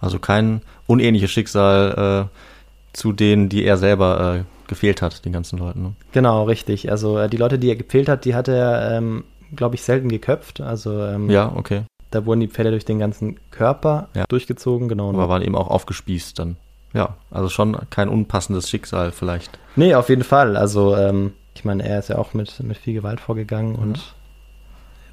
Also 0.00 0.18
kein 0.18 0.62
unähnliches 0.86 1.30
Schicksal 1.30 2.28
äh, 2.32 2.96
zu 2.96 3.12
denen, 3.12 3.48
die 3.48 3.64
er 3.64 3.76
selber 3.76 4.36
äh, 4.40 4.68
gefehlt 4.68 5.00
hat, 5.02 5.24
den 5.24 5.32
ganzen 5.32 5.58
Leuten. 5.58 5.82
Ne? 5.82 5.92
Genau, 6.12 6.44
richtig. 6.44 6.90
Also 6.90 7.18
äh, 7.18 7.28
die 7.28 7.36
Leute, 7.36 7.58
die 7.58 7.68
er 7.68 7.76
gepfählt 7.76 8.08
hat, 8.08 8.24
die 8.24 8.34
hat 8.34 8.48
er, 8.48 8.90
ähm, 8.96 9.24
glaube 9.54 9.74
ich, 9.76 9.82
selten 9.82 10.08
geköpft. 10.08 10.60
Also 10.60 11.02
ähm, 11.04 11.30
Ja, 11.30 11.52
okay. 11.54 11.82
da 12.10 12.26
wurden 12.26 12.40
die 12.40 12.48
Pfähle 12.48 12.70
durch 12.70 12.84
den 12.84 12.98
ganzen 12.98 13.38
Körper 13.50 14.08
Ja. 14.14 14.24
durchgezogen, 14.28 14.88
genau. 14.88 15.10
Aber 15.10 15.28
waren 15.28 15.42
eben 15.42 15.54
auch 15.56 15.68
aufgespießt 15.68 16.38
dann. 16.38 16.56
Ja, 16.94 17.16
also 17.30 17.48
schon 17.48 17.76
kein 17.90 18.08
unpassendes 18.08 18.68
Schicksal 18.68 19.12
vielleicht. 19.12 19.58
Nee, 19.76 19.94
auf 19.94 20.08
jeden 20.10 20.24
Fall. 20.24 20.56
Also, 20.56 20.94
ähm, 20.96 21.32
ich 21.54 21.64
meine, 21.64 21.86
er 21.88 21.98
ist 22.00 22.08
ja 22.08 22.18
auch 22.18 22.34
mit, 22.34 22.60
mit 22.62 22.76
viel 22.76 22.92
Gewalt 22.94 23.20
vorgegangen 23.20 23.76
und 23.76 24.14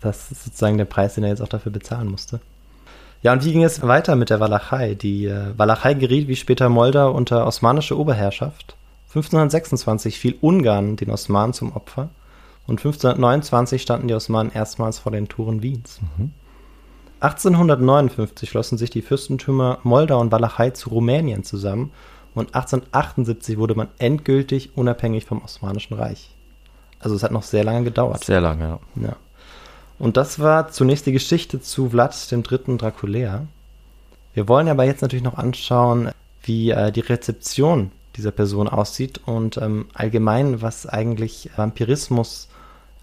das 0.02 0.32
ist 0.32 0.46
sozusagen 0.46 0.78
der 0.78 0.86
Preis, 0.86 1.16
den 1.16 1.24
er 1.24 1.30
jetzt 1.30 1.42
auch 1.42 1.48
dafür 1.48 1.72
bezahlen 1.72 2.10
musste. 2.10 2.40
Ja, 3.22 3.34
und 3.34 3.44
wie 3.44 3.52
ging 3.52 3.64
es 3.64 3.82
weiter 3.82 4.16
mit 4.16 4.30
der 4.30 4.40
Walachei? 4.40 4.96
Die 4.96 5.26
äh, 5.26 5.58
Walachei 5.58 5.94
geriet 5.94 6.28
wie 6.28 6.38
später 6.38 6.70
Moldau 6.70 7.12
unter 7.12 7.46
osmanische 7.46 7.98
Oberherrschaft. 7.98 8.76
1526 9.10 10.20
fiel 10.20 10.38
Ungarn 10.40 10.96
den 10.96 11.10
Osmanen 11.10 11.54
zum 11.54 11.76
Opfer 11.76 12.10
und 12.68 12.80
1529 12.80 13.82
standen 13.82 14.08
die 14.08 14.14
Osmanen 14.14 14.52
erstmals 14.54 15.00
vor 15.00 15.12
den 15.12 15.28
Toren 15.28 15.64
Wiens. 15.64 16.00
1859 17.20 18.50
schlossen 18.50 18.78
sich 18.78 18.92
die 18.92 19.02
Fürstentümer 19.02 19.80
Moldau 19.84 20.20
und 20.22 20.32
Walachei 20.32 20.70
zu 20.70 20.90
Rumänien 20.90 21.44
zusammen 21.44 21.92
und 22.36 22.56
1878 22.56 23.58
wurde 23.58 23.76
man 23.76 23.88
endgültig 23.98 24.78
unabhängig 24.78 25.26
vom 25.26 25.44
Osmanischen 25.44 25.96
Reich. 25.96 26.30
Also 27.00 27.16
es 27.16 27.24
hat 27.24 27.32
noch 27.32 27.44
sehr 27.44 27.64
lange 27.64 27.84
gedauert. 27.84 28.24
Sehr 28.24 28.42
lange, 28.42 28.64
ja. 28.64 28.80
Ja. 29.02 29.16
Und 30.00 30.18
das 30.18 30.40
war 30.40 30.70
zunächst 30.70 31.06
die 31.06 31.12
Geschichte 31.12 31.62
zu 31.62 31.90
Vlad 31.90 32.32
dem 32.32 32.42
dritten 32.42 32.78
Draculea. 32.78 33.46
Wir 34.34 34.48
wollen 34.48 34.70
aber 34.70 34.86
jetzt 34.86 35.02
natürlich 35.02 35.24
noch 35.24 35.38
anschauen, 35.38 36.12
wie 36.44 36.72
äh, 36.72 36.92
die 36.92 37.02
Rezeption 37.02 37.92
dieser 38.16 38.32
Person 38.32 38.68
aussieht 38.68 39.22
und 39.26 39.58
ähm, 39.58 39.88
allgemein, 39.94 40.62
was 40.62 40.86
eigentlich 40.86 41.50
Vampirismus 41.56 42.48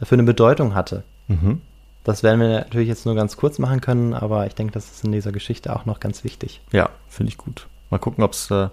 für 0.03 0.14
eine 0.14 0.24
Bedeutung 0.24 0.74
hatte. 0.74 1.05
Mhm. 1.28 1.61
Das 2.05 2.22
werden 2.22 2.40
wir 2.40 2.49
natürlich 2.49 2.88
jetzt 2.88 3.05
nur 3.05 3.14
ganz 3.14 3.36
kurz 3.36 3.59
machen 3.59 3.80
können, 3.80 4.14
aber 4.14 4.47
ich 4.47 4.55
denke, 4.55 4.72
das 4.72 4.90
ist 4.90 5.05
in 5.05 5.12
dieser 5.12 5.32
Geschichte 5.32 5.74
auch 5.74 5.86
noch 5.86 6.01
ganz 6.01 6.24
wichtig. 6.24 6.61
Ja, 6.72 6.88
finde 7.09 7.30
ich 7.30 7.38
gut. 7.38 7.66
Mal 7.90 7.99
gucken, 7.99 8.22
ob's, 8.24 8.51
äh, 8.51 8.68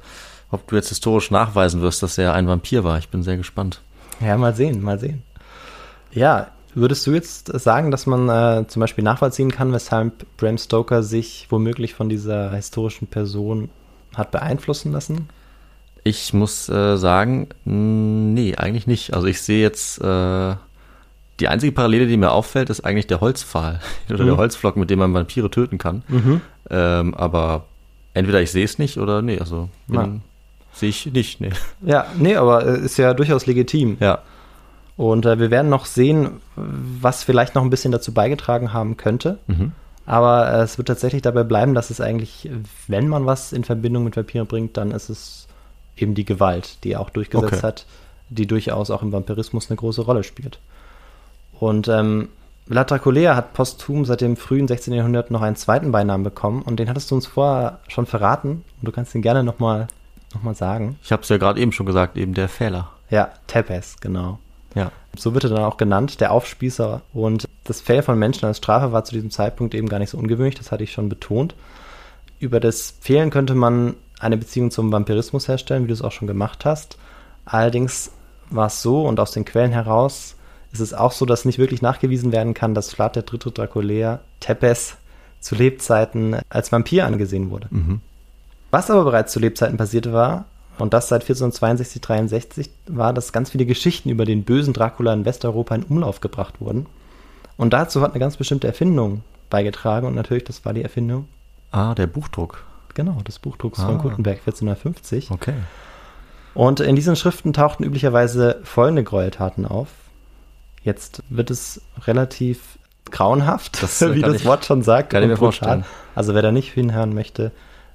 ob 0.52 0.68
du 0.68 0.76
jetzt 0.76 0.90
historisch 0.90 1.32
nachweisen 1.32 1.82
wirst, 1.82 2.04
dass 2.04 2.18
er 2.18 2.34
ein 2.34 2.48
Vampir 2.48 2.84
war. 2.84 2.98
Ich 3.00 3.10
bin 3.10 3.24
sehr 3.24 3.38
gespannt. 3.38 3.82
Ja, 4.22 4.38
mal 4.38 4.56
sehen, 4.56 4.82
mal 4.82 5.00
sehen. 5.00 5.24
Ja, 6.12 6.52
würdest 6.76 7.06
du 7.08 7.12
jetzt 7.12 7.48
sagen, 7.60 7.92
dass 7.92 8.06
man 8.06 8.30
äh, 8.30 8.68
zum 8.68 8.80
Beispiel 8.80 9.04
nachvollziehen 9.04 9.52
kann, 9.52 9.72
weshalb 9.74 10.26
Bram 10.38 10.58
Stoker 10.58 11.04
sich 11.04 11.48
womöglich 11.50 11.94
von 11.94 12.10
dieser 12.10 12.52
historischen 12.52 13.08
Person 13.08 13.70
hat 14.16 14.32
beeinflussen 14.32 14.92
lassen? 14.92 15.30
Ich 16.04 16.34
muss 16.34 16.68
äh, 16.70 16.98
sagen, 16.98 17.48
nee, 17.64 18.56
eigentlich 18.56 18.88
nicht. 18.88 19.14
Also 19.14 19.28
ich 19.28 19.42
sehe 19.42 19.62
jetzt, 19.62 20.02
äh, 20.02 20.56
die 21.40 21.48
einzige 21.48 21.72
Parallele, 21.72 22.08
die 22.08 22.18
mir 22.18 22.32
auffällt, 22.32 22.70
ist 22.70 22.82
eigentlich 22.86 23.08
der 23.08 23.22
Holzpfahl 23.22 23.80
oder 24.10 24.18
der 24.24 24.34
Mhm. 24.34 24.38
Holzflock, 24.38 24.76
mit 24.78 24.90
dem 24.90 25.00
man 25.00 25.14
Vampire 25.14 25.50
töten 25.50 25.78
kann. 25.78 26.04
Ähm, 26.70 27.14
aber 27.16 27.66
entweder 28.14 28.42
ich 28.42 28.52
sehe 28.52 28.66
es 28.66 28.78
nicht 28.80 28.98
oder 28.98 29.22
nee, 29.22 29.40
also 29.40 29.70
sehe 30.74 30.90
ich 30.90 31.06
nicht, 31.08 31.40
nee. 31.42 31.52
Ja, 31.82 32.06
nee, 32.18 32.36
aber 32.36 32.66
äh, 32.66 32.80
ist 32.80 32.98
ja 32.98 33.14
durchaus 33.14 33.46
legitim. 33.46 33.98
Ja, 34.00 34.20
Und 34.98 35.26
äh, 35.26 35.40
wir 35.40 35.50
werden 35.52 35.70
noch 35.70 35.86
sehen, 35.86 36.42
was 36.56 37.24
vielleicht 37.24 37.56
noch 37.56 37.64
ein 37.64 37.70
bisschen 37.70 37.92
dazu 37.92 38.14
beigetragen 38.14 38.74
haben 38.74 38.98
könnte. 38.98 39.40
mhm. 39.48 39.72
Aber 40.06 40.52
äh, 40.54 40.62
es 40.64 40.78
wird 40.78 40.90
tatsächlich 40.90 41.22
dabei 41.22 41.44
bleiben, 41.44 41.74
dass 41.74 41.90
es 41.90 42.02
eigentlich, 42.02 42.50
wenn 42.88 43.08
man 43.08 43.26
was 43.26 43.54
in 43.54 43.64
Verbindung 43.64 44.04
mit 44.04 44.18
Vampiren 44.18 44.48
bringt, 44.48 44.76
dann 44.76 44.92
ist 44.92 45.10
es 45.10 45.48
eben 45.96 46.14
die 46.14 46.26
Gewalt, 46.26 46.84
die 46.84 46.92
er 46.92 47.00
auch 47.00 47.10
durchgesetzt 47.10 47.54
Okay. 47.54 47.62
hat, 47.62 47.86
die 48.30 48.46
durchaus 48.46 48.92
auch 48.92 49.02
im 49.02 49.14
Vampirismus 49.14 49.70
eine 49.70 49.78
große 49.78 50.02
Rolle 50.02 50.24
spielt. 50.24 50.60
Und 51.58 51.88
ähm, 51.88 52.30
Vlad 52.68 52.92
Draculea 52.92 53.36
hat 53.36 53.54
posthum 53.54 54.04
seit 54.06 54.22
dem 54.22 54.36
frühen 54.36 54.68
16. 54.68 54.94
Jahrhundert 54.94 55.32
noch 55.32 55.42
einen 55.42 55.56
zweiten 55.56 55.92
Beinamen 55.92 56.24
bekommen 56.24 56.62
und 56.64 56.78
den 56.80 56.90
hattest 56.90 57.10
du 57.12 57.16
uns 57.16 57.28
vorher 57.28 57.80
schon 57.88 58.06
verraten 58.06 58.64
und 58.82 58.86
du 58.86 58.92
kannst 58.92 59.16
ihn 59.16 59.22
gerne 59.22 59.44
nochmal 59.44 59.88
noch 60.34 60.44
mal 60.44 60.56
sagen. 60.56 60.98
ich 61.04 61.12
habe 61.12 61.22
es 61.22 61.30
ja 61.30 61.38
gerade 61.38 61.60
eben 61.62 61.72
schon 61.72 61.86
gesagt, 61.86 62.18
eben 62.18 62.34
der 62.34 62.50
Fehler. 62.50 62.90
Ja, 63.10 63.30
Tepes, 63.48 63.98
genau. 64.02 64.40
Ja, 64.76 64.92
So 65.16 65.34
wird 65.34 65.44
er 65.44 65.52
dann 65.52 65.64
auch 65.64 65.78
genannt, 65.78 66.20
der 66.20 66.32
Aufspießer. 66.32 67.02
Und 67.14 67.48
Das 67.64 67.82
Fell 67.82 68.02
von 68.02 68.18
Menschen 68.18 68.46
als 68.46 68.58
Strafe 68.58 68.92
war 68.92 69.04
zu 69.04 69.14
diesem 69.14 69.32
Zeitpunkt 69.32 69.74
eben 69.76 69.88
gar 69.88 70.00
nicht 70.00 70.10
so 70.10 70.18
ungewöhnlich, 70.18 70.56
das 70.56 70.72
hatte 70.72 70.84
ich 70.84 70.92
schon 70.92 71.10
betont. 71.10 71.56
Über 72.40 72.60
das 72.60 72.96
Fehlen 73.00 73.30
könnte 73.30 73.56
man 73.56 73.96
eine 74.20 74.38
Beziehung 74.38 74.72
zum 74.72 74.92
Vampirismus 74.92 75.48
herstellen, 75.48 75.84
wie 75.84 75.88
du 75.88 75.94
es 75.94 76.02
auch 76.02 76.12
schon 76.12 76.28
gemacht 76.28 76.66
hast. 76.66 76.98
Allerdings 77.46 78.12
war 78.50 78.68
es 78.68 78.82
so 78.82 79.06
und 79.06 79.20
aus 79.20 79.32
den 79.32 79.46
Quellen 79.46 79.72
heraus 79.72 80.36
ist 80.72 80.80
es 80.80 80.94
auch 80.94 81.12
so, 81.12 81.26
dass 81.26 81.46
nicht 81.46 81.60
wirklich 81.60 81.82
nachgewiesen 81.82 82.32
werden 82.32 82.54
kann, 82.54 82.74
dass 82.74 82.92
Vlad 82.92 83.16
der 83.16 83.24
dritte 83.24 83.52
Draculea 83.52 84.20
Tepes 84.40 84.98
zu 85.40 85.56
Lebzeiten 85.56 86.38
als 86.50 86.72
Vampir 86.72 87.06
angesehen 87.06 87.52
wurde. 87.52 87.68
Was 88.72 88.90
aber 88.90 89.04
bereits 89.04 89.32
zu 89.32 89.40
Lebzeiten 89.40 89.78
passiert 89.78 90.12
war, 90.12 90.46
und 90.80 90.94
das 90.94 91.08
seit 91.10 91.22
1462, 91.22 92.02
63, 92.02 92.70
war, 92.88 93.14
dass 93.14 93.32
ganz 93.34 93.52
viele 93.52 93.66
Geschichten 93.66 94.10
über 94.10 94.26
den 94.26 94.44
bösen 94.44 94.74
Dracula 94.74 95.14
in 95.14 95.26
Westeuropa 95.26 95.76
in 95.76 95.84
Umlauf 95.84 96.20
gebracht 96.22 96.56
wurden. 96.60 96.86
Und 97.58 97.74
dazu 97.74 98.02
hat 98.02 98.12
eine 98.12 98.20
ganz 98.20 98.38
bestimmte 98.38 98.68
Erfindung 98.68 99.24
beigetragen 99.50 100.08
und 100.08 100.16
natürlich, 100.16 100.44
das 100.46 100.66
war 100.66 100.74
die 100.74 100.82
Erfindung, 100.84 101.28
Ah, 101.72 101.94
der 101.96 102.08
Buchdruck. 102.08 102.64
genau, 102.96 103.22
des 103.22 103.40
Buchdrucks 103.40 103.80
Ah. 103.80 103.86
von 103.88 103.98
Gutenberg 104.00 104.40
1450. 104.40 105.30
Okay. 105.32 105.54
Und 106.56 106.80
in 106.80 106.96
diesen 106.96 107.16
Schriften 107.16 107.54
tauchten 107.54 107.84
üblicherweise 107.84 108.60
folgende 108.64 109.04
Gräueltaten 109.04 109.66
auf. 109.66 109.88
Jetzt 110.84 111.24
wird 111.30 111.50
es 111.50 111.82
relativ 112.06 112.78
grauenhaft, 113.10 113.82
Das, 113.82 114.02
wie 114.14 114.22
das 114.22 114.36
ich- 114.36 114.46
Wort 114.46 114.66
schon 114.66 114.82
sagt. 114.84 115.10
kann 115.12 115.24
ich 115.24 115.30
mir 115.30 115.36
brutal. 115.36 115.52
vorstellen. 115.52 115.86
Also 116.16 116.34
wer 116.36 116.42
da 116.42 116.52
nicht 116.52 116.72
hinhören 116.74 117.14
möchte, 117.14 117.52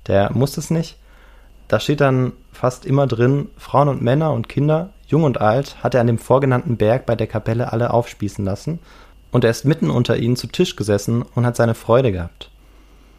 der 0.07 0.33
muss 0.33 0.57
es 0.57 0.71
nicht. 0.71 0.97
Da 1.69 1.81
steht 1.81 2.01
dann 2.01 2.33
fast 2.51 2.87
immer 2.87 3.07
drin, 3.07 3.49
Frauen 3.59 3.89
und 3.89 4.03
Männer 4.03 4.33
und 4.33 4.49
Kinder, 4.49 4.91
jung 5.07 5.25
und 5.25 5.41
alt, 5.41 5.83
hat 5.83 5.95
er 5.95 6.01
an 6.01 6.07
dem 6.07 6.19
vorgenannten 6.19 6.79
Berg 6.79 7.05
bei 7.05 7.15
der 7.15 7.27
Kapelle 7.27 7.73
alle 7.73 7.93
aufspießen 7.93 8.45
lassen. 8.45 8.79
Und 9.31 9.45
er 9.45 9.51
ist 9.51 9.67
mitten 9.67 9.91
unter 9.91 10.17
ihnen 10.17 10.37
zu 10.37 10.47
Tisch 10.47 10.77
gesessen 10.77 11.23
und 11.35 11.45
hat 11.45 11.57
seine 11.57 11.75
Freude 11.75 12.11
gehabt. 12.11 12.51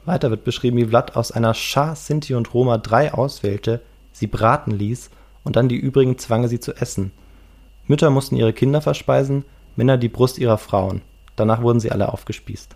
Weiter 0.06 0.32
wird 0.32 0.44
beschrieben, 0.44 0.78
wie 0.78 0.86
Vlad 0.86 1.16
aus 1.16 1.32
einer 1.32 1.54
Schar 1.54 1.96
Sinti 1.96 2.34
und 2.34 2.52
Roma 2.54 2.80
drei 2.80 3.14
auswählte, 3.14 3.82
sie 4.12 4.26
braten 4.26 4.72
ließ 4.72 5.12
und 5.44 5.56
dann 5.56 5.70
die 5.70 5.76
übrigen 5.76 6.18
zwange 6.18 6.48
sie 6.48 6.60
zu 6.60 6.74
essen. 6.74 7.12
Mütter 7.86 8.10
mussten 8.10 8.36
ihre 8.36 8.54
Kinder 8.54 8.82
verspeisen, 8.82 9.46
Männer 9.76 9.98
die 9.98 10.10
Brust 10.10 10.40
ihrer 10.40 10.58
Frauen. 10.58 11.02
Danach 11.36 11.62
wurden 11.62 11.80
sie 11.80 11.92
alle 11.92 12.12
aufgespießt. 12.12 12.76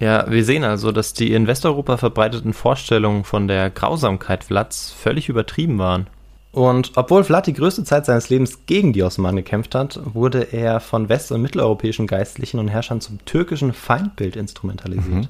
Ja, 0.00 0.30
wir 0.30 0.44
sehen 0.44 0.64
also, 0.64 0.92
dass 0.92 1.12
die 1.12 1.32
in 1.32 1.46
Westeuropa 1.46 1.96
verbreiteten 1.96 2.52
Vorstellungen 2.52 3.24
von 3.24 3.48
der 3.48 3.70
Grausamkeit 3.70 4.44
Vlads 4.44 4.92
völlig 4.92 5.28
übertrieben 5.28 5.78
waren. 5.78 6.06
Und 6.52 6.92
obwohl 6.96 7.24
Vlad 7.24 7.46
die 7.46 7.52
größte 7.52 7.84
Zeit 7.84 8.06
seines 8.06 8.30
Lebens 8.30 8.66
gegen 8.66 8.92
die 8.92 9.02
Osmanen 9.02 9.36
gekämpft 9.36 9.74
hat, 9.74 10.00
wurde 10.04 10.42
er 10.52 10.80
von 10.80 11.08
west- 11.08 11.30
und 11.30 11.42
mitteleuropäischen 11.42 12.06
Geistlichen 12.06 12.58
und 12.58 12.68
Herrschern 12.68 13.00
zum 13.00 13.24
türkischen 13.24 13.72
Feindbild 13.72 14.34
instrumentalisiert. 14.34 15.28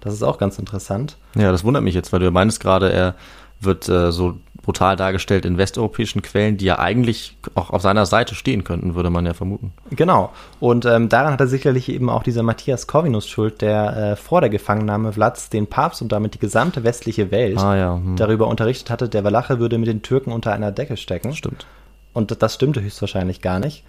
Das 0.00 0.14
ist 0.14 0.22
auch 0.22 0.38
ganz 0.38 0.58
interessant. 0.58 1.16
Ja, 1.34 1.52
das 1.52 1.64
wundert 1.64 1.82
mich 1.82 1.94
jetzt, 1.94 2.12
weil 2.12 2.20
du 2.20 2.26
ja 2.26 2.30
meinst 2.30 2.60
gerade, 2.60 2.92
er 2.92 3.14
wird 3.60 3.88
äh, 3.88 4.12
so 4.12 4.38
brutal 4.68 4.96
dargestellt 4.96 5.46
in 5.46 5.56
westeuropäischen 5.56 6.20
Quellen, 6.20 6.58
die 6.58 6.66
ja 6.66 6.78
eigentlich 6.78 7.38
auch 7.54 7.70
auf 7.70 7.80
seiner 7.80 8.04
Seite 8.04 8.34
stehen 8.34 8.64
könnten, 8.64 8.94
würde 8.94 9.08
man 9.08 9.24
ja 9.24 9.32
vermuten. 9.32 9.72
Genau. 9.88 10.30
Und 10.60 10.84
ähm, 10.84 11.08
daran 11.08 11.32
hat 11.32 11.40
er 11.40 11.46
sicherlich 11.46 11.88
eben 11.88 12.10
auch 12.10 12.22
dieser 12.22 12.42
Matthias 12.42 12.86
Corvinus 12.86 13.26
schuld, 13.26 13.62
der 13.62 13.96
äh, 13.96 14.16
vor 14.16 14.42
der 14.42 14.50
Gefangennahme 14.50 15.14
Vlads 15.14 15.48
den 15.48 15.68
Papst 15.68 16.02
und 16.02 16.12
damit 16.12 16.34
die 16.34 16.38
gesamte 16.38 16.84
westliche 16.84 17.30
Welt 17.30 17.56
Ah 17.56 17.76
ja, 17.76 17.94
hm. 17.94 18.16
darüber 18.16 18.46
unterrichtet 18.46 18.90
hatte, 18.90 19.08
der 19.08 19.24
Walache 19.24 19.58
würde 19.58 19.78
mit 19.78 19.88
den 19.88 20.02
Türken 20.02 20.32
unter 20.32 20.52
einer 20.52 20.70
Decke 20.70 20.98
stecken. 20.98 21.34
Stimmt. 21.34 21.66
Und 22.12 22.42
das 22.42 22.54
stimmte 22.54 22.82
höchstwahrscheinlich 22.82 23.40
gar 23.40 23.60
nicht. 23.60 23.84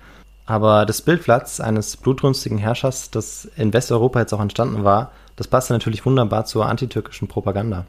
Aber 0.45 0.85
das 0.85 1.01
Bild 1.01 1.21
Vlads, 1.21 1.59
eines 1.59 1.97
blutrünstigen 1.97 2.57
Herrschers, 2.57 3.11
das 3.11 3.43
in 3.57 3.73
Westeuropa 3.73 4.21
jetzt 4.21 4.31
auch 4.31 4.39
entstanden 4.39 4.85
war, 4.85 5.11
das 5.35 5.49
passte 5.49 5.73
natürlich 5.73 6.05
wunderbar 6.05 6.45
zur 6.45 6.67
antitürkischen 6.67 7.27
Propaganda. 7.27 7.85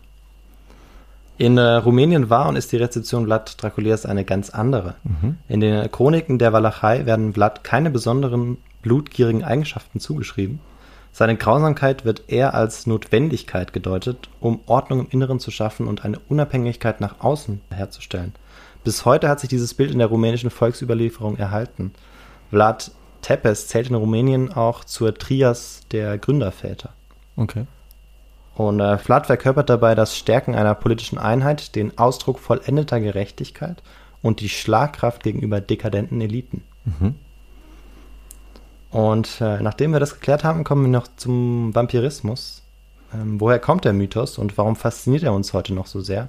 In 1.40 1.56
äh, 1.56 1.62
Rumänien 1.62 2.28
war 2.28 2.50
und 2.50 2.56
ist 2.56 2.70
die 2.70 2.76
Rezeption 2.76 3.24
Vlad 3.24 3.62
Draculias 3.62 4.04
eine 4.04 4.26
ganz 4.26 4.50
andere. 4.50 4.96
In 5.48 5.60
den 5.60 5.90
Chroniken 5.90 6.38
der 6.38 6.52
Walachei 6.52 7.06
werden 7.06 7.32
Vlad 7.32 7.64
keine 7.64 7.88
besonderen 7.88 8.58
blutgierigen 8.82 9.42
Eigenschaften 9.42 10.00
zugeschrieben. 10.00 10.60
Seine 11.12 11.36
Grausamkeit 11.36 12.04
wird 12.04 12.24
eher 12.28 12.52
als 12.52 12.86
Notwendigkeit 12.86 13.72
gedeutet, 13.72 14.28
um 14.40 14.60
Ordnung 14.66 15.00
im 15.00 15.06
Inneren 15.08 15.40
zu 15.40 15.50
schaffen 15.50 15.88
und 15.88 16.04
eine 16.04 16.18
Unabhängigkeit 16.28 17.00
nach 17.00 17.20
außen 17.20 17.62
herzustellen. 17.70 18.34
Bis 18.84 19.06
heute 19.06 19.30
hat 19.30 19.40
sich 19.40 19.48
dieses 19.48 19.72
Bild 19.72 19.92
in 19.92 19.98
der 19.98 20.08
rumänischen 20.08 20.50
Volksüberlieferung 20.50 21.38
erhalten. 21.38 21.94
Vlad 22.50 22.90
Tepes 23.22 23.66
zählt 23.66 23.88
in 23.88 23.94
Rumänien 23.94 24.52
auch 24.52 24.84
zur 24.84 25.14
Trias 25.14 25.86
der 25.90 26.18
Gründerväter. 26.18 26.90
Okay. 27.36 27.64
Und 28.60 28.78
äh, 28.78 28.98
Vlad 28.98 29.26
verkörpert 29.26 29.70
dabei 29.70 29.94
das 29.94 30.14
Stärken 30.14 30.54
einer 30.54 30.74
politischen 30.74 31.16
Einheit, 31.16 31.74
den 31.76 31.96
Ausdruck 31.96 32.38
vollendeter 32.38 33.00
Gerechtigkeit 33.00 33.82
und 34.20 34.40
die 34.40 34.50
Schlagkraft 34.50 35.22
gegenüber 35.22 35.62
dekadenten 35.62 36.20
Eliten. 36.20 36.62
Und 38.90 39.40
äh, 39.40 39.62
nachdem 39.62 39.94
wir 39.94 40.00
das 40.00 40.12
geklärt 40.12 40.44
haben, 40.44 40.64
kommen 40.64 40.82
wir 40.82 40.90
noch 40.90 41.08
zum 41.16 41.74
Vampirismus. 41.74 42.62
Ähm, 43.14 43.40
woher 43.40 43.60
kommt 43.60 43.86
der 43.86 43.94
Mythos 43.94 44.36
und 44.36 44.58
warum 44.58 44.76
fasziniert 44.76 45.22
er 45.22 45.32
uns 45.32 45.54
heute 45.54 45.72
noch 45.72 45.86
so 45.86 46.02
sehr? 46.02 46.28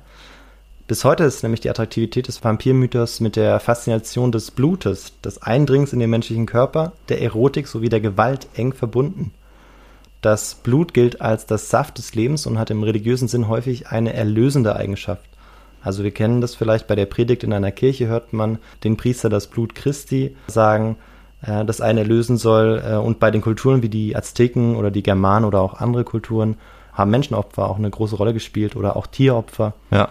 Bis 0.88 1.04
heute 1.04 1.26
ist 1.26 1.44
nämlich 1.44 1.60
die 1.60 1.70
Attraktivität 1.70 2.30
des 2.30 2.42
Vampirmythos 2.42 3.20
mit 3.20 3.36
der 3.36 3.60
Faszination 3.60 4.32
des 4.32 4.52
Blutes, 4.52 5.20
des 5.20 5.42
Eindringens 5.42 5.92
in 5.92 6.00
den 6.00 6.10
menschlichen 6.10 6.46
Körper, 6.46 6.94
der 7.10 7.22
Erotik 7.22 7.68
sowie 7.68 7.90
der 7.90 8.00
Gewalt 8.00 8.48
eng 8.54 8.72
verbunden. 8.72 9.34
Das 10.22 10.56
Blut 10.56 10.94
gilt 10.94 11.20
als 11.20 11.48
das 11.48 11.70
Saft 11.70 11.98
des 11.98 12.14
Lebens 12.14 12.46
und 12.46 12.60
hat 12.60 12.70
im 12.70 12.84
religiösen 12.84 13.28
Sinn 13.28 13.48
häufig 13.48 13.88
eine 13.88 14.14
erlösende 14.14 14.76
Eigenschaft. 14.76 15.28
Also 15.84 16.04
wir 16.04 16.12
kennen 16.12 16.42
das 16.42 16.54
vielleicht 16.54 16.88
bei 16.88 16.96
der 16.96 17.08
Predigt 17.08 17.44
in 17.44 17.54
einer 17.54 17.72
Kirche, 17.72 18.08
hört 18.08 18.34
man 18.34 18.60
den 18.84 18.98
Priester 18.98 19.30
das 19.30 19.48
Blut 19.48 19.74
Christi 19.74 20.36
sagen, 20.46 20.98
äh, 21.42 21.66
das 21.66 21.82
einen 21.82 21.98
erlösen 21.98 22.38
soll. 22.38 22.84
Äh, 22.86 22.96
und 22.98 23.20
bei 23.20 23.32
den 23.32 23.42
Kulturen 23.42 23.82
wie 23.82 23.90
die 23.90 24.16
Azteken 24.16 24.76
oder 24.76 24.92
die 24.92 25.04
Germanen 25.04 25.46
oder 25.46 25.62
auch 25.62 25.74
andere 25.74 26.04
Kulturen 26.04 26.58
haben 26.94 27.10
Menschenopfer 27.10 27.68
auch 27.68 27.78
eine 27.78 27.90
große 27.90 28.16
Rolle 28.16 28.34
gespielt 28.34 28.76
oder 28.76 28.96
auch 28.96 29.08
Tieropfer. 29.08 29.74
Ja. 29.90 30.10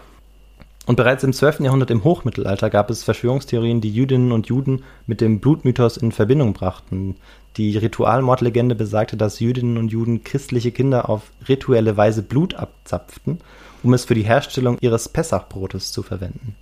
Und 0.91 0.97
bereits 0.97 1.22
im 1.22 1.32
12. 1.32 1.61
Jahrhundert 1.61 1.93
im 1.93 2.03
Hochmittelalter 2.03 2.68
gab 2.68 2.91
es 2.91 3.05
Verschwörungstheorien, 3.05 3.80
die 3.80 3.95
Jüdinnen 3.95 4.32
und 4.32 4.49
Juden 4.49 4.82
mit 5.07 5.20
dem 5.20 5.38
Blutmythos 5.38 5.97
in 5.97 6.11
Verbindung 6.11 6.53
brachten. 6.53 7.14
Die 7.57 7.78
Ritualmordlegende 7.78 8.74
besagte, 8.74 9.16
dass 9.16 9.38
Jüdinnen 9.38 9.78
und 9.78 9.93
Juden 9.93 10.24
christliche 10.24 10.72
Kinder 10.72 11.09
auf 11.09 11.30
rituelle 11.49 11.97
Weise 11.97 12.22
Blut 12.24 12.55
abzapften, 12.55 13.38
um 13.84 13.95
es 13.95 14.05
für 14.05 14.16
die 14.16 14.24
Herstellung 14.24 14.78
ihres 14.80 15.09
Pessachbrotes 15.09 15.93
zu 15.93 16.03
verwenden. 16.03 16.57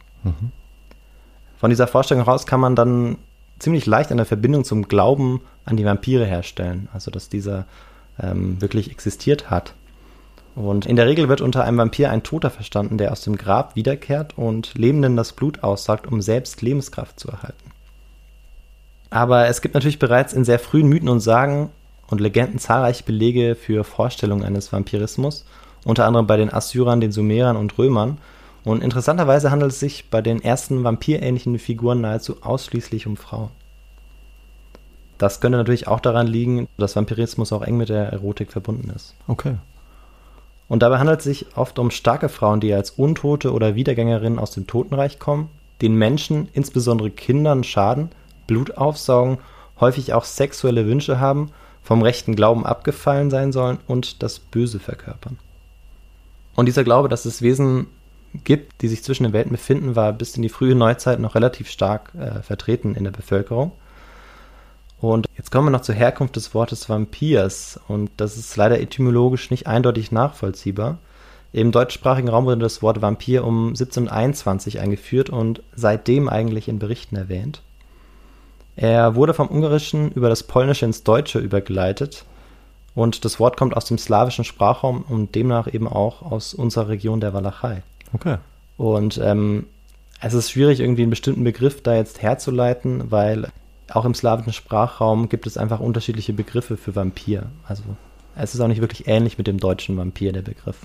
Von 1.57 1.71
dieser 1.71 1.87
Vorstellung 1.87 2.25
heraus 2.25 2.45
kann 2.45 2.61
man 2.61 2.77
dann 2.77 3.17
ziemlich 3.59 3.87
leicht 3.87 4.13
eine 4.13 4.27
Verbindung 4.27 4.65
zum 4.65 4.89
Glauben 4.89 5.41
an 5.65 5.79
die 5.79 5.87
Vampire 5.87 6.27
herstellen, 6.27 6.91
also 6.93 7.11
dass 7.11 7.31
dieser 7.31 7.65
ähm, 8.21 8.61
wirklich 8.61 8.91
existiert 8.91 9.49
hat. 9.49 9.73
Und 10.59 10.87
in 10.87 10.97
der 10.97 11.07
Regel 11.07 11.29
wird 11.29 11.41
unter 11.41 11.63
einem 11.63 11.79
Vampir 11.79 12.11
ein 12.11 12.25
Toter 12.25 12.51
verstanden, 12.51 12.99
der 12.99 13.13
aus 13.13 13.21
dem 13.21 13.37
Grab 13.37 13.77
wiederkehrt 13.77 14.37
und 14.37 14.75
Lebenden 14.75 15.17
das 15.17 15.33
Blut 15.33 15.63
aussagt, 15.63 16.09
um 16.09 16.21
selbst 16.21 16.63
Lebenskraft 16.63 17.21
zu 17.21 17.29
erhalten. 17.29 17.71
Aber 19.09 19.47
es 19.47 19.61
gibt 19.61 19.75
natürlich 19.75 20.01
bereits 20.01 20.33
in 20.33 20.45
sehr 20.45 20.59
frühen 20.59 20.89
Mythen 20.89 21.11
und 21.11 21.21
Sagen 21.21 21.71
und 22.09 22.21
Legenden 22.21 22.59
zahlreiche 22.59 23.05
Belege 23.05 23.55
für 23.55 23.85
Vorstellungen 23.85 24.43
eines 24.43 24.73
Vampirismus, 24.73 25.47
unter 25.85 26.07
anderem 26.07 26.27
bei 26.27 26.37
den 26.37 26.53
Assyrern, 26.53 27.01
den 27.01 27.13
Sumerern 27.13 27.57
und 27.57 27.79
Römern. 27.79 28.19
Und 28.65 28.83
interessanterweise 28.83 29.53
handelt 29.53 29.71
es 29.71 29.79
sich 29.79 30.11
bei 30.11 30.23
den 30.23 30.43
ersten 30.43 30.83
vampirähnlichen 30.83 31.57
Figuren 31.61 32.01
nahezu 32.01 32.43
ausschließlich 32.43 33.07
um 33.07 33.17
Frauen. 33.17 33.51
Das 35.19 35.41
könnte 35.41 35.59
natürlich 35.59 35.87
auch 35.87 36.01
daran 36.01 36.27
liegen, 36.27 36.67
dass 36.79 36.97
Vampirismus 36.97 37.53
auch 37.53 37.63
eng 37.63 37.77
mit 37.77 37.91
der 37.91 38.09
Erotik 38.09 38.51
verbunden 38.51 38.91
ist. 38.91 39.15
Okay. 39.29 39.55
Und 40.69 40.83
dabei 40.83 40.99
handelt 40.99 41.21
es 41.21 41.25
sich 41.25 41.47
oft 41.57 41.79
um 41.79 41.91
starke 41.91 42.29
Frauen, 42.29 42.61
die 42.61 42.73
als 42.73 42.91
Untote 42.91 43.53
oder 43.53 43.75
Wiedergängerinnen 43.75 44.39
aus 44.39 44.51
dem 44.51 44.67
Totenreich 44.67 45.19
kommen, 45.19 45.49
den 45.81 45.95
Menschen, 45.95 46.49
insbesondere 46.53 47.11
Kindern, 47.11 47.65
schaden, 47.65 48.11
Blut 48.47 48.77
aufsaugen, 48.77 49.39
häufig 49.81 50.13
auch 50.13 50.25
sexuelle 50.25 50.87
Wünsche 50.87 51.21
haben, 51.21 51.53
vom 51.83 52.03
rechten 52.03 52.37
Glauben 52.37 52.67
abgefallen 52.67 53.31
sein 53.31 53.53
sollen 53.53 53.79
und 53.87 54.23
das 54.23 54.39
Böse 54.39 54.79
verkörpern. 54.79 55.39
Und 56.55 56.67
dieser 56.67 56.85
Glaube, 56.85 57.09
dass 57.09 57.25
es 57.25 57.41
Wesen 57.41 57.87
gibt, 58.45 58.83
die 58.83 58.89
sich 58.89 59.03
zwischen 59.03 59.23
den 59.23 59.33
Welten 59.33 59.53
befinden, 59.53 59.97
war 59.97 60.13
bis 60.13 60.37
in 60.37 60.43
die 60.43 60.49
frühe 60.49 60.75
Neuzeit 60.75 61.19
noch 61.19 61.35
relativ 61.35 61.71
stark 61.71 62.13
äh, 62.15 62.43
vertreten 62.43 62.95
in 62.95 63.05
der 63.05 63.11
Bevölkerung. 63.11 63.73
Und 65.01 65.27
jetzt 65.37 65.51
kommen 65.51 65.67
wir 65.67 65.71
noch 65.71 65.83
zur 65.83 65.95
Herkunft 65.95 66.37
des 66.37 66.55
Wortes 66.55 66.89
Vampirs. 66.89 67.79
Und 67.89 68.11
das 68.17 68.37
ist 68.37 68.57
leider 68.57 68.81
etymologisch 68.81 69.51
nicht 69.51 69.67
eindeutig 69.67 70.11
nachvollziehbar. 70.13 70.99
Im 71.53 71.73
deutschsprachigen 71.73 72.29
Raum 72.29 72.45
wurde 72.45 72.61
das 72.61 72.83
Wort 72.83 73.01
Vampir 73.01 73.45
um 73.45 73.69
1721 73.69 74.81
eingeführt 74.81 75.31
und 75.31 75.63
seitdem 75.75 76.29
eigentlich 76.29 76.69
in 76.69 76.79
Berichten 76.79 77.17
erwähnt. 77.17 77.63
Er 78.77 79.15
wurde 79.15 79.35
vom 79.35 79.49
Ungarischen 79.49 80.13
über 80.13 80.29
das 80.29 80.43
Polnische 80.43 80.85
ins 80.85 81.05
Deutsche 81.05 81.39
übergeleitet 81.39 82.25
und 82.95 83.25
das 83.25 83.41
Wort 83.41 83.57
kommt 83.57 83.77
aus 83.77 83.87
dem 83.87 83.99
slawischen 83.99 84.45
Sprachraum 84.45 85.05
und 85.09 85.35
demnach 85.35 85.73
eben 85.73 85.89
auch 85.89 86.23
aus 86.23 86.53
unserer 86.53 86.89
Region 86.89 87.21
der 87.21 87.33
Walachei. 87.33 87.83
Okay. 88.13 88.37
Und 88.77 89.19
ähm, 89.23 89.67
es 90.21 90.35
ist 90.35 90.51
schwierig, 90.51 90.81
irgendwie 90.81 91.03
einen 91.03 91.11
bestimmten 91.11 91.45
Begriff 91.45 91.83
da 91.83 91.95
jetzt 91.95 92.23
herzuleiten, 92.23 93.11
weil 93.11 93.49
auch 93.93 94.05
im 94.05 94.15
slawischen 94.15 94.53
Sprachraum 94.53 95.29
gibt 95.29 95.47
es 95.47 95.57
einfach 95.57 95.81
unterschiedliche 95.81 96.33
Begriffe 96.33 96.77
für 96.77 96.95
Vampir. 96.95 97.47
Also 97.67 97.83
es 98.37 98.55
ist 98.55 98.61
auch 98.61 98.69
nicht 98.69 98.81
wirklich 98.81 99.09
ähnlich 99.09 99.39
mit 99.39 99.47
dem 99.47 99.59
deutschen 99.59 99.97
Vampir, 99.97 100.33
der 100.33 100.43
Begriff. 100.43 100.77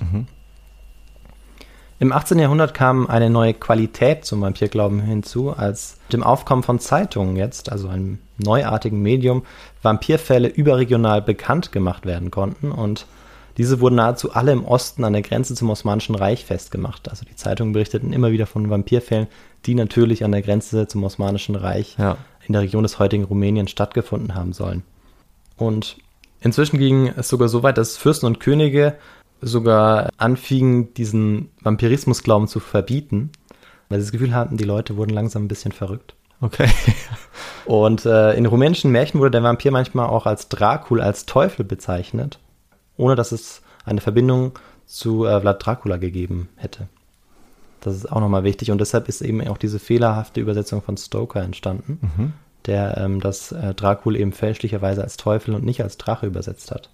Im 1.99 2.11
18. 2.11 2.39
Jahrhundert 2.39 2.73
kam 2.73 3.07
eine 3.07 3.29
neue 3.29 3.53
Qualität 3.53 4.25
zum 4.25 4.41
Vampirglauben 4.41 4.99
hinzu, 4.99 5.51
als 5.51 5.97
mit 6.07 6.13
dem 6.13 6.23
Aufkommen 6.23 6.63
von 6.63 6.79
Zeitungen 6.79 7.35
jetzt, 7.35 7.71
also 7.71 7.87
einem 7.87 8.19
neuartigen 8.37 9.01
Medium, 9.01 9.43
Vampirfälle 9.81 10.49
überregional 10.49 11.21
bekannt 11.21 11.71
gemacht 11.71 12.05
werden 12.05 12.31
konnten 12.31 12.71
und 12.71 13.05
diese 13.57 13.79
wurden 13.79 13.95
nahezu 13.95 14.33
alle 14.33 14.51
im 14.51 14.65
Osten 14.65 15.03
an 15.03 15.13
der 15.13 15.21
Grenze 15.21 15.53
zum 15.53 15.69
Osmanischen 15.69 16.15
Reich 16.15 16.43
festgemacht. 16.43 17.09
Also 17.09 17.23
die 17.23 17.35
Zeitungen 17.35 17.73
berichteten 17.73 18.11
immer 18.11 18.31
wieder 18.31 18.47
von 18.47 18.69
Vampirfällen, 18.69 19.27
die 19.65 19.75
natürlich 19.75 20.23
an 20.23 20.31
der 20.31 20.41
Grenze 20.41 20.87
zum 20.87 21.03
Osmanischen 21.03 21.55
Reich 21.55 21.95
Ja. 21.97 22.17
In 22.47 22.53
der 22.53 22.61
Region 22.61 22.83
des 22.83 22.99
heutigen 22.99 23.23
Rumänien 23.23 23.67
stattgefunden 23.67 24.35
haben 24.35 24.53
sollen. 24.53 24.83
Und 25.57 25.97
inzwischen 26.41 26.77
ging 26.77 27.07
es 27.07 27.29
sogar 27.29 27.47
so 27.47 27.63
weit, 27.63 27.77
dass 27.77 27.97
Fürsten 27.97 28.25
und 28.25 28.39
Könige 28.39 28.95
sogar 29.41 30.09
anfingen, 30.17 30.93
diesen 30.93 31.49
Vampirismusglauben 31.61 32.47
zu 32.47 32.59
verbieten, 32.59 33.31
weil 33.89 33.99
sie 33.99 34.05
das 34.05 34.11
Gefühl 34.11 34.33
hatten, 34.33 34.57
die 34.57 34.63
Leute 34.63 34.97
wurden 34.97 35.11
langsam 35.11 35.43
ein 35.43 35.49
bisschen 35.49 35.71
verrückt. 35.71 36.15
Okay. 36.41 36.69
Und 37.65 38.05
äh, 38.05 38.33
in 38.33 38.45
rumänischen 38.45 38.91
Märchen 38.91 39.19
wurde 39.19 39.31
der 39.31 39.43
Vampir 39.43 39.71
manchmal 39.71 40.07
auch 40.07 40.25
als 40.25 40.49
Dracul, 40.49 41.01
als 41.01 41.25
Teufel 41.25 41.63
bezeichnet, 41.63 42.39
ohne 42.97 43.15
dass 43.15 43.31
es 43.31 43.61
eine 43.85 44.01
Verbindung 44.01 44.59
zu 44.85 45.25
äh, 45.25 45.39
Vlad 45.39 45.65
Dracula 45.65 45.97
gegeben 45.97 46.49
hätte. 46.57 46.87
Das 47.83 47.95
ist 47.95 48.11
auch 48.11 48.21
nochmal 48.21 48.43
wichtig 48.43 48.71
und 48.71 48.79
deshalb 48.79 49.09
ist 49.09 49.21
eben 49.21 49.45
auch 49.47 49.57
diese 49.57 49.77
fehlerhafte 49.77 50.39
Übersetzung 50.39 50.81
von 50.81 50.95
Stoker 50.95 51.41
entstanden, 51.41 52.33
der 52.65 52.97
ähm, 52.97 53.19
das 53.19 53.51
äh, 53.51 53.73
Dracul 53.73 54.15
eben 54.15 54.31
fälschlicherweise 54.31 55.03
als 55.03 55.17
Teufel 55.17 55.53
und 55.53 55.65
nicht 55.65 55.83
als 55.83 55.97
Drache 55.97 56.25
übersetzt 56.25 56.71
hat. 56.71 56.89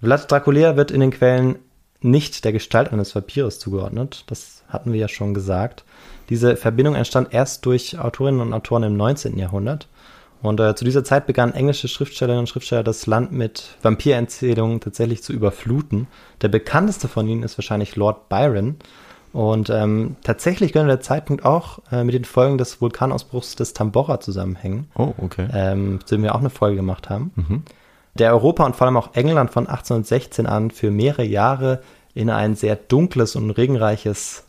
Vlad 0.00 0.30
Dracula 0.30 0.76
wird 0.76 0.90
in 0.90 1.00
den 1.00 1.12
Quellen 1.12 1.56
nicht 2.00 2.44
der 2.44 2.52
Gestalt 2.52 2.92
eines 2.92 3.14
Vampires 3.14 3.60
zugeordnet. 3.60 4.24
Das 4.26 4.64
hatten 4.68 4.92
wir 4.92 4.98
ja 4.98 5.08
schon 5.08 5.34
gesagt. 5.34 5.84
Diese 6.28 6.56
Verbindung 6.56 6.96
entstand 6.96 7.32
erst 7.32 7.64
durch 7.64 7.98
Autorinnen 7.98 8.40
und 8.40 8.52
Autoren 8.52 8.82
im 8.82 8.96
19. 8.96 9.38
Jahrhundert. 9.38 9.86
Und 10.42 10.58
äh, 10.58 10.74
zu 10.74 10.84
dieser 10.84 11.04
Zeit 11.04 11.28
begannen 11.28 11.54
englische 11.54 11.86
Schriftstellerinnen 11.86 12.40
und 12.40 12.48
Schriftsteller 12.48 12.82
das 12.82 13.06
Land 13.06 13.30
mit 13.30 13.76
Vampirerzählungen 13.82 14.80
tatsächlich 14.80 15.22
zu 15.22 15.32
überfluten. 15.32 16.08
Der 16.40 16.48
bekannteste 16.48 17.06
von 17.06 17.28
ihnen 17.28 17.44
ist 17.44 17.56
wahrscheinlich 17.56 17.94
Lord 17.94 18.28
Byron. 18.28 18.76
Und 19.32 19.70
ähm, 19.70 20.16
tatsächlich 20.24 20.72
könnte 20.72 20.88
der 20.88 21.00
Zeitpunkt 21.00 21.44
auch 21.44 21.78
äh, 21.90 22.04
mit 22.04 22.14
den 22.14 22.24
Folgen 22.26 22.58
des 22.58 22.80
Vulkanausbruchs 22.82 23.56
des 23.56 23.72
Tambora 23.72 24.20
zusammenhängen 24.20 24.88
Oh, 24.94 25.14
okay. 25.18 25.48
ähm, 25.54 26.00
zu 26.04 26.16
dem 26.16 26.22
wir 26.22 26.34
auch 26.34 26.40
eine 26.40 26.50
Folge 26.50 26.76
gemacht 26.76 27.08
haben, 27.08 27.64
der 28.14 28.32
Europa 28.32 28.66
und 28.66 28.76
vor 28.76 28.86
allem 28.86 28.96
auch 28.98 29.14
England 29.14 29.50
von 29.50 29.66
1816 29.66 30.46
an 30.46 30.70
für 30.70 30.90
mehrere 30.90 31.24
Jahre 31.24 31.80
in 32.14 32.28
ein 32.28 32.56
sehr 32.56 32.76
dunkles 32.76 33.34
und 33.36 33.50
regenreiches 33.52 34.44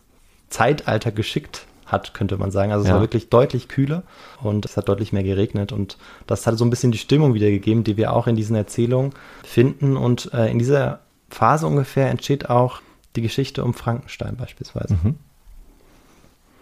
Zeitalter 0.49 1.11
geschickt 1.11 1.65
hat, 1.85 2.13
könnte 2.13 2.37
man 2.37 2.51
sagen. 2.51 2.71
Also 2.73 2.83
es 2.83 2.89
Ja. 2.89 2.95
war 2.95 3.01
wirklich 3.01 3.29
deutlich 3.29 3.69
kühler 3.69 4.03
und 4.41 4.65
es 4.65 4.75
hat 4.75 4.89
deutlich 4.89 5.13
mehr 5.13 5.23
geregnet 5.23 5.71
und 5.71 5.97
das 6.27 6.45
hat 6.45 6.57
so 6.57 6.65
ein 6.65 6.69
bisschen 6.69 6.91
die 6.91 6.97
Stimmung 6.97 7.33
wiedergegeben, 7.33 7.83
die 7.85 7.95
wir 7.97 8.11
auch 8.13 8.27
in 8.27 8.35
diesen 8.35 8.55
Erzählungen 8.55 9.13
finden 9.43 9.95
und 9.95 10.33
äh, 10.33 10.49
in 10.51 10.59
dieser 10.59 10.99
Phase 11.29 11.65
ungefähr 11.67 12.09
entsteht 12.09 12.49
auch 12.49 12.81
die 13.15 13.21
Geschichte 13.21 13.63
um 13.63 13.73
Frankenstein 13.73 14.35
beispielsweise. 14.35 14.95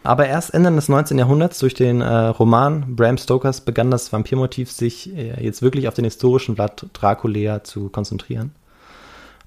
Aber 0.04 0.26
erst 0.26 0.54
Ende 0.54 0.72
des 0.72 0.90
19. 0.90 1.18
Jahrhunderts 1.20 1.60
durch 1.60 1.76
den 1.76 2.02
äh, 2.02 2.08
Roman 2.08 2.96
Bram 2.96 3.18
Stokers 3.18 3.62
begann 3.62 3.92
das 3.92 4.12
Vampirmotiv 4.12 4.72
sich 4.72 5.16
äh, 5.16 5.44
jetzt 5.44 5.62
wirklich 5.62 5.88
auf 5.88 5.94
den 5.94 6.06
historischen 6.06 6.56
Vlad 6.56 6.88
Dracula 6.94 7.64
zu 7.64 7.90
konzentrieren. 7.90 8.56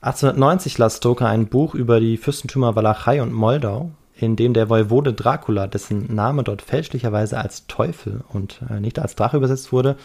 1890 0.01 0.79
las 0.79 0.99
Stoker 0.99 1.27
ein 1.27 1.49
Buch 1.49 1.75
über 1.75 1.99
die 1.99 2.19
Fürstentümer 2.19 2.77
Walachei 2.77 3.21
und 3.21 3.33
Moldau, 3.33 3.91
in 4.15 4.37
dem 4.37 4.55
der 4.55 4.69
Voivode 4.69 5.13
Dracula, 5.13 5.67
dessen 5.67 6.15
Name 6.15 6.45
dort 6.45 6.63
fälschlicherweise 6.63 7.39
als 7.39 7.67
Teufel 7.67 8.23
und 8.29 8.61
äh, 8.71 8.79
nicht 8.79 9.01
als 9.01 9.17
Drache 9.17 9.39
übersetzt 9.39 9.73
wurde, 9.73 9.97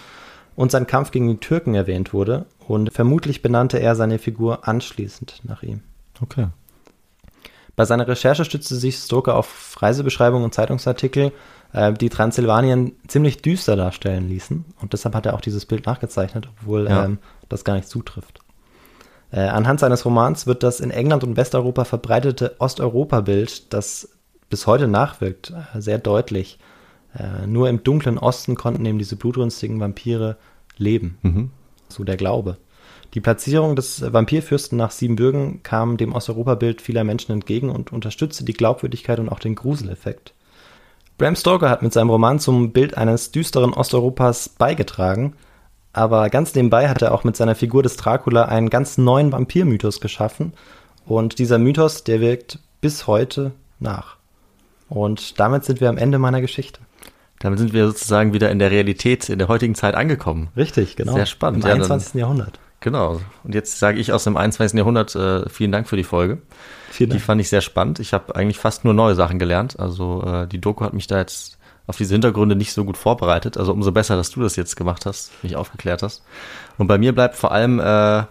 und 0.55 0.71
sein 0.71 0.87
Kampf 0.87 1.11
gegen 1.11 1.29
die 1.29 1.37
Türken 1.37 1.75
erwähnt 1.75 2.11
wurde. 2.11 2.45
Und 2.67 2.91
vermutlich 2.91 3.41
benannte 3.41 3.79
er 3.79 3.95
seine 3.95 4.19
Figur 4.19 4.67
anschließend 4.67 5.41
nach 5.43 5.63
ihm. 5.63 5.81
Okay. 6.21 6.47
Bei 7.79 7.85
seiner 7.85 8.09
Recherche 8.09 8.43
stützte 8.43 8.75
sich 8.75 8.97
Stoker 8.97 9.37
auf 9.37 9.77
Reisebeschreibungen 9.81 10.43
und 10.43 10.53
Zeitungsartikel, 10.53 11.31
äh, 11.71 11.93
die 11.93 12.09
Transsilvanien 12.09 12.91
ziemlich 13.07 13.41
düster 13.41 13.77
darstellen 13.77 14.27
ließen. 14.27 14.65
Und 14.81 14.91
deshalb 14.91 15.15
hat 15.15 15.25
er 15.25 15.33
auch 15.33 15.39
dieses 15.39 15.65
Bild 15.65 15.85
nachgezeichnet, 15.85 16.49
obwohl 16.59 16.89
Ja. 16.89 17.05
ähm, 17.05 17.19
das 17.47 17.63
gar 17.63 17.75
nicht 17.75 17.87
zutrifft. 17.87 18.41
Äh, 19.31 19.43
anhand 19.47 19.79
seines 19.79 20.03
Romans 20.03 20.45
wird 20.45 20.61
das 20.63 20.81
in 20.81 20.91
England 20.91 21.23
und 21.23 21.37
Westeuropa 21.37 21.85
verbreitete 21.85 22.57
Osteuropa-Bild, 22.59 23.71
das 23.71 24.09
bis 24.49 24.67
heute 24.67 24.89
nachwirkt, 24.89 25.53
äh, 25.73 25.79
sehr 25.79 25.99
deutlich. 25.99 26.59
Äh, 27.17 27.47
nur 27.47 27.69
im 27.69 27.81
dunklen 27.85 28.17
Osten 28.17 28.55
konnten 28.55 28.83
eben 28.85 28.99
diese 28.99 29.15
blutrünstigen 29.15 29.79
Vampire 29.79 30.35
leben. 30.75 31.17
So 31.87 32.03
der 32.03 32.17
Glaube. 32.17 32.57
Die 33.13 33.21
Platzierung 33.21 33.75
des 33.75 34.01
Vampirfürsten 34.13 34.77
nach 34.77 34.91
Siebenbürgen 34.91 35.63
kam 35.63 35.97
dem 35.97 36.13
Osteuropa-Bild 36.13 36.81
vieler 36.81 37.03
Menschen 37.03 37.31
entgegen 37.31 37.69
und 37.69 37.91
unterstützte 37.91 38.43
die 38.45 38.53
Glaubwürdigkeit 38.53 39.19
und 39.19 39.29
auch 39.29 39.39
den 39.39 39.55
Gruseleffekt. 39.55 40.33
Bram 41.17 41.35
Stoker 41.35 41.69
hat 41.69 41.81
mit 41.81 41.91
seinem 41.91 42.09
Roman 42.11 42.39
zum 42.39 42.71
Bild 42.71 42.97
eines 42.97 43.31
düsteren 43.31 43.73
Osteuropas 43.73 44.49
beigetragen, 44.49 45.33
aber 45.91 46.29
ganz 46.29 46.53
nebenbei 46.53 46.87
hat 46.87 47.01
er 47.01 47.13
auch 47.13 47.23
mit 47.23 47.35
seiner 47.35 47.55
Figur 47.55 47.81
des 47.83 47.97
Dracula 47.97 48.45
einen 48.45 48.69
ganz 48.69 48.97
neuen 48.97 49.31
Vampirmythos 49.31 50.01
geschaffen 50.01 50.53
und 51.05 51.39
dieser 51.39 51.57
Mythos, 51.57 52.03
der 52.03 52.21
wirkt 52.21 52.59
bis 52.79 53.07
heute 53.07 53.51
nach. 53.79 54.17
Und 54.87 55.39
damit 55.39 55.65
sind 55.65 55.81
wir 55.81 55.89
am 55.89 55.97
Ende 55.97 56.19
meiner 56.19 56.41
Geschichte. 56.41 56.79
Damit 57.39 57.59
sind 57.59 57.73
wir 57.73 57.87
sozusagen 57.87 58.33
wieder 58.33 58.51
in 58.51 58.59
der 58.59 58.69
Realität, 58.69 59.29
in 59.29 59.39
der 59.39 59.47
heutigen 59.47 59.73
Zeit 59.75 59.95
angekommen. 59.95 60.49
Richtig, 60.55 60.95
genau. 60.95 61.13
Sehr 61.13 61.25
spannend. 61.25 61.63
Im 61.63 61.67
Ja, 61.69 61.73
dann- 61.75 61.83
21. 61.83 62.19
Jahrhundert. 62.19 62.59
Genau. 62.81 63.19
Und 63.43 63.55
jetzt 63.55 63.79
sage 63.79 63.99
ich 63.99 64.13
aus 64.13 64.23
dem 64.23 64.37
21. 64.37 64.77
Jahrhundert 64.77 65.15
äh, 65.15 65.49
vielen 65.49 65.71
Dank 65.71 65.87
für 65.87 65.97
die 65.97 66.03
Folge. 66.03 66.41
Vielen 66.91 67.09
Die 67.09 67.17
Dank. 67.17 67.25
fand 67.25 67.41
ich 67.41 67.49
sehr 67.49 67.61
spannend. 67.61 67.99
Ich 67.99 68.13
habe 68.13 68.35
eigentlich 68.35 68.57
fast 68.57 68.85
nur 68.85 68.93
neue 68.93 69.15
Sachen 69.15 69.39
gelernt. 69.39 69.79
Also 69.79 70.23
äh, 70.25 70.47
die 70.47 70.61
Doku 70.61 70.83
hat 70.85 70.93
mich 70.93 71.07
da 71.07 71.17
jetzt 71.17 71.57
auf 71.87 71.97
diese 71.97 72.13
Hintergründe 72.13 72.55
nicht 72.55 72.71
so 72.73 72.85
gut 72.85 72.97
vorbereitet. 72.97 73.57
Also 73.57 73.73
umso 73.73 73.91
besser, 73.91 74.15
dass 74.15 74.31
du 74.31 74.41
das 74.41 74.55
jetzt 74.55 74.75
gemacht 74.75 75.05
hast, 75.05 75.31
mich 75.43 75.55
aufgeklärt 75.55 76.03
hast. 76.03 76.23
Und 76.77 76.87
bei 76.87 76.97
mir 76.97 77.13
bleibt 77.13 77.35
vor 77.35 77.51
allem 77.51 77.79
äh, 77.79 78.23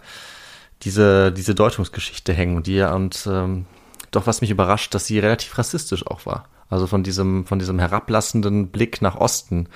diese, 0.83 1.31
diese 1.31 1.55
Deutungsgeschichte 1.55 2.33
hängen 2.33 2.55
und 2.55 2.67
die 2.67 2.75
ja 2.75 2.93
und 2.93 3.27
ähm, 3.29 3.65
doch 4.11 4.27
was 4.27 4.41
mich 4.41 4.49
überrascht, 4.49 4.95
dass 4.95 5.05
sie 5.05 5.19
relativ 5.19 5.57
rassistisch 5.57 6.07
auch 6.07 6.25
war. 6.25 6.45
Also 6.69 6.87
von 6.87 7.03
diesem, 7.03 7.45
von 7.45 7.59
diesem 7.59 7.79
herablassenden 7.79 8.69
Blick 8.69 9.01
nach 9.01 9.15
Osten 9.15 9.67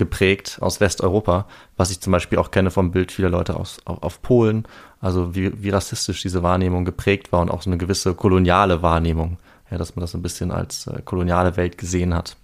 geprägt 0.00 0.58
aus 0.60 0.80
Westeuropa, 0.80 1.46
was 1.76 1.90
ich 1.90 2.00
zum 2.00 2.10
Beispiel 2.10 2.38
auch 2.38 2.50
kenne 2.50 2.70
vom 2.70 2.90
Bild 2.90 3.12
vieler 3.12 3.28
Leute 3.28 3.54
aus, 3.54 3.78
auf, 3.84 4.02
auf 4.02 4.22
Polen. 4.22 4.66
Also 5.00 5.34
wie, 5.34 5.62
wie 5.62 5.68
rassistisch 5.68 6.22
diese 6.22 6.42
Wahrnehmung 6.42 6.84
geprägt 6.84 7.32
war 7.32 7.40
und 7.40 7.50
auch 7.50 7.62
so 7.62 7.70
eine 7.70 7.78
gewisse 7.78 8.14
koloniale 8.14 8.82
Wahrnehmung, 8.82 9.36
ja, 9.70 9.78
dass 9.78 9.94
man 9.94 10.00
das 10.00 10.14
ein 10.14 10.22
bisschen 10.22 10.50
als 10.50 10.86
äh, 10.86 11.02
koloniale 11.04 11.56
Welt 11.56 11.78
gesehen 11.78 12.14
hat. 12.14 12.36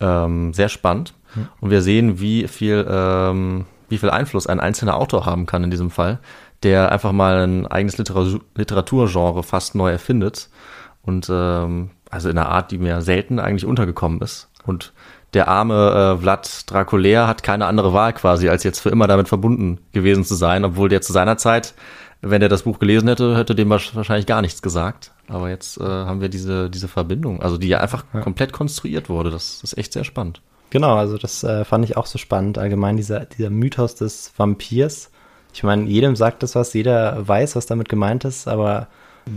Ähm, 0.00 0.54
sehr 0.54 0.68
spannend. 0.68 1.14
Und 1.60 1.70
wir 1.70 1.82
sehen, 1.82 2.18
wie 2.20 2.48
viel, 2.48 2.86
ähm, 2.88 3.66
wie 3.90 3.98
viel 3.98 4.10
Einfluss 4.10 4.46
ein 4.46 4.60
einzelner 4.60 4.96
Autor 4.96 5.26
haben 5.26 5.44
kann 5.44 5.64
in 5.64 5.70
diesem 5.70 5.90
Fall, 5.90 6.18
der 6.62 6.90
einfach 6.90 7.12
mal 7.12 7.46
ein 7.46 7.66
eigenes 7.66 7.98
Literatur 7.98 8.40
Literaturgenre 8.56 9.42
fast 9.42 9.74
neu 9.74 9.90
erfindet. 9.90 10.48
Und 11.02 11.28
ähm, 11.30 11.90
also 12.10 12.30
in 12.30 12.38
einer 12.38 12.48
Art, 12.48 12.70
die 12.70 12.78
mir 12.78 13.02
selten 13.02 13.38
eigentlich 13.38 13.66
untergekommen 13.66 14.20
ist. 14.22 14.48
Und 14.64 14.92
der 15.34 15.48
arme 15.48 16.16
äh, 16.16 16.20
Vlad 16.22 16.70
Draculair 16.70 17.26
hat 17.26 17.42
keine 17.42 17.66
andere 17.66 17.92
Wahl 17.92 18.12
quasi, 18.14 18.48
als 18.48 18.64
jetzt 18.64 18.80
für 18.80 18.90
immer 18.90 19.06
damit 19.06 19.28
verbunden 19.28 19.78
gewesen 19.92 20.24
zu 20.24 20.34
sein, 20.34 20.64
obwohl 20.64 20.88
der 20.88 21.02
zu 21.02 21.12
seiner 21.12 21.36
Zeit, 21.36 21.74
wenn 22.22 22.42
er 22.42 22.48
das 22.48 22.62
Buch 22.62 22.78
gelesen 22.78 23.08
hätte, 23.08 23.36
hätte 23.36 23.54
dem 23.54 23.70
wahrsch- 23.70 23.94
wahrscheinlich 23.94 24.26
gar 24.26 24.40
nichts 24.42 24.62
gesagt. 24.62 25.12
Aber 25.28 25.50
jetzt 25.50 25.78
äh, 25.78 25.84
haben 25.84 26.20
wir 26.20 26.30
diese, 26.30 26.70
diese 26.70 26.88
Verbindung, 26.88 27.42
also 27.42 27.58
die 27.58 27.68
ja 27.68 27.80
einfach 27.80 28.04
komplett 28.22 28.52
konstruiert 28.52 29.08
wurde. 29.10 29.30
Das, 29.30 29.60
das 29.60 29.72
ist 29.72 29.78
echt 29.78 29.92
sehr 29.92 30.04
spannend. 30.04 30.40
Genau, 30.70 30.96
also 30.96 31.18
das 31.18 31.44
äh, 31.44 31.64
fand 31.64 31.84
ich 31.84 31.96
auch 31.96 32.06
so 32.06 32.18
spannend. 32.18 32.58
Allgemein 32.58 32.96
dieser, 32.96 33.20
dieser 33.26 33.50
Mythos 33.50 33.94
des 33.94 34.32
Vampirs. 34.36 35.10
Ich 35.52 35.62
meine, 35.62 35.84
jedem 35.84 36.16
sagt 36.16 36.42
das 36.42 36.54
was, 36.54 36.72
jeder 36.74 37.26
weiß, 37.26 37.56
was 37.56 37.66
damit 37.66 37.88
gemeint 37.88 38.24
ist, 38.24 38.48
aber 38.48 38.88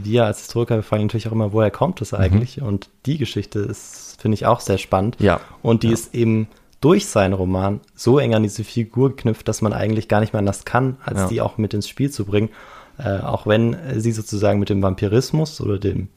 wir 0.03 0.25
als 0.25 0.39
Historiker, 0.41 0.75
wir 0.75 0.83
fragen 0.83 1.03
natürlich 1.03 1.27
auch 1.27 1.31
immer, 1.31 1.53
woher 1.53 1.71
kommt 1.71 2.01
das 2.01 2.13
eigentlich? 2.13 2.61
Und 2.61 2.89
die 3.05 3.17
Geschichte 3.17 3.59
ist, 3.59 4.17
finde 4.21 4.35
ich, 4.35 4.45
auch 4.45 4.59
sehr 4.59 4.77
spannend. 4.77 5.17
Ja. 5.19 5.39
Und 5.61 5.83
die 5.83 5.87
Ja. 5.87 5.93
ist 5.93 6.13
eben 6.15 6.47
durch 6.79 7.05
seinen 7.07 7.33
Roman 7.33 7.79
so 7.95 8.17
eng 8.19 8.33
an 8.33 8.43
diese 8.43 8.63
Figur 8.63 9.15
knüpft, 9.15 9.47
dass 9.47 9.61
man 9.61 9.73
eigentlich 9.73 10.07
gar 10.07 10.19
nicht 10.19 10.33
mehr 10.33 10.39
anders 10.39 10.65
kann, 10.65 10.97
als 11.05 11.19
Ja. 11.21 11.27
die 11.27 11.41
auch 11.41 11.57
mit 11.57 11.73
ins 11.73 11.87
Spiel 11.87 12.09
zu 12.09 12.25
bringen. 12.25 12.49
Äh, 12.97 13.19
auch 13.19 13.47
wenn 13.47 13.75
sie 13.99 14.11
sozusagen 14.11 14.59
mit 14.59 14.69
dem 14.69 14.81
Vampirismus 14.81 15.61
oder 15.61 15.77
dem, 15.79 16.07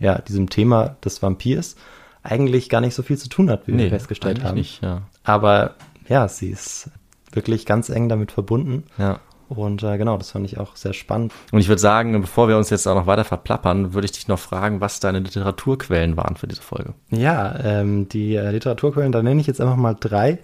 ja, 0.00 0.18
diesem 0.18 0.50
Thema 0.50 0.96
des 1.04 1.22
Vampirs 1.22 1.76
eigentlich 2.22 2.68
gar 2.70 2.80
nicht 2.80 2.94
so 2.94 3.02
viel 3.02 3.18
zu 3.18 3.28
tun 3.28 3.50
hat, 3.50 3.66
wie 3.68 3.76
wir 3.76 3.88
festgestellt 3.90 4.42
haben. 4.42 4.54
Nicht, 4.56 4.82
ja. 4.82 5.02
Aber 5.24 5.74
ja, 6.08 6.26
sie 6.28 6.48
ist 6.48 6.90
wirklich 7.32 7.66
ganz 7.66 7.88
eng 7.90 8.08
damit 8.08 8.32
verbunden. 8.32 8.84
ja. 8.98 9.20
Und 9.48 9.82
äh, 9.82 9.98
genau, 9.98 10.16
das 10.16 10.30
fand 10.30 10.46
ich 10.46 10.58
auch 10.58 10.74
sehr 10.76 10.92
spannend. 10.92 11.32
Und 11.52 11.58
ich 11.60 11.68
würde 11.68 11.80
sagen, 11.80 12.20
bevor 12.20 12.48
wir 12.48 12.56
uns 12.56 12.70
jetzt 12.70 12.86
auch 12.86 12.94
noch 12.94 13.06
weiter 13.06 13.24
verplappern, 13.24 13.94
würde 13.94 14.06
ich 14.06 14.12
dich 14.12 14.28
noch 14.28 14.38
fragen, 14.38 14.80
was 14.80 15.00
deine 15.00 15.20
Literaturquellen 15.20 16.16
waren 16.16 16.36
für 16.36 16.46
diese 16.46 16.62
Folge. 16.62 16.94
Ja, 17.10 17.54
ähm, 17.62 18.08
die 18.08 18.34
äh, 18.36 18.50
Literaturquellen, 18.50 19.12
da 19.12 19.22
nenne 19.22 19.40
ich 19.40 19.46
jetzt 19.46 19.60
einfach 19.60 19.76
mal 19.76 19.96
drei 19.98 20.38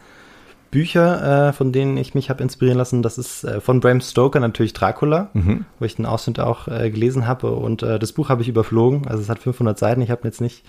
Bücher, 0.70 1.48
äh, 1.48 1.52
von 1.52 1.72
denen 1.72 1.96
ich 1.96 2.14
mich 2.14 2.30
habe 2.30 2.42
inspirieren 2.42 2.78
lassen. 2.78 3.02
Das 3.02 3.18
ist 3.18 3.42
äh, 3.44 3.60
von 3.60 3.80
Bram 3.80 4.00
Stoker 4.00 4.38
natürlich 4.38 4.72
Dracula, 4.72 5.30
wo 5.78 5.84
ich 5.84 5.96
den 5.96 6.06
Ausschnitt 6.06 6.38
auch 6.38 6.68
äh, 6.68 6.90
gelesen 6.90 7.26
habe. 7.26 7.50
Und 7.52 7.82
äh, 7.82 7.98
das 7.98 8.12
Buch 8.12 8.28
habe 8.28 8.42
ich 8.42 8.48
überflogen. 8.48 9.08
Also 9.08 9.22
es 9.22 9.28
hat 9.28 9.40
500 9.40 9.78
Seiten. 9.78 10.00
Ich 10.02 10.10
habe 10.10 10.22
jetzt 10.24 10.40
nicht 10.40 10.64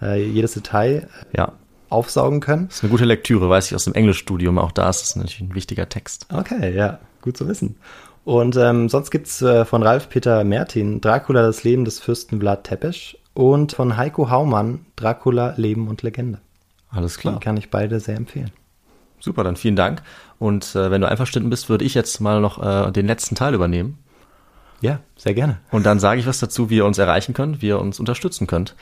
jedes 0.00 0.54
Detail 0.54 1.08
Ja, 1.34 1.52
aufsaugen 1.88 2.40
können. 2.40 2.66
ist 2.66 2.82
eine 2.82 2.90
gute 2.90 3.04
Lektüre, 3.04 3.48
weiß 3.48 3.66
ich 3.68 3.74
aus 3.76 3.84
dem 3.84 3.94
Englischstudium. 3.94 4.58
Auch 4.58 4.72
da 4.72 4.90
ist 4.90 5.02
es 5.02 5.16
natürlich 5.16 5.40
ein 5.40 5.54
wichtiger 5.54 5.88
Text. 5.88 6.26
Okay, 6.32 6.74
ja, 6.76 6.98
gut 7.24 7.36
zu 7.36 7.48
wissen. 7.48 7.76
Und 8.24 8.56
ähm, 8.56 8.88
sonst 8.88 9.10
gibt's 9.10 9.42
äh, 9.42 9.64
von 9.64 9.82
Ralf 9.82 10.08
Peter 10.08 10.44
Mertin 10.44 11.00
Dracula, 11.00 11.42
das 11.42 11.64
Leben 11.64 11.84
des 11.84 11.98
Fürsten 11.98 12.40
Vlad 12.40 12.64
Tepes 12.64 13.16
und 13.34 13.72
von 13.72 13.96
Heiko 13.96 14.30
Haumann 14.30 14.86
Dracula, 14.96 15.54
Leben 15.56 15.88
und 15.88 16.02
Legende. 16.02 16.40
Alles 16.90 17.14
Die 17.14 17.20
klar. 17.20 17.40
kann 17.40 17.56
ich 17.56 17.70
beide 17.70 18.00
sehr 18.00 18.16
empfehlen. 18.16 18.52
Super, 19.18 19.42
dann 19.42 19.56
vielen 19.56 19.76
Dank. 19.76 20.02
Und 20.38 20.74
äh, 20.76 20.90
wenn 20.90 21.00
du 21.00 21.08
einverstanden 21.08 21.50
bist, 21.50 21.68
würde 21.68 21.84
ich 21.84 21.94
jetzt 21.94 22.20
mal 22.20 22.40
noch 22.40 22.62
äh, 22.62 22.92
den 22.92 23.06
letzten 23.06 23.34
Teil 23.34 23.54
übernehmen. 23.54 23.98
Ja, 24.80 25.00
sehr 25.16 25.34
gerne. 25.34 25.58
Und 25.70 25.86
dann 25.86 25.98
sage 25.98 26.20
ich 26.20 26.26
was 26.26 26.40
dazu, 26.40 26.70
wie 26.70 26.76
ihr 26.76 26.86
uns 26.86 26.98
erreichen 26.98 27.34
könnt, 27.34 27.62
wie 27.62 27.68
ihr 27.68 27.80
uns 27.80 28.00
unterstützen 28.00 28.46
könnt. 28.46 28.74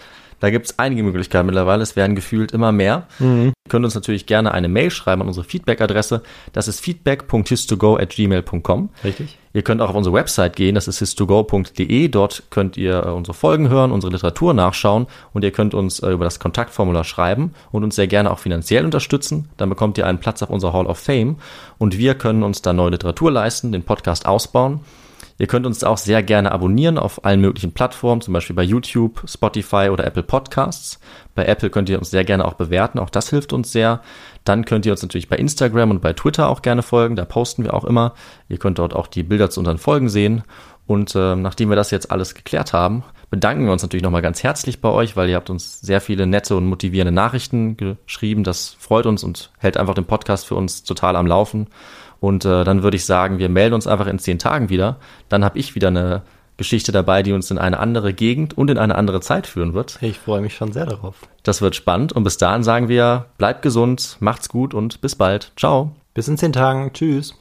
Da 0.43 0.51
gibt 0.51 0.67
es 0.67 0.79
einige 0.81 1.05
Möglichkeiten 1.05 1.47
mittlerweile. 1.47 1.85
Es 1.85 1.95
werden 1.95 2.17
gefühlt 2.17 2.51
immer 2.51 2.73
mehr. 2.73 3.07
Ihr 3.47 3.53
könnt 3.69 3.85
uns 3.85 3.95
natürlich 3.95 4.27
gerne 4.27 4.53
eine 4.53 4.69
Mail 4.69 4.91
schreiben 4.91 5.23
an 5.23 5.29
unsere 5.29 5.47
Feedback-Adresse. 5.47 6.25
Das 6.53 6.67
ist 6.67 6.81
feedback.histogo.gmail.com. 6.81 8.89
Richtig? 9.05 9.39
Ihr 9.53 9.63
könnt 9.63 9.81
auch 9.81 9.91
auf 9.91 9.95
unsere 9.95 10.17
Website 10.17 10.57
gehen, 10.57 10.75
das 10.75 10.89
ist 10.89 10.99
histogo.de. 10.99 12.09
Dort 12.09 12.43
könnt 12.51 12.77
ihr 12.77 13.07
unsere 13.15 13.35
Folgen 13.35 13.69
hören, 13.69 13.93
unsere 13.93 14.13
Literatur 14.13 14.53
nachschauen 14.53 15.07
und 15.33 15.45
ihr 15.45 15.53
könnt 15.53 15.75
uns 15.75 16.01
äh, 16.01 16.11
über 16.11 16.25
das 16.25 16.41
Kontaktformular 16.41 17.05
schreiben 17.05 17.55
und 17.71 17.85
uns 17.85 17.95
sehr 17.95 18.09
gerne 18.09 18.33
auch 18.33 18.41
finanziell 18.41 18.85
unterstützen. 18.85 19.49
Dann 19.59 19.69
bekommt 19.69 19.97
ihr 19.97 20.09
einen 20.09 20.19
Platz 20.19 20.43
auf 20.43 20.51
unserer 20.51 20.73
Hall 20.73 20.87
of 20.87 20.99
Fame 20.99 21.37
und 21.79 21.99
wir 21.99 22.17
können 22.17 22.43
uns 22.43 22.63
da 22.63 22.73
neue 22.73 22.91
Literatur 22.91 23.31
leisten, 23.31 23.71
den 23.71 23.85
Podcast 23.85 24.27
ausbauen. 24.27 24.81
Ihr 25.43 25.49
könnt 25.49 25.67
uns 25.67 25.83
auch 25.83 25.99
sehr 25.99 26.23
gerne 26.23 26.53
abonnieren 26.53 26.99
auf 26.99 27.25
allen 27.25 27.41
möglichen 27.41 27.73
Plattformen, 27.73 28.21
zum 28.21 28.33
Beispiel 28.33 28.55
bei 28.55 28.63
YouTube, 28.63 29.25
Spotify 29.27 29.89
oder 29.91 30.05
Apple 30.05 30.23
Podcasts. 30.23 31.01
Bei 31.35 31.45
Apple 31.47 31.69
könnt 31.69 31.89
ihr 31.89 31.99
uns 31.99 32.11
sehr 32.11 32.23
gerne 32.23 32.45
auch 32.45 32.53
bewerten, 32.53 33.01
auch 33.01 33.11
das 33.11 33.31
hilft 33.31 33.53
uns 33.53 33.73
sehr. 33.73 34.03
Dann 34.45 34.65
könnt 34.65 34.87
ihr 34.87 34.93
uns 34.93 35.03
natürlich 35.03 35.29
bei 35.29 35.35
Instagram 35.35 35.91
und 35.91 36.01
bei 36.01 36.13
Twitter 36.13 36.49
auch 36.49 36.63
gerne 36.63 36.85
folgen, 36.85 37.17
da 37.17 37.25
posten 37.25 37.65
wir 37.65 37.75
auch 37.75 37.83
immer. 37.83 38.15
Ihr 38.49 38.59
könnt 38.59 38.79
dort 38.79 38.95
auch 38.95 39.09
die 39.09 39.25
Bilder 39.25 39.51
zu 39.51 39.59
unseren 39.59 39.79
Folgen 39.79 40.09
sehen. 40.09 40.45
Und 40.87 41.17
äh, 41.17 41.35
nachdem 41.35 41.71
wir 41.71 41.77
das 41.77 41.91
jetzt 41.91 42.13
alles 42.13 42.37
geklärt 42.37 42.73
haben, 42.73 43.03
bedanken 43.29 43.65
wir 43.65 43.73
uns 43.73 43.83
natürlich 43.83 44.05
nochmal 44.05 44.23
ganz 44.23 44.45
herzlich 44.45 44.81
bei 44.81 44.91
euch, 44.91 45.17
weil 45.17 45.29
ihr 45.29 45.35
habt 45.35 45.51
uns 45.51 45.81
sehr 45.81 46.01
viele 46.01 46.29
nette 46.29 46.55
und 46.55 46.67
motivierende 46.67 47.13
Nachrichten 47.13 47.77
geschrieben. 47.77 48.45
Das 48.45 48.77
freut 48.79 49.07
uns 49.07 49.25
und 49.25 49.51
hält 49.59 49.77
einfach 49.77 49.95
den 49.95 50.05
Podcast 50.05 50.47
für 50.47 50.55
uns 50.55 50.85
total 50.85 51.17
am 51.17 51.27
Laufen. 51.27 51.67
Und 52.23 52.45
äh, 52.45 52.63
dann 52.63 52.85
würde 52.85 52.97
ich 52.97 53.05
sagen, 53.05 53.39
wir 53.39 53.49
melden 53.49 53.75
uns 53.75 53.89
einfach 53.89 54.07
in 54.07 54.21
zehn 54.21 54.39
Tagen 54.39 54.69
wieder. 54.69 54.97
Dann 55.29 55.45
habe 55.45 55.59
ich 55.59 55.75
wieder 55.75 55.89
eine 55.89 56.23
Geschichte 56.57 56.93
dabei, 56.93 57.25
die 57.25 57.33
uns 57.33 57.51
in 57.51 57.59
eine 57.59 57.81
andere 57.81 58.15
Gegend 58.15 58.57
und 58.57 58.71
in 58.71 58.79
eine 58.79 58.95
andere 58.95 59.21
Zeit 59.21 59.49
führen 59.49 59.75
wird. 59.75 59.99
Ich 60.01 60.21
freue 60.21 60.41
mich 60.41 60.55
schon 60.55 60.71
sehr 60.71 60.87
darauf. 60.87 61.17
Das 61.43 61.61
wird 61.63 61.75
spannend 61.75 62.13
und 62.13 62.23
bis 62.23 62.39
dahin 62.39 62.63
sagen 62.63 62.87
wir, 62.87 63.27
bleibt 63.39 63.63
gesund, 63.63 64.19
macht's 64.21 64.49
gut 64.49 64.73
und 64.73 65.01
bis 65.01 65.17
bald. 65.17 65.51
Ciao. 65.57 65.97
Bis 66.15 66.29
in 66.29 66.39
zehn 66.39 66.53
Tagen. 66.53 66.93
Tschüss. 66.93 67.35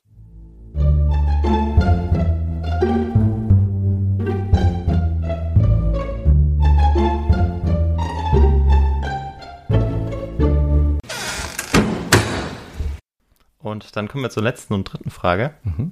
Und 13.72 13.96
dann 13.96 14.08
kommen 14.08 14.24
wir 14.24 14.30
zur 14.30 14.44
letzten 14.44 14.74
und 14.74 14.84
dritten 14.86 15.10
Frage. 15.10 15.56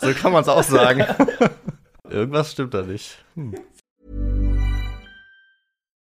So 0.00 0.12
kann 0.12 0.32
man 0.32 0.42
es 0.42 0.48
auch 0.48 0.62
sagen. 0.62 1.00
Irgendwas 2.10 2.52
stimmt 2.52 2.74
da 2.74 2.82
nicht. 2.82 3.16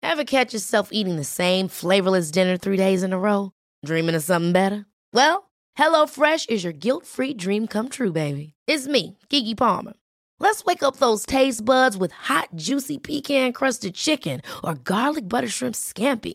Ever 0.02 0.24
catch 0.24 0.52
yourself 0.52 0.88
eating 0.92 1.16
the 1.16 1.24
same 1.24 1.68
flavorless 1.68 2.30
dinner 2.30 2.56
three 2.58 2.76
days 2.76 3.02
in 3.02 3.12
a 3.12 3.18
row? 3.18 3.50
Dreaming 3.84 4.14
of 4.14 4.22
something 4.22 4.52
better? 4.52 4.86
Well, 5.12 5.50
HelloFresh 5.78 6.50
is 6.50 6.64
your 6.64 6.72
guilt 6.72 7.06
free 7.06 7.34
dream 7.34 7.66
come 7.66 7.88
true, 7.88 8.12
baby. 8.12 8.54
It's 8.66 8.86
me, 8.86 9.18
Kiki 9.28 9.54
Palmer. 9.54 9.94
Let's 10.38 10.64
wake 10.64 10.82
up 10.82 10.96
those 10.96 11.24
taste 11.24 11.64
buds 11.64 11.96
with 11.96 12.12
hot, 12.12 12.48
juicy 12.54 12.98
pecan 12.98 13.52
crusted 13.52 13.94
chicken 13.94 14.42
or 14.62 14.74
garlic 14.74 15.28
butter 15.28 15.48
shrimp 15.48 15.74
scampi. 15.74 16.34